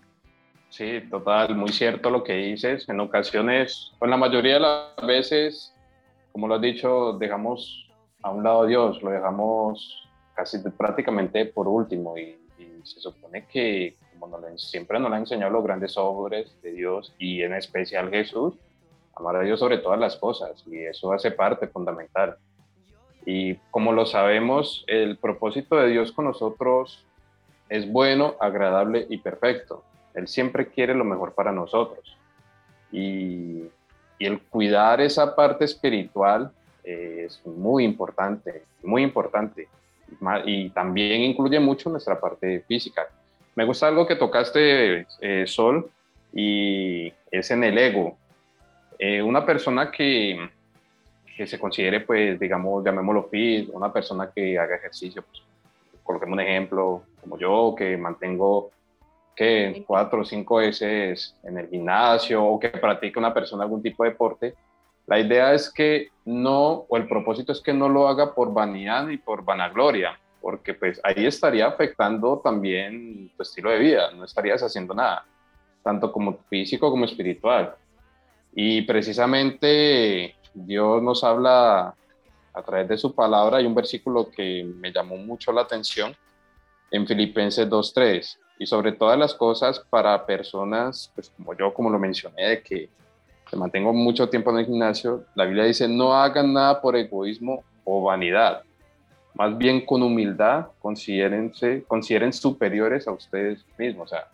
Sí, 0.71 1.01
total, 1.09 1.55
muy 1.55 1.71
cierto 1.71 2.11
lo 2.11 2.25
que 2.25 2.35
dices. 2.35 2.89
En 2.89 2.99
ocasiones, 2.99 3.93
en 4.01 4.11
la 4.11 4.17
mayoría 4.17 4.55
de 4.55 4.61
las 4.61 5.07
veces, 5.07 5.73
como 6.33 6.49
lo 6.49 6.57
has 6.57 6.61
dicho, 6.61 7.13
dejamos 7.13 7.89
a 8.23 8.31
un 8.31 8.43
lado 8.43 8.63
a 8.63 8.67
Dios, 8.67 9.03
lo 9.03 9.11
dejamos 9.11 10.08
casi 10.39 10.59
prácticamente 10.59 11.47
por 11.47 11.67
último 11.67 12.17
y, 12.17 12.37
se 12.85 13.01
supone 13.01 13.45
que 13.47 13.97
como 14.19 14.39
siempre 14.57 14.99
nos 14.99 15.13
ha 15.13 15.19
enseñado 15.19 15.51
los 15.51 15.65
grandes 15.65 15.99
obras 15.99 16.47
de 16.63 16.73
Dios 16.73 17.13
y 17.19 17.43
en 17.43 17.53
especial 17.53 18.09
Jesús, 18.09 18.55
amar 19.15 19.37
a 19.37 19.43
Dios 19.43 19.61
sobre 19.61 19.79
todas 19.79 19.99
las 19.99 20.17
cosas 20.17 20.65
y 20.67 20.79
eso 20.79 21.13
hace 21.13 21.33
parte 21.33 21.67
fundamental. 21.67 22.37
Y 23.27 23.57
como 23.71 23.93
lo 23.93 24.07
sabemos, 24.07 24.85
el 24.87 25.19
propósito 25.19 25.77
de 25.77 25.89
Dios 25.89 26.13
con 26.13 26.25
nosotros 26.25 27.05
es 27.69 27.91
bueno, 27.93 28.37
agradable 28.41 29.07
y 29.11 29.19
perfecto. 29.19 29.83
Él 30.15 30.29
siempre 30.29 30.69
quiere 30.69 30.95
lo 30.95 31.05
mejor 31.05 31.35
para 31.35 31.53
nosotros. 31.53 32.17
Y, 32.91 33.65
y 34.19 34.25
el 34.25 34.41
cuidar 34.41 35.03
esa 35.03 35.37
parte 35.37 35.67
espiritual 35.67 36.53
es 36.85 37.45
muy 37.45 37.85
importante, 37.85 38.65
muy 38.83 39.03
importante 39.03 39.69
y 40.47 40.71
también 40.71 41.23
incluye 41.23 41.61
mucho 41.61 41.91
nuestra 41.91 42.19
parte 42.19 42.61
física. 42.67 43.07
Me 43.55 43.65
gusta 43.65 43.89
algo 43.89 44.07
que 44.07 44.17
tocaste, 44.17 45.07
eh, 45.21 45.45
Sol, 45.47 45.91
y 46.33 47.13
es 47.31 47.51
en 47.51 47.65
el 47.65 47.79
ego. 47.79 48.17
Eh, 48.99 49.23
una 49.23 49.45
persona 49.45 49.91
que, 49.91 50.49
que, 51.37 51.47
se 51.47 51.59
considere, 51.59 52.01
pues, 52.01 52.39
digamos, 52.39 52.85
llamémoslo 52.85 53.29
fit, 53.29 53.69
una 53.73 53.93
persona 53.93 54.31
que 54.35 54.59
haga 54.59 54.77
ejercicio, 54.77 55.23
pues, 55.23 55.43
coloquemos 56.03 56.35
un 56.35 56.41
ejemplo, 56.41 57.03
como 57.21 57.39
yo, 57.39 57.75
que 57.77 57.97
mantengo 57.97 58.71
que 59.37 59.85
cuatro 59.87 60.23
o 60.23 60.25
cinco 60.25 60.57
veces 60.57 61.37
en 61.45 61.59
el 61.59 61.69
gimnasio 61.69 62.45
o 62.45 62.59
que 62.59 62.71
practique 62.71 63.21
una 63.21 63.33
persona 63.33 63.63
algún 63.63 63.81
tipo 63.81 64.03
de 64.03 64.11
deporte, 64.11 64.55
la 65.09 65.19
idea 65.19 65.55
es 65.55 65.73
que 65.73 66.11
no, 66.27 66.85
o 66.87 66.97
el 66.99 67.09
propósito 67.09 67.51
es 67.51 67.63
que 67.63 67.73
no 67.73 67.89
lo 67.89 68.09
haga 68.09 68.35
por 68.35 68.53
vanidad 68.53 69.07
ni 69.07 69.17
por 69.17 69.43
vanagloria, 69.43 70.21
porque 70.43 70.75
pues 70.75 71.01
ahí 71.03 71.25
estaría 71.25 71.67
afectando 71.67 72.41
también 72.45 73.33
tu 73.35 73.43
estilo 73.43 73.71
de 73.71 73.79
vida, 73.79 74.11
no 74.13 74.25
estarías 74.25 74.63
haciendo 74.63 74.93
nada, 74.95 75.25
tanto 75.83 76.13
como 76.13 76.37
físico 76.51 76.91
como 76.91 77.07
espiritual. 77.07 77.75
Y 78.55 78.83
precisamente 78.83 80.37
Dios 80.53 81.03
nos 81.03 81.25
habla 81.25 81.95
a 82.53 82.63
través 82.63 82.89
de 82.89 82.99
su 82.99 83.15
palabra, 83.15 83.57
hay 83.57 83.67
un 83.67 83.75
versículo 83.75 84.31
que 84.31 84.71
me 84.77 84.93
llamó 84.93 85.17
mucho 85.17 85.53
la 85.53 85.63
atención 85.63 86.15
en 86.91 87.07
Filipenses 87.07 87.67
2.3, 87.67 88.39
y 88.59 88.67
sobre 88.67 88.93
todas 88.93 89.19
las 89.19 89.33
cosas 89.33 89.81
para 89.89 90.27
personas, 90.27 91.11
pues 91.15 91.31
como 91.31 91.57
yo, 91.57 91.73
como 91.73 91.89
lo 91.89 91.99
mencioné, 91.99 92.49
de 92.49 92.63
que 92.63 92.91
que 93.49 93.57
mantengo 93.57 93.93
mucho 93.93 94.29
tiempo 94.29 94.51
en 94.51 94.59
el 94.59 94.67
gimnasio, 94.67 95.25
la 95.35 95.45
Biblia 95.45 95.65
dice, 95.65 95.89
no 95.89 96.15
hagan 96.15 96.53
nada 96.53 96.81
por 96.81 96.97
egoísmo 96.97 97.65
o 97.85 98.03
vanidad, 98.03 98.63
más 99.35 99.57
bien 99.57 99.85
con 99.85 100.03
humildad, 100.03 100.67
considérense, 100.81 101.85
consideren 101.87 102.33
superiores 102.33 103.07
a 103.09 103.13
ustedes 103.13 103.65
mismos, 103.79 104.07
o 104.07 104.15
sea, 104.15 104.27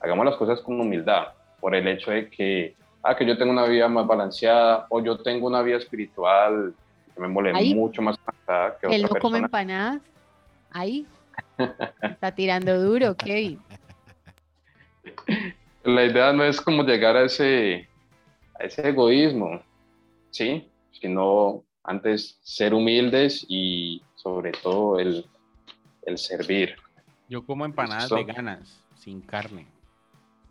hagamos 0.00 0.26
las 0.26 0.36
cosas 0.36 0.60
con 0.60 0.80
humildad, 0.80 1.28
por 1.60 1.74
el 1.74 1.86
hecho 1.88 2.10
de 2.10 2.28
que, 2.28 2.74
ah, 3.02 3.16
que 3.16 3.26
yo 3.26 3.38
tengo 3.38 3.52
una 3.52 3.66
vida 3.66 3.88
más 3.88 4.06
balanceada, 4.06 4.86
o 4.90 5.02
yo 5.02 5.18
tengo 5.18 5.46
una 5.46 5.62
vida 5.62 5.78
espiritual 5.78 6.74
que 7.14 7.20
me 7.20 7.28
mole 7.28 7.52
mucho 7.74 8.02
más 8.02 8.16
cansada 8.18 8.76
que 8.78 8.94
Él 8.94 9.02
no 9.02 9.08
come 9.20 9.38
empanadas, 9.38 10.02
ahí, 10.70 11.06
está 12.02 12.32
tirando 12.32 12.78
duro, 12.80 13.14
Kevin. 13.16 13.58
La 15.82 16.04
idea 16.04 16.32
no 16.32 16.44
es 16.44 16.60
como 16.60 16.82
llegar 16.82 17.16
a 17.16 17.24
ese 17.24 17.88
ese 18.60 18.88
egoísmo, 18.88 19.60
¿sí? 20.30 20.68
Sino 20.92 21.64
antes 21.84 22.38
ser 22.42 22.74
humildes 22.74 23.44
y 23.48 24.02
sobre 24.14 24.52
todo 24.52 24.98
el, 24.98 25.24
el 26.02 26.18
servir. 26.18 26.76
Yo 27.28 27.44
como 27.44 27.64
empanadas 27.64 28.10
veganas, 28.10 28.82
sin 28.96 29.20
carne. 29.20 29.66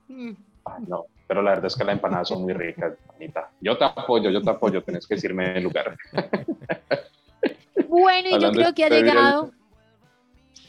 no, 0.08 1.06
pero 1.28 1.42
la 1.42 1.52
verdad 1.52 1.68
es 1.68 1.76
que 1.76 1.84
las 1.84 1.94
empanadas 1.94 2.30
son 2.30 2.44
muy 2.44 2.54
ricas, 2.54 2.94
Anita. 3.16 3.52
Yo 3.62 3.78
te 3.78 3.86
apoyo, 3.86 4.30
yo 4.30 4.42
te 4.42 4.50
apoyo, 4.50 4.84
tenés 4.84 5.06
que 5.06 5.16
decirme 5.16 5.58
el 5.58 5.64
lugar. 5.64 5.98
Bueno, 7.88 8.30
y 8.30 8.40
yo 8.40 8.52
creo 8.52 8.74
que 8.74 8.86
ha 8.86 8.90
llegado 8.90 9.52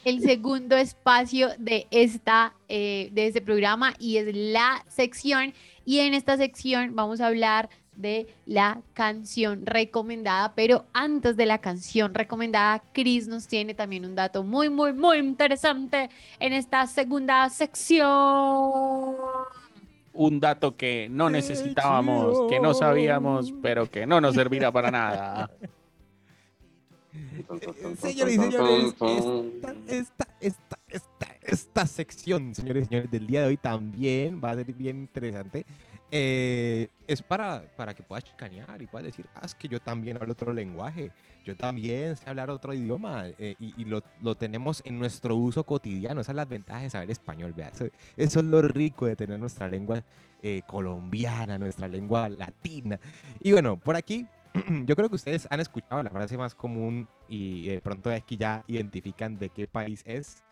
el 0.05 0.21
segundo 0.21 0.75
espacio 0.77 1.49
de, 1.57 1.87
esta, 1.91 2.53
eh, 2.69 3.09
de 3.11 3.27
este 3.27 3.41
programa 3.41 3.93
y 3.99 4.17
es 4.17 4.35
la 4.35 4.83
sección 4.87 5.53
y 5.85 5.99
en 5.99 6.13
esta 6.13 6.37
sección 6.37 6.95
vamos 6.95 7.21
a 7.21 7.27
hablar 7.27 7.69
de 7.95 8.27
la 8.45 8.81
canción 8.93 9.65
recomendada, 9.65 10.53
pero 10.55 10.85
antes 10.93 11.35
de 11.37 11.45
la 11.45 11.59
canción 11.59 12.13
recomendada, 12.13 12.81
Chris 12.93 13.27
nos 13.27 13.47
tiene 13.47 13.73
también 13.73 14.05
un 14.05 14.15
dato 14.15 14.43
muy, 14.43 14.69
muy, 14.69 14.93
muy 14.93 15.17
interesante 15.17 16.09
en 16.39 16.53
esta 16.53 16.87
segunda 16.87 17.49
sección. 17.49 18.09
Un 20.13 20.39
dato 20.39 20.75
que 20.75 21.07
no 21.09 21.29
necesitábamos, 21.29 22.49
que 22.49 22.59
no 22.59 22.73
sabíamos, 22.73 23.53
pero 23.61 23.89
que 23.89 24.05
no 24.05 24.19
nos 24.19 24.35
servirá 24.35 24.71
para 24.71 24.91
nada. 24.91 25.51
Señores 27.97 28.33
y 28.33 28.37
señores, 28.37 28.95
esta, 29.87 30.27
esta, 30.39 30.79
esta, 30.89 31.27
esta, 31.41 31.85
sección, 31.87 32.55
señores 32.55 32.83
y 32.83 32.85
señores, 32.87 33.11
del 33.11 33.27
día 33.27 33.41
de 33.41 33.47
hoy 33.47 33.57
también 33.57 34.41
va 34.43 34.51
a 34.51 34.55
ser 34.55 34.71
bien 34.73 34.97
interesante. 34.97 35.65
Eh, 36.13 36.89
es 37.07 37.21
para, 37.21 37.63
para 37.77 37.93
que 37.93 38.03
puedas 38.03 38.23
chicanear 38.25 38.81
y 38.81 38.87
puedas 38.87 39.05
decir, 39.05 39.25
ah, 39.35 39.41
es 39.45 39.55
que 39.55 39.69
yo 39.69 39.79
también 39.79 40.17
hablo 40.17 40.33
otro 40.33 40.53
lenguaje, 40.53 41.11
yo 41.45 41.55
también 41.55 42.17
sé 42.17 42.29
hablar 42.29 42.49
otro 42.49 42.73
idioma 42.73 43.27
eh, 43.39 43.55
y, 43.59 43.85
lo, 43.85 44.03
lo, 44.21 44.35
tenemos 44.35 44.81
en 44.85 44.99
nuestro 44.99 45.35
uso 45.35 45.65
cotidiano. 45.65 46.21
Esas 46.21 46.27
son 46.27 46.35
las 46.35 46.49
ventajas 46.49 46.83
de 46.83 46.89
saber 46.89 47.11
español, 47.11 47.53
vea. 47.53 47.69
Eso, 47.69 48.39
es 48.39 48.45
lo 48.45 48.61
rico 48.61 49.05
de 49.05 49.15
tener 49.15 49.39
nuestra 49.39 49.69
lengua 49.69 50.03
eh, 50.43 50.61
colombiana, 50.67 51.57
nuestra 51.57 51.87
lengua 51.87 52.27
latina. 52.29 52.99
Y 53.39 53.53
bueno, 53.53 53.77
por 53.77 53.95
aquí 53.95 54.27
yo 54.85 54.95
creo 54.95 55.09
que 55.09 55.15
ustedes 55.15 55.47
han 55.49 55.59
escuchado 55.59 56.03
la 56.03 56.09
frase 56.09 56.37
más 56.37 56.55
común 56.55 57.07
y 57.27 57.67
de 57.67 57.81
pronto 57.81 58.11
es 58.11 58.23
que 58.23 58.37
ya 58.37 58.63
identifican 58.67 59.37
de 59.37 59.49
qué 59.49 59.67
país 59.67 60.03
es. 60.05 60.43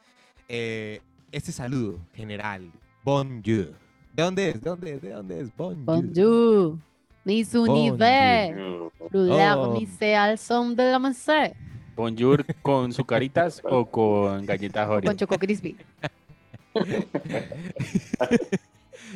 Eh, 0.47 1.01
este 1.31 1.51
saludo 1.51 1.99
general, 2.13 2.71
bonjour. 3.03 3.73
¿De 4.13 4.23
dónde 4.23 4.49
es? 4.49 4.61
¿De 4.61 4.69
dónde 4.69 4.93
es? 4.93 5.01
¿De 5.01 5.09
dónde 5.09 5.41
es? 5.41 5.55
Bonjour. 5.55 5.85
Bonjour. 5.85 6.79
Oh. 9.11 9.73
ni 9.73 9.85
se 9.85 10.15
al 10.15 10.37
son 10.37 10.75
de 10.75 10.91
la 10.91 10.99
mesa. 10.99 11.51
Bonjour 11.95 12.45
con 12.61 12.93
sucaritas 12.93 13.61
o 13.63 13.85
con 13.85 14.45
galletas 14.45 14.89
Oreo. 14.89 15.09
Con 15.09 15.17
Choco 15.17 15.37
Crispy. 15.37 15.75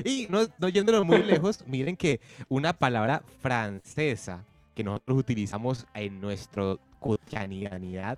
Y 0.03 0.27
no, 0.29 0.39
no 0.57 0.69
yéndonos 0.69 1.05
muy 1.05 1.21
lejos, 1.21 1.63
miren 1.67 1.95
que 1.95 2.19
una 2.49 2.73
palabra 2.73 3.21
francesa 3.41 4.43
que 4.73 4.83
nosotros 4.83 5.17
utilizamos 5.19 5.85
en 5.93 6.19
nuestra 6.21 6.75
cotidianidad 6.99 8.17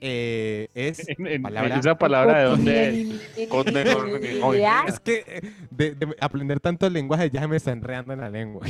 eh, 0.00 0.68
es 0.74 1.08
En- 1.08 1.26
en- 1.26 1.42
palabra- 1.42 1.78
esa 1.78 1.98
palabra 1.98 2.38
de 2.38 2.44
dónde 2.44 3.00
es? 3.36 5.00
Que 5.00 5.52
de, 5.70 5.94
de 5.94 6.16
aprender 6.20 6.60
tantos 6.60 6.90
lenguajes 6.92 7.30
ya 7.32 7.48
me 7.48 7.56
está 7.56 7.72
enredando 7.72 8.12
en 8.12 8.20
la 8.20 8.30
lengua. 8.30 8.66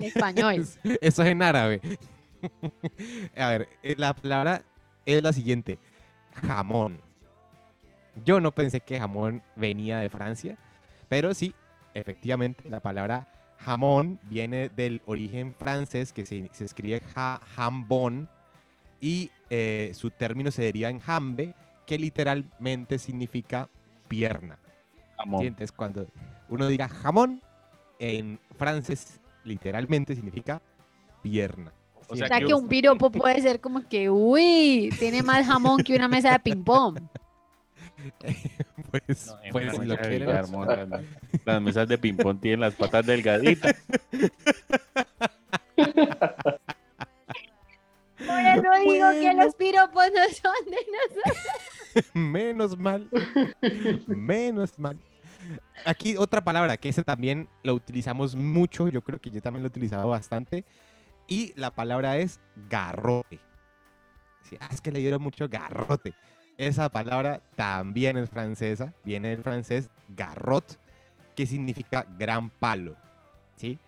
Español. 0.00 0.66
Eso 1.00 1.22
es 1.22 1.28
en 1.28 1.42
árabe. 1.42 1.80
A 3.36 3.48
ver, 3.50 3.68
eh, 3.82 3.94
la 3.96 4.14
palabra 4.14 4.62
es 5.06 5.22
la 5.22 5.32
siguiente. 5.32 5.78
Jamón. 6.46 7.00
Yo 8.24 8.40
no 8.40 8.52
pensé 8.52 8.80
que 8.80 8.98
jamón 8.98 9.42
venía 9.56 9.98
de 9.98 10.08
Francia, 10.10 10.56
pero 11.08 11.32
sí, 11.34 11.54
efectivamente, 11.94 12.68
la 12.68 12.80
palabra 12.80 13.28
jamón 13.58 14.18
viene 14.24 14.68
del 14.68 15.02
origen 15.06 15.54
francés 15.54 16.12
que 16.12 16.26
se, 16.26 16.48
se 16.52 16.64
escribe 16.64 17.00
ja, 17.00 17.40
jambon 17.54 18.28
y 19.00 19.30
eh, 19.50 19.92
su 19.94 20.10
término 20.10 20.50
se 20.50 20.62
deriva 20.62 20.88
en 20.88 21.00
jambe, 21.00 21.54
que 21.86 21.98
literalmente 21.98 22.98
significa 22.98 23.68
pierna. 24.08 24.58
Jamón. 25.18 25.40
¿sí? 25.40 25.46
Entonces, 25.46 25.72
cuando 25.72 26.06
uno 26.48 26.66
diga 26.66 26.88
jamón, 26.88 27.40
en 27.98 28.38
francés 28.56 29.20
literalmente 29.44 30.14
significa 30.14 30.60
pierna. 31.22 31.72
O 32.08 32.16
sea 32.16 32.26
O 32.26 32.28
sea 32.28 32.38
que 32.38 32.46
que 32.46 32.54
un 32.54 32.68
piropo 32.68 33.10
puede 33.10 33.40
ser 33.40 33.60
como 33.60 33.86
que, 33.88 34.10
uy, 34.10 34.90
tiene 34.98 35.22
más 35.22 35.46
jamón 35.46 35.82
que 35.82 35.96
una 35.96 36.08
mesa 36.08 36.32
de 36.32 36.38
ping-pong. 36.40 36.98
pues, 38.90 39.26
No, 39.26 39.52
pues, 39.52 39.76
si 39.76 39.84
lo 39.84 39.96
quieren 39.98 40.50
mona, 40.50 40.84
las, 40.84 41.02
las 41.44 41.62
mesas 41.62 41.88
de 41.88 41.98
ping-pong 41.98 42.40
tienen 42.40 42.60
las 42.60 42.74
patas 42.74 43.06
delgaditas. 43.06 43.74
Por 48.18 48.40
eso 48.40 48.70
digo 48.84 49.10
que 49.10 49.34
los 49.34 49.54
piropos 49.54 50.04
no 50.14 50.24
son 50.34 50.70
de 50.70 50.78
nosotros. 50.92 52.10
Menos 52.14 52.78
mal. 52.78 53.08
Menos 54.06 54.78
mal. 54.78 54.98
Aquí 55.84 56.16
otra 56.16 56.42
palabra 56.42 56.76
que 56.76 56.88
ese 56.88 57.04
también 57.04 57.48
lo 57.62 57.74
utilizamos 57.74 58.34
mucho. 58.34 58.88
Yo 58.88 59.02
creo 59.02 59.20
que 59.20 59.30
yo 59.30 59.40
también 59.40 59.62
lo 59.62 59.68
he 59.68 59.70
utilizado 59.70 60.08
bastante. 60.08 60.64
Y 61.28 61.52
la 61.56 61.70
palabra 61.70 62.16
es 62.18 62.40
garrote. 62.68 63.40
Sí, 64.42 64.56
ah, 64.60 64.68
es 64.72 64.80
que 64.80 64.92
le 64.92 65.00
dieron 65.00 65.22
mucho 65.22 65.48
garrote. 65.48 66.14
Esa 66.58 66.88
palabra 66.88 67.40
también 67.54 68.16
es 68.16 68.30
francesa. 68.30 68.92
Viene 69.04 69.28
del 69.28 69.42
francés 69.42 69.90
garrot, 70.16 70.78
que 71.34 71.46
significa 71.46 72.06
gran 72.18 72.50
palo. 72.50 72.96
¿Sí? 73.56 73.78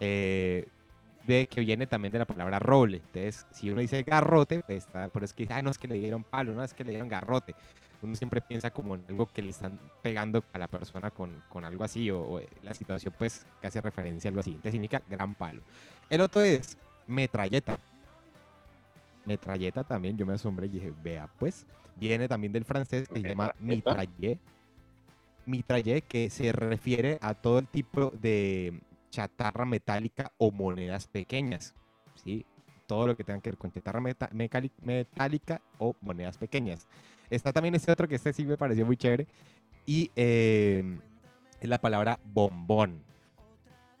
Eh, 0.00 0.66
de 1.26 1.46
que 1.46 1.60
viene 1.60 1.86
también 1.86 2.10
de 2.12 2.18
la 2.18 2.24
palabra 2.24 2.58
roble. 2.58 2.98
Entonces, 2.98 3.46
si 3.50 3.70
uno 3.70 3.80
dice 3.80 4.02
garrote, 4.02 4.60
pues 4.60 4.84
está, 4.86 5.08
pero 5.08 5.24
es 5.24 5.34
que, 5.34 5.46
ah, 5.50 5.60
no 5.60 5.70
es 5.70 5.76
que 5.76 5.86
le 5.86 5.96
dieron 5.96 6.24
palo, 6.24 6.54
no 6.54 6.64
es 6.64 6.72
que 6.72 6.84
le 6.84 6.90
dieron 6.90 7.08
garrote. 7.08 7.54
Uno 8.00 8.14
siempre 8.14 8.40
piensa 8.40 8.70
como 8.70 8.94
en 8.94 9.04
algo 9.08 9.26
que 9.26 9.42
le 9.42 9.50
están 9.50 9.78
pegando 10.02 10.42
a 10.52 10.58
la 10.58 10.68
persona 10.68 11.10
con, 11.10 11.42
con 11.48 11.64
algo 11.64 11.84
así, 11.84 12.10
o, 12.10 12.20
o 12.20 12.40
la 12.62 12.72
situación, 12.72 13.12
pues, 13.18 13.44
que 13.60 13.66
hace 13.66 13.80
referencia 13.80 14.28
a 14.28 14.30
algo 14.30 14.40
así. 14.40 14.50
Entonces, 14.50 14.72
significa 14.72 15.02
gran 15.08 15.34
palo. 15.34 15.60
El 16.08 16.22
otro 16.22 16.40
es 16.40 16.78
metralleta. 17.06 17.78
Metralleta 19.28 19.84
también, 19.84 20.16
yo 20.16 20.26
me 20.26 20.32
asombré 20.32 20.66
y 20.66 20.70
dije, 20.70 20.92
vea, 21.02 21.28
pues, 21.38 21.66
viene 21.96 22.26
también 22.26 22.52
del 22.52 22.64
francés 22.64 23.06
que 23.08 23.20
se 23.20 23.28
llama 23.28 23.52
mitraillé. 23.60 24.38
Mitraillé, 25.46 26.02
que 26.02 26.28
se 26.30 26.50
refiere 26.52 27.18
a 27.20 27.34
todo 27.34 27.58
el 27.58 27.68
tipo 27.68 28.10
de 28.10 28.80
chatarra 29.10 29.64
metálica 29.64 30.32
o 30.38 30.50
monedas 30.50 31.06
pequeñas, 31.06 31.74
¿sí? 32.22 32.44
Todo 32.86 33.06
lo 33.06 33.16
que 33.16 33.24
tenga 33.24 33.40
que 33.40 33.50
ver 33.50 33.58
con 33.58 33.70
chatarra 33.70 34.00
meta- 34.00 34.30
metálica 34.82 35.60
o 35.78 35.94
monedas 36.00 36.36
pequeñas. 36.38 36.86
Está 37.30 37.52
también 37.52 37.74
este 37.74 37.92
otro 37.92 38.08
que 38.08 38.14
este 38.14 38.32
sí 38.32 38.44
me 38.44 38.56
pareció 38.56 38.84
muy 38.86 38.96
chévere 38.96 39.26
y 39.86 40.10
eh, 40.16 40.98
es 41.60 41.68
la 41.68 41.78
palabra 41.78 42.18
bombón. 42.24 43.02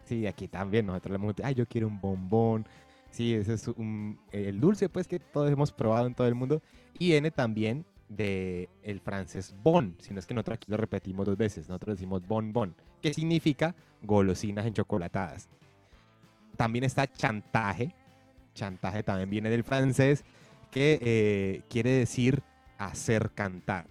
Sí, 0.04 0.26
aquí 0.26 0.48
también 0.48 0.86
nosotros 0.86 1.10
le 1.10 1.16
hemos 1.16 1.36
dicho, 1.36 1.46
ay, 1.46 1.54
yo 1.54 1.66
quiero 1.66 1.86
un 1.86 2.00
bombón. 2.00 2.66
Sí, 3.10 3.34
ese 3.34 3.54
es 3.54 3.68
un, 3.68 4.18
el 4.32 4.60
dulce 4.60 4.88
pues 4.88 5.08
que 5.08 5.18
todos 5.18 5.50
hemos 5.50 5.72
probado 5.72 6.06
en 6.06 6.14
todo 6.14 6.26
el 6.28 6.34
mundo 6.34 6.62
y 6.98 7.08
viene 7.08 7.30
también 7.30 7.84
de 8.08 8.68
francés 9.04 9.54
bon, 9.62 9.94
sino 9.98 10.18
es 10.18 10.26
que 10.26 10.34
nosotros 10.34 10.56
aquí 10.56 10.70
lo 10.70 10.76
repetimos 10.76 11.26
dos 11.26 11.36
veces, 11.36 11.68
nosotros 11.68 11.96
decimos 11.96 12.26
bon 12.26 12.52
bon, 12.52 12.74
que 13.02 13.12
significa 13.12 13.74
golosinas 14.02 14.66
enchocolatadas. 14.66 15.48
También 16.56 16.84
está 16.84 17.06
chantaje, 17.06 17.94
chantaje 18.54 19.02
también 19.02 19.30
viene 19.30 19.50
del 19.50 19.64
francés, 19.64 20.24
que 20.70 20.98
eh, 21.02 21.62
quiere 21.68 21.90
decir 21.90 22.42
hacer 22.78 23.30
cantar. 23.30 23.86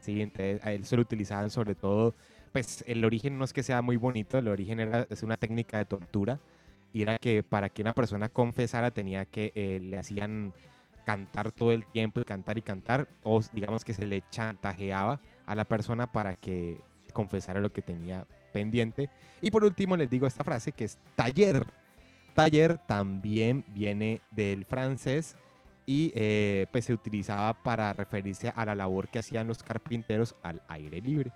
Sí, 0.00 0.20
entonces 0.20 0.64
a 0.64 0.72
él 0.72 0.84
se 0.84 0.96
lo 0.96 1.02
utilizaban 1.02 1.50
sobre 1.50 1.74
todo, 1.74 2.14
pues 2.52 2.84
el 2.86 3.04
origen 3.04 3.38
no 3.38 3.44
es 3.44 3.52
que 3.52 3.62
sea 3.62 3.82
muy 3.82 3.96
bonito, 3.96 4.36
el 4.38 4.48
origen 4.48 4.80
era, 4.80 5.06
es 5.10 5.22
una 5.22 5.36
técnica 5.36 5.78
de 5.78 5.84
tortura, 5.84 6.40
y 6.92 7.02
era 7.02 7.18
que 7.18 7.42
para 7.42 7.68
que 7.68 7.82
una 7.82 7.94
persona 7.94 8.28
confesara 8.28 8.90
tenía 8.90 9.24
que, 9.24 9.52
eh, 9.54 9.80
le 9.80 9.98
hacían 9.98 10.52
cantar 11.04 11.52
todo 11.52 11.72
el 11.72 11.86
tiempo 11.86 12.20
y 12.20 12.24
cantar 12.24 12.58
y 12.58 12.62
cantar, 12.62 13.08
o 13.22 13.40
digamos 13.52 13.84
que 13.84 13.94
se 13.94 14.06
le 14.06 14.22
chantajeaba 14.30 15.20
a 15.46 15.54
la 15.54 15.64
persona 15.64 16.10
para 16.10 16.36
que 16.36 16.80
confesara 17.12 17.60
lo 17.60 17.72
que 17.72 17.82
tenía 17.82 18.26
pendiente. 18.52 19.10
Y 19.40 19.50
por 19.50 19.64
último 19.64 19.96
les 19.96 20.08
digo 20.08 20.26
esta 20.26 20.44
frase 20.44 20.72
que 20.72 20.84
es 20.84 20.98
taller. 21.16 21.66
Taller 22.34 22.78
también 22.86 23.64
viene 23.68 24.20
del 24.30 24.64
francés 24.64 25.36
y 25.84 26.12
eh, 26.14 26.66
pues 26.70 26.84
se 26.84 26.94
utilizaba 26.94 27.52
para 27.62 27.92
referirse 27.92 28.52
a 28.54 28.64
la 28.64 28.74
labor 28.74 29.08
que 29.08 29.18
hacían 29.18 29.48
los 29.48 29.62
carpinteros 29.62 30.36
al 30.42 30.62
aire 30.68 31.00
libre. 31.00 31.32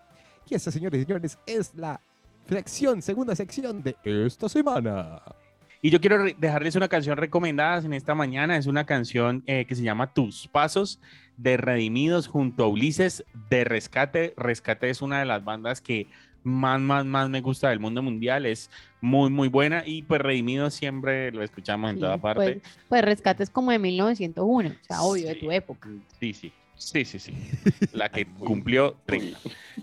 Y 0.49 0.55
esta, 0.55 0.71
señores 0.71 1.01
y 1.01 1.05
señores, 1.05 1.39
es 1.47 1.75
la 1.75 2.01
sección, 2.49 3.03
segunda 3.03 3.35
sección 3.35 3.83
de 3.83 3.97
esta 4.05 4.49
semana. 4.49 5.21
Y 5.87 5.91
yo 5.91 6.01
quiero 6.01 6.25
dejarles 6.37 6.75
una 6.75 6.89
canción 6.89 7.17
recomendada 7.17 7.79
en 7.79 7.93
esta 7.93 8.17
mañana. 8.17 8.57
Es 8.57 8.67
una 8.67 8.87
canción 8.87 9.45
eh, 9.47 9.67
que 9.67 9.77
se 9.77 9.85
llama 9.85 10.13
Tus 10.13 10.49
Pasos 10.49 10.99
de 11.37 11.57
Redimidos 11.57 12.27
junto 12.27 12.65
a 12.65 12.67
Ulises 12.67 13.25
de 13.49 13.63
Rescate. 13.63 14.35
Rescate 14.37 14.91
es 14.91 15.01
una 15.01 15.21
de 15.21 15.27
las 15.27 15.45
bandas 15.45 15.81
que 15.81 16.09
más, 16.43 16.81
más, 16.81 17.05
más 17.05 17.31
me 17.31 17.41
gusta 17.41 17.69
del 17.69 17.79
mundo 17.79 18.03
mundial. 18.03 18.47
Es 18.47 18.69
muy, 19.01 19.31
muy 19.31 19.47
buena. 19.47 19.85
Y 19.87 20.03
pues 20.03 20.21
Redimidos 20.21 20.75
siempre 20.75 21.31
lo 21.31 21.45
escuchamos 21.45 21.91
en 21.91 21.99
Sí, 21.99 22.01
toda 22.01 22.19
parte. 22.19 22.55
Pues, 22.55 22.79
pues 22.89 23.03
Rescate 23.03 23.45
es 23.45 23.51
como 23.51 23.71
de 23.71 23.79
1901, 23.79 24.69
o 24.69 24.85
sea, 24.85 25.03
obvio, 25.03 25.29
de 25.29 25.37
tu 25.37 25.53
época. 25.53 25.89
Sí, 26.19 26.33
sí. 26.33 26.53
Sí, 26.75 27.05
sí, 27.05 27.21
sí. 27.21 27.33
La 27.93 28.09
que 28.09 28.27
cumplió 28.27 28.97
30. 29.07 29.39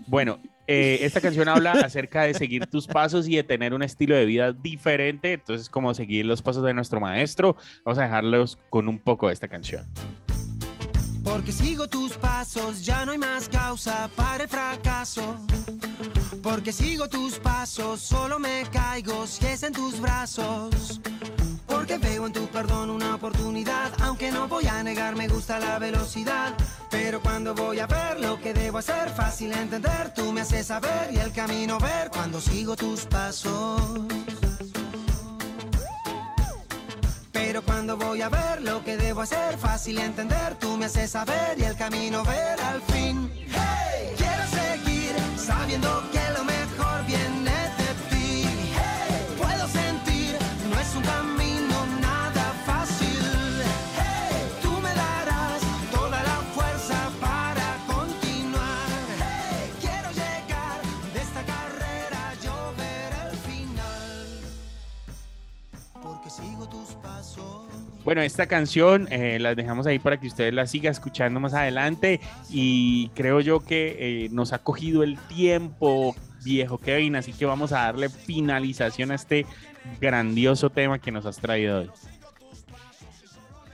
Bueno, 0.06 0.38
eh, 0.66 0.98
esta 1.02 1.20
canción 1.20 1.48
habla 1.48 1.72
acerca 1.84 2.22
de 2.22 2.34
seguir 2.34 2.66
tus 2.66 2.86
pasos 2.86 3.28
y 3.28 3.36
de 3.36 3.42
tener 3.42 3.74
un 3.74 3.82
estilo 3.82 4.16
de 4.16 4.24
vida 4.24 4.52
diferente. 4.52 5.34
Entonces, 5.34 5.68
como 5.68 5.94
seguir 5.94 6.26
los 6.26 6.42
pasos 6.42 6.64
de 6.64 6.74
nuestro 6.74 7.00
maestro, 7.00 7.56
vamos 7.84 7.98
a 7.98 8.02
dejarlos 8.02 8.58
con 8.70 8.88
un 8.88 8.98
poco 8.98 9.28
de 9.28 9.34
esta 9.34 9.48
canción. 9.48 9.86
Porque 11.22 11.52
sigo 11.52 11.88
tus 11.88 12.12
pasos, 12.12 12.84
ya 12.84 13.04
no 13.06 13.12
hay 13.12 13.18
más 13.18 13.48
causa 13.48 14.10
para 14.14 14.44
el 14.44 14.48
fracaso. 14.48 15.38
Porque 16.42 16.70
sigo 16.70 17.08
tus 17.08 17.38
pasos, 17.38 18.00
solo 18.00 18.38
me 18.38 18.64
caigo 18.70 19.26
si 19.26 19.46
es 19.46 19.62
en 19.62 19.72
tus 19.72 19.98
brazos. 20.00 21.00
Porque 21.84 21.98
veo 21.98 22.24
en 22.24 22.32
tu 22.32 22.46
perdón 22.46 22.88
una 22.88 23.14
oportunidad, 23.14 23.92
aunque 24.00 24.32
no 24.32 24.48
voy 24.48 24.66
a 24.66 24.82
negar, 24.82 25.16
me 25.16 25.28
gusta 25.28 25.58
la 25.58 25.78
velocidad. 25.78 26.54
Pero 26.90 27.20
cuando 27.20 27.54
voy 27.54 27.78
a 27.78 27.86
ver 27.86 28.20
lo 28.20 28.40
que 28.40 28.54
debo 28.54 28.78
hacer, 28.78 29.10
fácil 29.10 29.52
entender, 29.52 30.14
tú 30.14 30.32
me 30.32 30.40
haces 30.40 30.68
saber 30.68 31.10
y 31.12 31.18
el 31.18 31.30
camino 31.32 31.78
ver 31.78 32.08
cuando 32.08 32.40
sigo 32.40 32.74
tus 32.74 33.04
pasos. 33.04 33.82
Pero 37.32 37.60
cuando 37.60 37.98
voy 37.98 38.22
a 38.22 38.30
ver 38.30 38.62
lo 38.62 38.82
que 38.82 38.96
debo 38.96 39.20
hacer, 39.20 39.58
fácil 39.58 39.98
entender, 39.98 40.54
tú 40.58 40.78
me 40.78 40.86
haces 40.86 41.10
saber 41.10 41.58
y 41.58 41.64
el 41.64 41.76
camino 41.76 42.24
ver 42.24 42.58
al 42.62 42.80
fin. 42.80 43.30
Hey, 43.34 44.14
quiero 44.16 44.44
seguir 44.48 45.14
sabiendo 45.36 46.02
que 46.10 46.30
lo 46.32 46.44
mejor 46.44 47.04
viene 47.06 47.50
de 47.50 47.90
ti. 48.08 48.48
Hey, 48.72 49.36
puedo 49.36 49.68
sentir, 49.68 50.38
no 50.70 50.80
es 50.80 50.94
un 50.96 51.02
camino 51.02 51.33
Bueno, 68.04 68.20
esta 68.20 68.46
canción 68.46 69.08
eh, 69.10 69.38
la 69.40 69.54
dejamos 69.54 69.86
ahí 69.86 69.98
para 69.98 70.18
que 70.18 70.26
ustedes 70.26 70.52
la 70.52 70.66
sigan 70.66 70.92
escuchando 70.92 71.40
más 71.40 71.54
adelante 71.54 72.20
y 72.50 73.08
creo 73.14 73.40
yo 73.40 73.60
que 73.60 73.96
eh, 73.98 74.28
nos 74.30 74.52
ha 74.52 74.58
cogido 74.58 75.02
el 75.02 75.18
tiempo, 75.20 76.14
viejo 76.44 76.76
Kevin, 76.76 77.16
así 77.16 77.32
que 77.32 77.46
vamos 77.46 77.72
a 77.72 77.84
darle 77.84 78.10
finalización 78.10 79.10
a 79.10 79.14
este 79.14 79.46
grandioso 80.02 80.68
tema 80.68 80.98
que 80.98 81.10
nos 81.10 81.24
has 81.24 81.38
traído 81.38 81.80
hoy. 81.80 81.90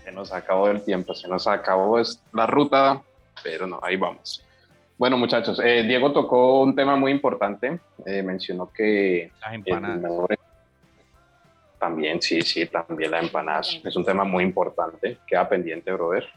Se 0.05 0.13
nos 0.13 0.33
acabó 0.33 0.71
el 0.71 0.83
tiempo, 0.83 1.13
se 1.13 1.27
nos 1.27 1.49
acabó 1.49 2.01
la 2.33 2.47
ruta, 2.47 3.03
pero 3.43 3.67
no, 3.67 3.81
ahí 3.83 3.97
vamos. 3.97 4.45
Bueno, 4.97 5.17
muchachos, 5.17 5.59
eh, 5.65 5.83
Diego 5.83 6.13
tocó 6.13 6.61
un 6.61 6.77
tema 6.77 6.95
muy 6.95 7.11
importante. 7.11 7.81
Eh, 8.05 8.23
mencionó 8.23 8.71
que. 8.71 9.33
También, 11.81 12.23
sí, 12.23 12.43
sí, 12.43 12.67
también 12.67 13.11
las 13.11 13.25
empanadas. 13.25 13.81
Es 13.83 13.97
un 13.97 14.05
tema 14.05 14.23
muy 14.23 14.45
importante. 14.45 15.19
Queda 15.27 15.49
pendiente, 15.49 15.91
brother. 15.93 16.29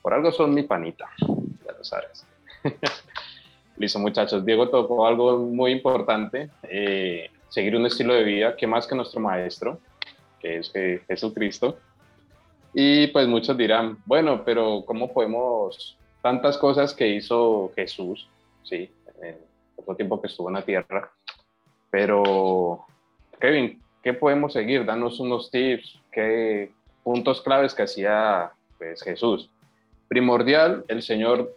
Por 0.00 0.14
algo 0.14 0.32
son 0.32 0.54
mi 0.54 0.62
panita, 0.62 1.10
ya 1.18 1.72
lo 1.76 1.84
sabes. 1.84 2.26
Listo, 3.76 3.98
muchachos. 3.98 4.44
Diego 4.44 4.70
tocó 4.70 5.06
algo 5.06 5.38
muy 5.38 5.72
importante. 5.72 6.48
Eh, 6.62 7.30
seguir 7.48 7.76
un 7.76 7.86
estilo 7.86 8.14
de 8.14 8.22
vida 8.22 8.56
que 8.56 8.66
más 8.66 8.86
que 8.86 8.94
nuestro 8.94 9.20
maestro, 9.20 9.78
que 10.40 10.58
es 10.58 10.72
Jesucristo. 11.06 11.76
Y 12.72 13.08
pues 13.08 13.28
muchos 13.28 13.58
dirán, 13.58 13.98
bueno, 14.06 14.44
pero 14.44 14.84
¿cómo 14.86 15.12
podemos 15.12 15.98
tantas 16.22 16.56
cosas 16.56 16.94
que 16.94 17.08
hizo 17.08 17.72
Jesús, 17.74 18.28
sí, 18.62 18.90
en 19.20 19.36
poco 19.76 19.96
tiempo 19.96 20.20
que 20.20 20.28
estuvo 20.28 20.48
en 20.48 20.54
la 20.54 20.62
tierra. 20.62 21.10
Pero, 21.90 22.86
Kevin, 23.38 23.82
¿qué 24.02 24.12
podemos 24.12 24.52
seguir? 24.52 24.84
Danos 24.84 25.20
unos 25.20 25.50
tips, 25.50 26.00
qué 26.10 26.72
puntos 27.02 27.40
claves 27.40 27.74
que 27.74 27.82
hacía 27.82 28.52
pues, 28.78 29.02
Jesús. 29.02 29.50
Primordial, 30.08 30.84
el 30.88 31.02
Señor 31.02 31.56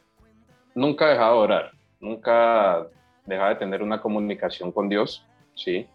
nunca 0.74 1.10
dejaba 1.10 1.34
de 1.34 1.40
orar, 1.40 1.72
nunca 2.00 2.88
dejaba 3.26 3.50
de 3.50 3.56
tener 3.56 3.82
una 3.82 4.02
comunicación 4.02 4.72
con 4.72 4.88
Dios, 4.88 5.26
¿sí? 5.56 5.88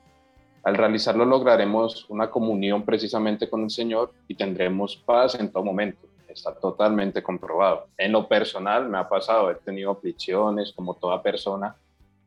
Al 0.63 0.77
realizarlo 0.77 1.25
lograremos 1.25 2.05
una 2.11 2.31
comunión 2.31 2.85
precisamente 2.85 3.49
con 3.49 3.63
el 3.63 3.71
Señor 3.71 4.13
y 4.29 4.35
tendremos 4.35 4.97
paz 4.97 5.35
en 5.37 5.51
todo 5.51 5.65
momento 5.65 6.07
está 6.29 6.55
totalmente 6.55 7.25
comprobado. 7.25 7.89
En 7.99 8.13
lo 8.13 8.29
personal 8.29 8.89
me 8.89 8.99
ha 8.99 9.09
pasado, 9.09 9.51
he 9.51 9.57
tenido 9.57 9.91
aflicciones 9.91 10.73
como 10.73 10.95
toda 10.95 11.23
persona 11.23 11.75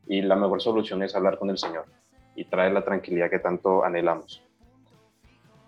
y 0.07 0.21
la 0.21 0.36
mejor 0.36 0.61
solución 0.61 1.01
es 1.03 1.15
hablar 1.15 1.38
con 1.38 1.49
el 1.49 1.57
Señor 1.57 1.86
y 2.36 2.45
traer 2.45 2.71
la 2.73 2.84
tranquilidad 2.84 3.29
que 3.29 3.39
tanto 3.39 3.84
anhelamos. 3.84 4.43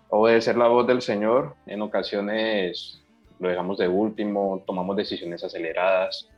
Obedecer 0.08 0.56
la 0.56 0.68
voz 0.68 0.86
del 0.86 1.02
Señor, 1.02 1.54
en 1.66 1.82
ocasiones 1.82 3.02
lo 3.38 3.48
dejamos 3.48 3.78
de 3.78 3.88
último, 3.88 4.62
tomamos 4.66 4.96
decisiones 4.96 5.44
aceleradas 5.44 6.28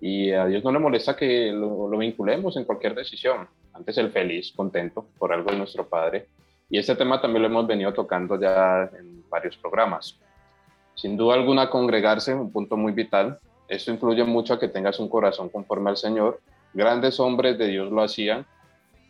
y 0.00 0.32
a 0.32 0.46
Dios 0.46 0.64
no 0.64 0.72
le 0.72 0.78
molesta 0.78 1.16
que 1.16 1.52
lo, 1.52 1.88
lo 1.88 1.98
vinculemos 1.98 2.56
en 2.56 2.64
cualquier 2.64 2.94
decisión. 2.94 3.48
Antes 3.72 3.98
el 3.98 4.10
feliz, 4.10 4.52
contento 4.56 5.06
por 5.18 5.32
algo 5.32 5.50
de 5.50 5.58
nuestro 5.58 5.86
Padre. 5.88 6.28
Y 6.70 6.78
este 6.78 6.94
tema 6.94 7.20
también 7.20 7.42
lo 7.42 7.48
hemos 7.48 7.66
venido 7.66 7.92
tocando 7.92 8.40
ya 8.40 8.88
en 8.98 9.28
varios 9.28 9.56
programas. 9.56 10.18
Sin 10.94 11.16
duda 11.16 11.34
alguna, 11.34 11.68
congregarse, 11.68 12.34
un 12.34 12.52
punto 12.52 12.76
muy 12.76 12.92
vital. 12.92 13.38
Esto 13.68 13.90
influye 13.90 14.24
mucho 14.24 14.54
a 14.54 14.60
que 14.60 14.68
tengas 14.68 14.98
un 15.00 15.08
corazón 15.08 15.48
conforme 15.48 15.90
al 15.90 15.96
Señor. 15.96 16.40
Grandes 16.72 17.18
hombres 17.20 17.58
de 17.58 17.66
Dios 17.66 17.90
lo 17.90 18.02
hacían 18.02 18.46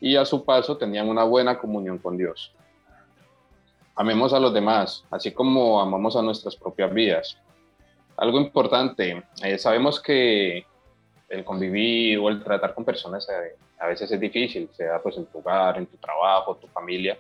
y 0.01 0.17
a 0.17 0.25
su 0.25 0.45
paso 0.45 0.77
tenían 0.77 1.09
una 1.09 1.25
buena 1.25 1.59
comunión 1.59 1.99
con 1.99 2.17
Dios. 2.17 2.53
Amemos 3.95 4.33
a 4.33 4.41
los 4.41 4.55
demás, 4.55 5.05
así 5.11 5.33
como 5.33 5.81
amamos 5.81 6.17
a 6.17 6.23
nuestras 6.23 6.57
propias 6.57 6.93
vidas. 6.93 7.39
Algo 8.17 8.41
importante, 8.41 9.23
eh, 9.43 9.59
sabemos 9.59 10.01
que 10.01 10.65
el 11.29 11.45
convivir 11.45 12.19
o 12.19 12.29
el 12.29 12.43
tratar 12.43 12.75
con 12.75 12.85
personas 12.85 13.29
eh, 13.29 13.57
a 13.79 13.87
veces 13.87 14.11
es 14.11 14.21
difícil, 14.21 14.69
sea 14.73 15.01
pues 15.03 15.17
en 15.17 15.27
tu 15.27 15.39
hogar, 15.39 15.79
en 15.79 15.87
tu 15.87 15.97
trabajo, 15.97 16.57
tu 16.57 16.67
familia, 16.69 17.19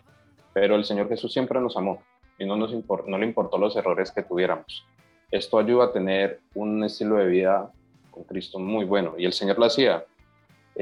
pero 0.53 0.75
el 0.75 0.85
Señor 0.85 1.09
Jesús 1.09 1.33
siempre 1.33 1.61
nos 1.61 1.77
amó 1.77 2.03
y 2.39 2.45
no, 2.47 2.57
nos 2.57 2.73
no 2.73 3.19
le 3.19 3.27
importó 3.27 3.59
los 3.59 3.77
errores 3.77 4.11
que 4.11 4.23
tuviéramos. 4.23 4.85
Esto 5.31 5.59
ayuda 5.59 5.87
a 5.87 5.93
tener 5.93 6.41
un 6.55 6.83
estilo 6.83 7.17
de 7.17 7.27
vida 7.27 7.71
con 8.11 8.25
Cristo 8.25 8.59
muy 8.59 8.85
bueno 8.85 9.15
y 9.17 9.27
el 9.27 9.33
Señor 9.33 9.59
lo 9.59 9.67
hacía. 9.67 10.05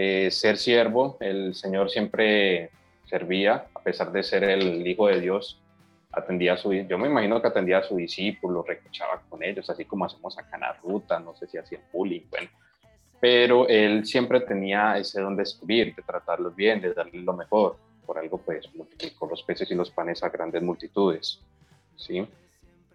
Eh, 0.01 0.30
ser 0.30 0.59
siervo, 0.59 1.16
el 1.18 1.57
Señor 1.57 1.90
siempre 1.90 2.70
servía, 3.07 3.66
a 3.74 3.80
pesar 3.80 4.12
de 4.12 4.22
ser 4.22 4.44
el 4.44 4.86
Hijo 4.86 5.09
de 5.09 5.20
Dios, 5.20 5.61
atendía 6.12 6.53
a 6.53 6.57
su, 6.57 6.72
yo 6.72 6.96
me 6.99 7.09
imagino 7.09 7.42
que 7.42 7.49
atendía 7.49 7.78
a 7.78 7.82
su 7.82 7.96
discípulo, 7.96 8.62
recochaba 8.62 9.20
con 9.28 9.42
ellos, 9.42 9.68
así 9.68 9.84
como 9.86 10.05
hacemos 10.05 10.38
acá 10.38 10.55
en 10.55 10.61
la 10.61 10.74
ruta, 10.74 11.18
no 11.18 11.34
sé 11.34 11.49
si 11.49 11.59
hacía 11.59 11.80
bullying, 11.92 12.20
bueno, 12.30 12.49
pero 13.18 13.66
él 13.66 14.07
siempre 14.07 14.38
tenía 14.42 14.96
ese 14.99 15.20
don 15.20 15.34
de 15.34 15.42
escribir, 15.42 15.92
de 15.96 16.03
tratarlos 16.03 16.55
bien, 16.55 16.80
de 16.80 16.94
darles 16.94 17.24
lo 17.24 17.32
mejor 17.32 17.76
por 18.07 18.18
algo 18.18 18.38
pues 18.38 18.72
multiplicó 18.76 19.26
los 19.26 19.42
peces 19.42 19.68
y 19.68 19.74
los 19.74 19.90
panes 19.90 20.22
a 20.22 20.28
grandes 20.28 20.62
multitudes. 20.62 21.40
¿sí? 21.96 22.24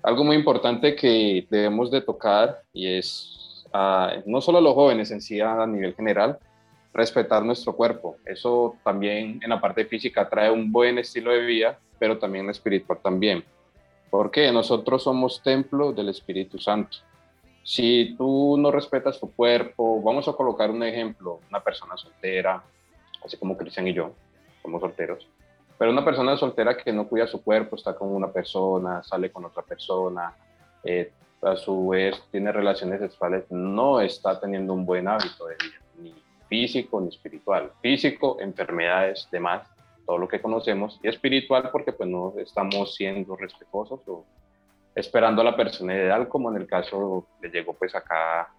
Algo 0.01 0.24
muy 0.24 0.38
importante 0.38 0.95
que 0.95 1.45
debemos 1.49 1.91
de 1.91 1.99
tocar 1.99 2.62
y 2.72 2.95
es 2.95 3.66
ah, 3.74 4.14
no 4.26 4.39
solo 4.39 4.60
a 4.60 4.62
los 4.62 4.74
jóvenes 4.74 5.12
en 5.12 5.20
sí 5.20 5.41
a 5.41 5.68
nivel 5.68 5.95
general, 5.95 6.39
respetar 6.94 7.44
nuestro 7.44 7.76
cuerpo. 7.76 8.18
Eso 8.26 8.76
también 8.84 9.39
en 9.41 9.50
la 9.50 9.60
parte 9.60 9.86
física 9.86 10.30
trae 10.30 10.52
un 10.52 10.72
buen 10.72 10.98
estilo 10.98 11.32
de 11.32 11.41
vida, 11.41 11.80
pero 12.00 12.18
también 12.18 12.50
espiritual 12.50 13.00
también. 13.02 13.44
Porque 14.10 14.52
nosotros 14.52 15.04
somos 15.04 15.41
templo 15.41 15.91
del 15.91 16.10
Espíritu 16.10 16.60
Santo. 16.60 16.98
Si 17.64 18.14
tú 18.18 18.58
no 18.58 18.72
respetas 18.72 19.20
tu 19.20 19.32
cuerpo, 19.32 20.02
vamos 20.02 20.28
a 20.28 20.34
colocar 20.34 20.70
un 20.70 20.84
ejemplo, 20.84 21.39
una 21.50 21.64
persona 21.64 21.98
soltera, 21.98 22.62
así 23.26 23.38
como 23.38 23.58
Cristian 23.58 23.88
y 23.88 23.94
yo, 23.94 24.12
somos 24.62 24.82
solteros, 24.82 25.28
pero 25.78 25.91
una 25.91 26.06
persona 26.06 26.38
soltera 26.38 26.78
que 26.78 26.94
no 26.94 27.08
cuida 27.08 27.26
su 27.28 27.41
cuerpo, 27.44 27.76
está 27.76 27.96
con 27.96 28.10
una 28.14 28.32
persona, 28.32 29.02
sale 29.04 29.32
con 29.32 29.46
otra 29.46 29.64
persona, 29.64 30.34
eh, 30.84 31.12
a 31.41 31.56
su 31.56 31.89
vez 31.89 32.22
tiene 32.32 32.52
relaciones 32.52 33.00
sexuales, 33.00 33.46
no 33.50 34.00
está 34.00 34.39
teniendo 34.39 34.74
un 34.74 34.86
buen 34.86 35.08
hábito 35.08 35.46
de 35.48 35.56
vida, 35.56 35.80
ni 35.98 36.16
físico 36.48 37.02
ni 37.02 37.10
espiritual. 37.10 37.72
Físico, 37.82 38.38
enfermedades, 38.39 39.28
demás, 39.32 39.68
todo 40.06 40.18
lo 40.18 40.28
que 40.28 40.41
conocemos, 40.41 41.00
y 41.02 41.08
espiritual 41.08 41.70
porque 41.72 41.94
pues 41.94 42.10
no 42.10 42.34
estamos 42.38 42.96
siendo 42.96 43.36
respetuosos 43.36 44.02
o 44.08 44.26
esperando 44.96 45.41
a 45.41 45.46
la 45.46 45.56
persona 45.56 45.94
ideal, 45.94 46.28
como 46.28 46.50
en 46.52 46.58
el 46.58 46.68
caso 46.68 47.26
le 47.41 47.50
llegó 47.50 47.74
pues 47.74 47.96
acá 47.96 48.50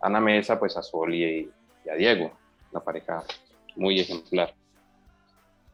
a 0.00 0.10
la 0.10 0.20
mesa, 0.20 0.58
pues 0.58 0.76
a 0.76 0.82
Sol 0.82 1.14
y, 1.14 1.50
y 1.84 1.88
a 1.88 1.94
Diego, 1.94 2.32
una 2.70 2.80
pareja 2.80 3.22
muy 3.76 4.00
ejemplar. 4.00 4.54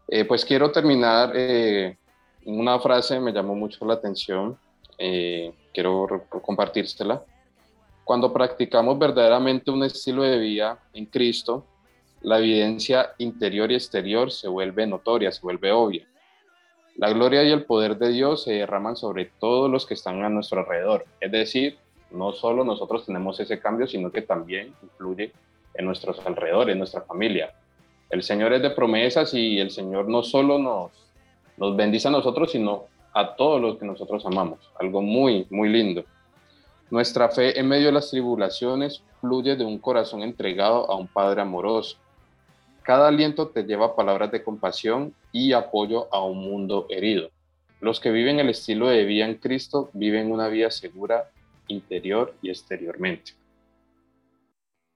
Eh, 0.08 0.24
pues 0.24 0.44
quiero 0.44 0.72
terminar 0.72 1.32
eh, 1.34 1.98
una 2.46 2.78
frase, 2.78 3.20
me 3.20 3.32
llamó 3.32 3.54
mucho 3.54 3.84
la 3.84 3.94
atención, 3.94 4.58
eh, 4.96 5.52
quiero 5.72 6.26
compartírsela. 6.42 7.22
Cuando 8.08 8.32
practicamos 8.32 8.98
verdaderamente 8.98 9.70
un 9.70 9.84
estilo 9.84 10.22
de 10.22 10.38
vida 10.38 10.78
en 10.94 11.04
Cristo, 11.04 11.66
la 12.22 12.38
evidencia 12.38 13.10
interior 13.18 13.70
y 13.70 13.74
exterior 13.74 14.30
se 14.32 14.48
vuelve 14.48 14.86
notoria, 14.86 15.30
se 15.30 15.42
vuelve 15.42 15.72
obvia. 15.72 16.08
La 16.96 17.10
gloria 17.12 17.44
y 17.44 17.50
el 17.50 17.66
poder 17.66 17.98
de 17.98 18.08
Dios 18.08 18.44
se 18.44 18.54
derraman 18.54 18.96
sobre 18.96 19.26
todos 19.38 19.70
los 19.70 19.84
que 19.84 19.92
están 19.92 20.24
a 20.24 20.30
nuestro 20.30 20.60
alrededor. 20.60 21.04
Es 21.20 21.30
decir, 21.30 21.76
no 22.10 22.32
solo 22.32 22.64
nosotros 22.64 23.04
tenemos 23.04 23.38
ese 23.40 23.60
cambio, 23.60 23.86
sino 23.86 24.10
que 24.10 24.22
también 24.22 24.72
influye 24.82 25.30
en 25.74 25.84
nuestros 25.84 26.18
alrededores, 26.24 26.72
en 26.72 26.78
nuestra 26.78 27.02
familia. 27.02 27.52
El 28.08 28.22
Señor 28.22 28.54
es 28.54 28.62
de 28.62 28.70
promesas 28.70 29.34
y 29.34 29.58
el 29.58 29.70
Señor 29.70 30.08
no 30.08 30.22
solo 30.22 30.58
nos, 30.58 31.76
bendice 31.76 32.08
a 32.08 32.12
nosotros, 32.12 32.52
sino 32.52 32.84
a 33.12 33.36
todos 33.36 33.60
los 33.60 33.76
que 33.76 33.84
nosotros 33.84 34.24
amamos. 34.24 34.60
Algo 34.80 35.02
muy, 35.02 35.46
muy 35.50 35.68
lindo. 35.68 36.06
Nuestra 36.90 37.28
fe 37.28 37.58
en 37.60 37.68
medio 37.68 37.86
de 37.86 37.92
las 37.92 38.10
tribulaciones 38.10 39.02
fluye 39.20 39.56
de 39.56 39.64
un 39.64 39.78
corazón 39.78 40.22
entregado 40.22 40.90
a 40.90 40.96
un 40.96 41.06
Padre 41.06 41.42
amoroso. 41.42 41.98
Cada 42.82 43.08
aliento 43.08 43.48
te 43.48 43.64
lleva 43.64 43.94
palabras 43.94 44.32
de 44.32 44.42
compasión 44.42 45.12
y 45.30 45.52
apoyo 45.52 46.08
a 46.10 46.24
un 46.24 46.38
mundo 46.38 46.86
herido. 46.88 47.28
Los 47.80 48.00
que 48.00 48.10
viven 48.10 48.40
el 48.40 48.48
estilo 48.48 48.88
de 48.88 49.04
vida 49.04 49.26
en 49.26 49.34
Cristo 49.34 49.90
viven 49.92 50.32
una 50.32 50.48
vida 50.48 50.70
segura 50.70 51.30
interior 51.66 52.34
y 52.40 52.48
exteriormente. 52.48 53.32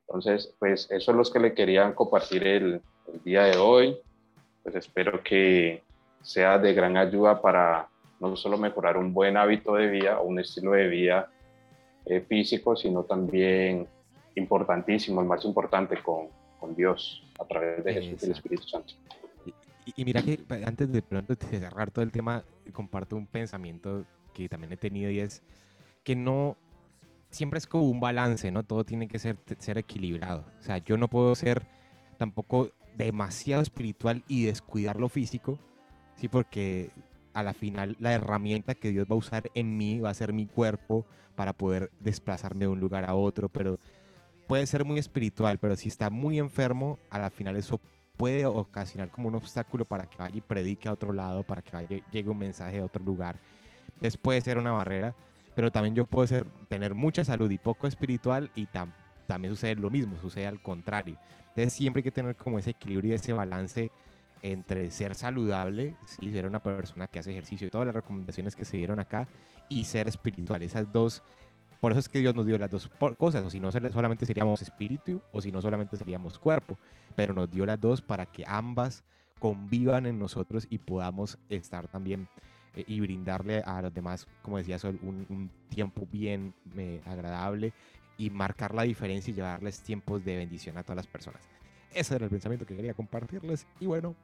Entonces, 0.06 0.54
pues 0.58 0.90
eso 0.90 1.10
es 1.10 1.16
lo 1.16 1.24
que 1.24 1.40
le 1.40 1.54
querían 1.54 1.92
compartir 1.92 2.46
el, 2.46 2.80
el 3.12 3.22
día 3.22 3.44
de 3.44 3.58
hoy. 3.58 3.98
Pues 4.62 4.74
espero 4.76 5.22
que 5.22 5.82
sea 6.22 6.58
de 6.58 6.72
gran 6.72 6.96
ayuda 6.96 7.42
para 7.42 7.88
no 8.18 8.34
solo 8.34 8.56
mejorar 8.56 8.96
un 8.96 9.12
buen 9.12 9.36
hábito 9.36 9.74
de 9.74 9.88
vida 9.88 10.20
o 10.20 10.24
un 10.24 10.40
estilo 10.40 10.72
de 10.72 10.88
vida 10.88 11.28
eh, 12.06 12.20
físico, 12.20 12.76
sino 12.76 13.04
también 13.04 13.86
importantísimo, 14.34 15.20
el 15.20 15.26
más 15.26 15.44
importante, 15.44 15.96
con, 16.02 16.28
con 16.58 16.74
Dios 16.74 17.22
a 17.38 17.44
través 17.44 17.84
de 17.84 17.94
Jesús 17.94 18.22
y 18.22 18.26
el 18.26 18.32
Espíritu 18.32 18.62
Santo. 18.68 18.94
Y, 19.86 20.00
y 20.00 20.04
mira 20.04 20.22
que 20.22 20.38
pa- 20.38 20.60
antes 20.64 20.90
de 20.90 21.02
pronto 21.02 21.34
de 21.34 21.46
cerrar 21.46 21.90
todo 21.90 22.04
el 22.04 22.12
tema, 22.12 22.44
comparto 22.72 23.16
un 23.16 23.26
pensamiento 23.26 24.04
que 24.32 24.48
también 24.48 24.72
he 24.72 24.76
tenido 24.76 25.10
y 25.10 25.20
es 25.20 25.42
que 26.04 26.16
no, 26.16 26.56
siempre 27.30 27.58
es 27.58 27.66
como 27.66 27.84
un 27.84 28.00
balance, 28.00 28.50
¿no? 28.50 28.62
Todo 28.62 28.84
tiene 28.84 29.08
que 29.08 29.18
ser, 29.18 29.36
ser 29.58 29.78
equilibrado. 29.78 30.44
O 30.60 30.62
sea, 30.62 30.78
yo 30.78 30.96
no 30.96 31.08
puedo 31.08 31.34
ser 31.34 31.66
tampoco 32.16 32.70
demasiado 32.96 33.62
espiritual 33.62 34.22
y 34.28 34.44
descuidar 34.44 34.98
lo 34.98 35.08
físico, 35.08 35.58
¿sí? 36.16 36.28
Porque 36.28 36.90
a 37.34 37.42
la 37.42 37.54
final 37.54 37.96
la 37.98 38.12
herramienta 38.12 38.74
que 38.74 38.90
Dios 38.90 39.06
va 39.10 39.14
a 39.14 39.18
usar 39.18 39.50
en 39.54 39.76
mí 39.76 40.00
va 40.00 40.10
a 40.10 40.14
ser 40.14 40.32
mi 40.32 40.46
cuerpo 40.46 41.06
para 41.34 41.52
poder 41.52 41.90
desplazarme 42.00 42.60
de 42.60 42.68
un 42.68 42.80
lugar 42.80 43.04
a 43.04 43.14
otro, 43.14 43.48
pero 43.48 43.78
puede 44.46 44.66
ser 44.66 44.84
muy 44.84 44.98
espiritual, 44.98 45.58
pero 45.58 45.76
si 45.76 45.88
está 45.88 46.10
muy 46.10 46.38
enfermo, 46.38 46.98
a 47.10 47.18
la 47.18 47.30
final 47.30 47.56
eso 47.56 47.80
puede 48.16 48.44
ocasionar 48.44 49.10
como 49.10 49.28
un 49.28 49.34
obstáculo 49.34 49.84
para 49.84 50.06
que 50.06 50.18
vaya 50.18 50.36
y 50.36 50.40
predique 50.42 50.88
a 50.88 50.92
otro 50.92 51.12
lado, 51.12 51.42
para 51.42 51.62
que 51.62 51.72
vaya, 51.72 51.88
llegue 52.10 52.28
un 52.28 52.38
mensaje 52.38 52.76
de 52.76 52.82
otro 52.82 53.02
lugar. 53.02 53.36
Entonces 53.94 54.16
puede 54.16 54.40
ser 54.40 54.58
una 54.58 54.72
barrera, 54.72 55.14
pero 55.54 55.70
también 55.72 55.94
yo 55.94 56.06
puedo 56.06 56.26
ser, 56.26 56.44
tener 56.68 56.94
mucha 56.94 57.24
salud 57.24 57.50
y 57.50 57.58
poco 57.58 57.86
espiritual 57.86 58.50
y 58.54 58.66
tam- 58.66 58.92
también 59.26 59.54
sucede 59.54 59.76
lo 59.76 59.90
mismo, 59.90 60.18
sucede 60.20 60.46
al 60.46 60.60
contrario. 60.60 61.16
Entonces 61.48 61.72
siempre 61.72 62.00
hay 62.00 62.04
que 62.04 62.10
tener 62.12 62.36
como 62.36 62.58
ese 62.58 62.70
equilibrio 62.70 63.12
y 63.12 63.14
ese 63.14 63.32
balance 63.32 63.90
entre 64.42 64.90
ser 64.90 65.14
saludable, 65.14 65.96
¿sí? 66.04 66.32
ser 66.32 66.46
una 66.46 66.60
persona 66.60 67.06
que 67.06 67.20
hace 67.20 67.30
ejercicio 67.30 67.66
y 67.66 67.70
todas 67.70 67.86
las 67.86 67.94
recomendaciones 67.94 68.56
que 68.56 68.64
se 68.64 68.76
dieron 68.76 68.98
acá, 68.98 69.28
y 69.68 69.84
ser 69.84 70.08
espiritual. 70.08 70.62
Esas 70.62 70.92
dos, 70.92 71.22
por 71.80 71.92
eso 71.92 72.00
es 72.00 72.08
que 72.08 72.18
Dios 72.18 72.34
nos 72.34 72.46
dio 72.46 72.58
las 72.58 72.70
dos 72.70 72.90
cosas, 73.16 73.44
o 73.44 73.50
si 73.50 73.60
no 73.60 73.70
solamente 73.72 74.26
seríamos 74.26 74.60
espíritu, 74.60 75.22
o 75.32 75.40
si 75.40 75.52
no 75.52 75.62
solamente 75.62 75.96
seríamos 75.96 76.38
cuerpo, 76.38 76.76
pero 77.14 77.32
nos 77.32 77.50
dio 77.50 77.64
las 77.64 77.80
dos 77.80 78.02
para 78.02 78.26
que 78.26 78.44
ambas 78.46 79.04
convivan 79.38 80.06
en 80.06 80.18
nosotros 80.18 80.66
y 80.70 80.78
podamos 80.78 81.38
estar 81.48 81.88
también 81.88 82.28
eh, 82.74 82.84
y 82.86 83.00
brindarle 83.00 83.60
a 83.60 83.82
los 83.82 83.92
demás, 83.92 84.26
como 84.42 84.58
decía 84.58 84.78
Sol, 84.78 84.98
un, 85.02 85.26
un 85.28 85.50
tiempo 85.68 86.06
bien 86.10 86.54
eh, 86.76 87.00
agradable 87.06 87.72
y 88.18 88.30
marcar 88.30 88.74
la 88.74 88.82
diferencia 88.82 89.30
y 89.30 89.34
llevarles 89.34 89.80
tiempos 89.80 90.24
de 90.24 90.36
bendición 90.36 90.78
a 90.78 90.82
todas 90.82 90.96
las 90.96 91.06
personas. 91.06 91.42
Ese 91.92 92.14
era 92.14 92.24
el 92.24 92.30
pensamiento 92.30 92.64
que 92.64 92.76
quería 92.76 92.94
compartirles 92.94 93.66
y 93.80 93.86
bueno, 93.86 94.14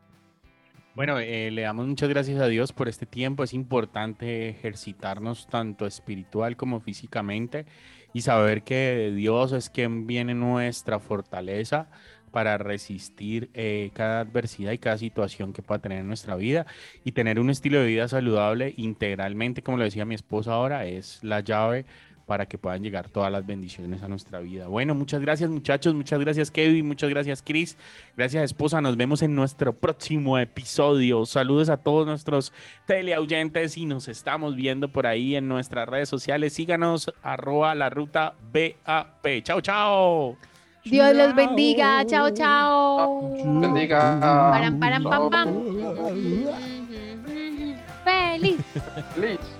Bueno, 0.99 1.20
eh, 1.20 1.53
le 1.53 1.62
damos 1.62 1.86
muchas 1.86 2.09
gracias 2.09 2.40
a 2.40 2.49
Dios 2.49 2.72
por 2.72 2.88
este 2.88 3.07
tiempo. 3.07 3.44
Es 3.44 3.55
importante 3.55 4.49
ejercitarnos 4.49 5.46
tanto 5.46 5.86
espiritual 5.86 6.57
como 6.57 6.80
físicamente 6.80 7.66
y 8.12 8.22
saber 8.22 8.64
que 8.64 9.12
Dios 9.14 9.53
es 9.53 9.70
quien 9.70 10.09
viene 10.09 10.34
nuestra 10.34 10.99
fortaleza 10.99 11.86
para 12.32 12.59
resistir 12.59 13.49
eh, 13.55 13.92
cada 13.94 14.18
adversidad 14.18 14.72
y 14.72 14.78
cada 14.78 14.99
situación 14.99 15.53
que 15.53 15.62
pueda 15.62 15.80
tener 15.80 16.01
en 16.01 16.09
nuestra 16.09 16.34
vida 16.34 16.66
y 17.05 17.12
tener 17.12 17.38
un 17.38 17.51
estilo 17.51 17.78
de 17.78 17.86
vida 17.86 18.09
saludable 18.09 18.74
integralmente, 18.76 19.62
como 19.62 19.78
lo 19.78 19.84
decía 19.84 20.05
mi 20.05 20.16
esposa 20.16 20.55
ahora, 20.55 20.84
es 20.86 21.22
la 21.22 21.38
llave 21.38 21.84
para 22.28 22.44
que 22.44 22.58
puedan 22.58 22.82
llegar 22.82 23.08
todas 23.08 23.32
las 23.32 23.46
bendiciones 23.46 24.02
a 24.02 24.08
nuestra 24.08 24.40
vida. 24.40 24.68
Bueno, 24.68 24.94
muchas 24.94 25.22
gracias 25.22 25.48
muchachos, 25.48 25.94
muchas 25.94 26.20
gracias 26.20 26.50
Kevin, 26.50 26.86
muchas 26.86 27.08
gracias 27.08 27.42
Chris, 27.42 27.78
gracias 28.18 28.44
esposa, 28.44 28.82
nos 28.82 28.98
vemos 28.98 29.22
en 29.22 29.34
nuestro 29.34 29.72
próximo 29.72 30.38
episodio. 30.38 31.24
Saludos 31.24 31.70
a 31.70 31.78
todos 31.78 32.06
nuestros 32.06 32.52
teleaudientes 32.86 33.78
y 33.78 33.86
nos 33.86 34.08
estamos 34.08 34.56
viendo 34.56 34.92
por 34.92 35.06
ahí 35.06 35.36
en 35.36 35.48
nuestras 35.48 35.88
redes 35.88 36.10
sociales. 36.10 36.52
Síganos, 36.52 37.10
arroba 37.22 37.74
la 37.74 37.88
ruta 37.88 38.34
BAP. 38.52 39.42
Chao, 39.42 39.62
chao. 39.62 40.36
Dios 40.84 41.16
los 41.16 41.34
bendiga. 41.34 42.04
Chao, 42.04 42.28
chao. 42.30 43.36
Bendiga. 43.60 44.20
Param, 44.20 44.78
param, 44.78 45.02
pam, 45.02 45.30
pam. 45.30 45.48
Feliz. 48.04 48.58
Feliz. 49.14 49.57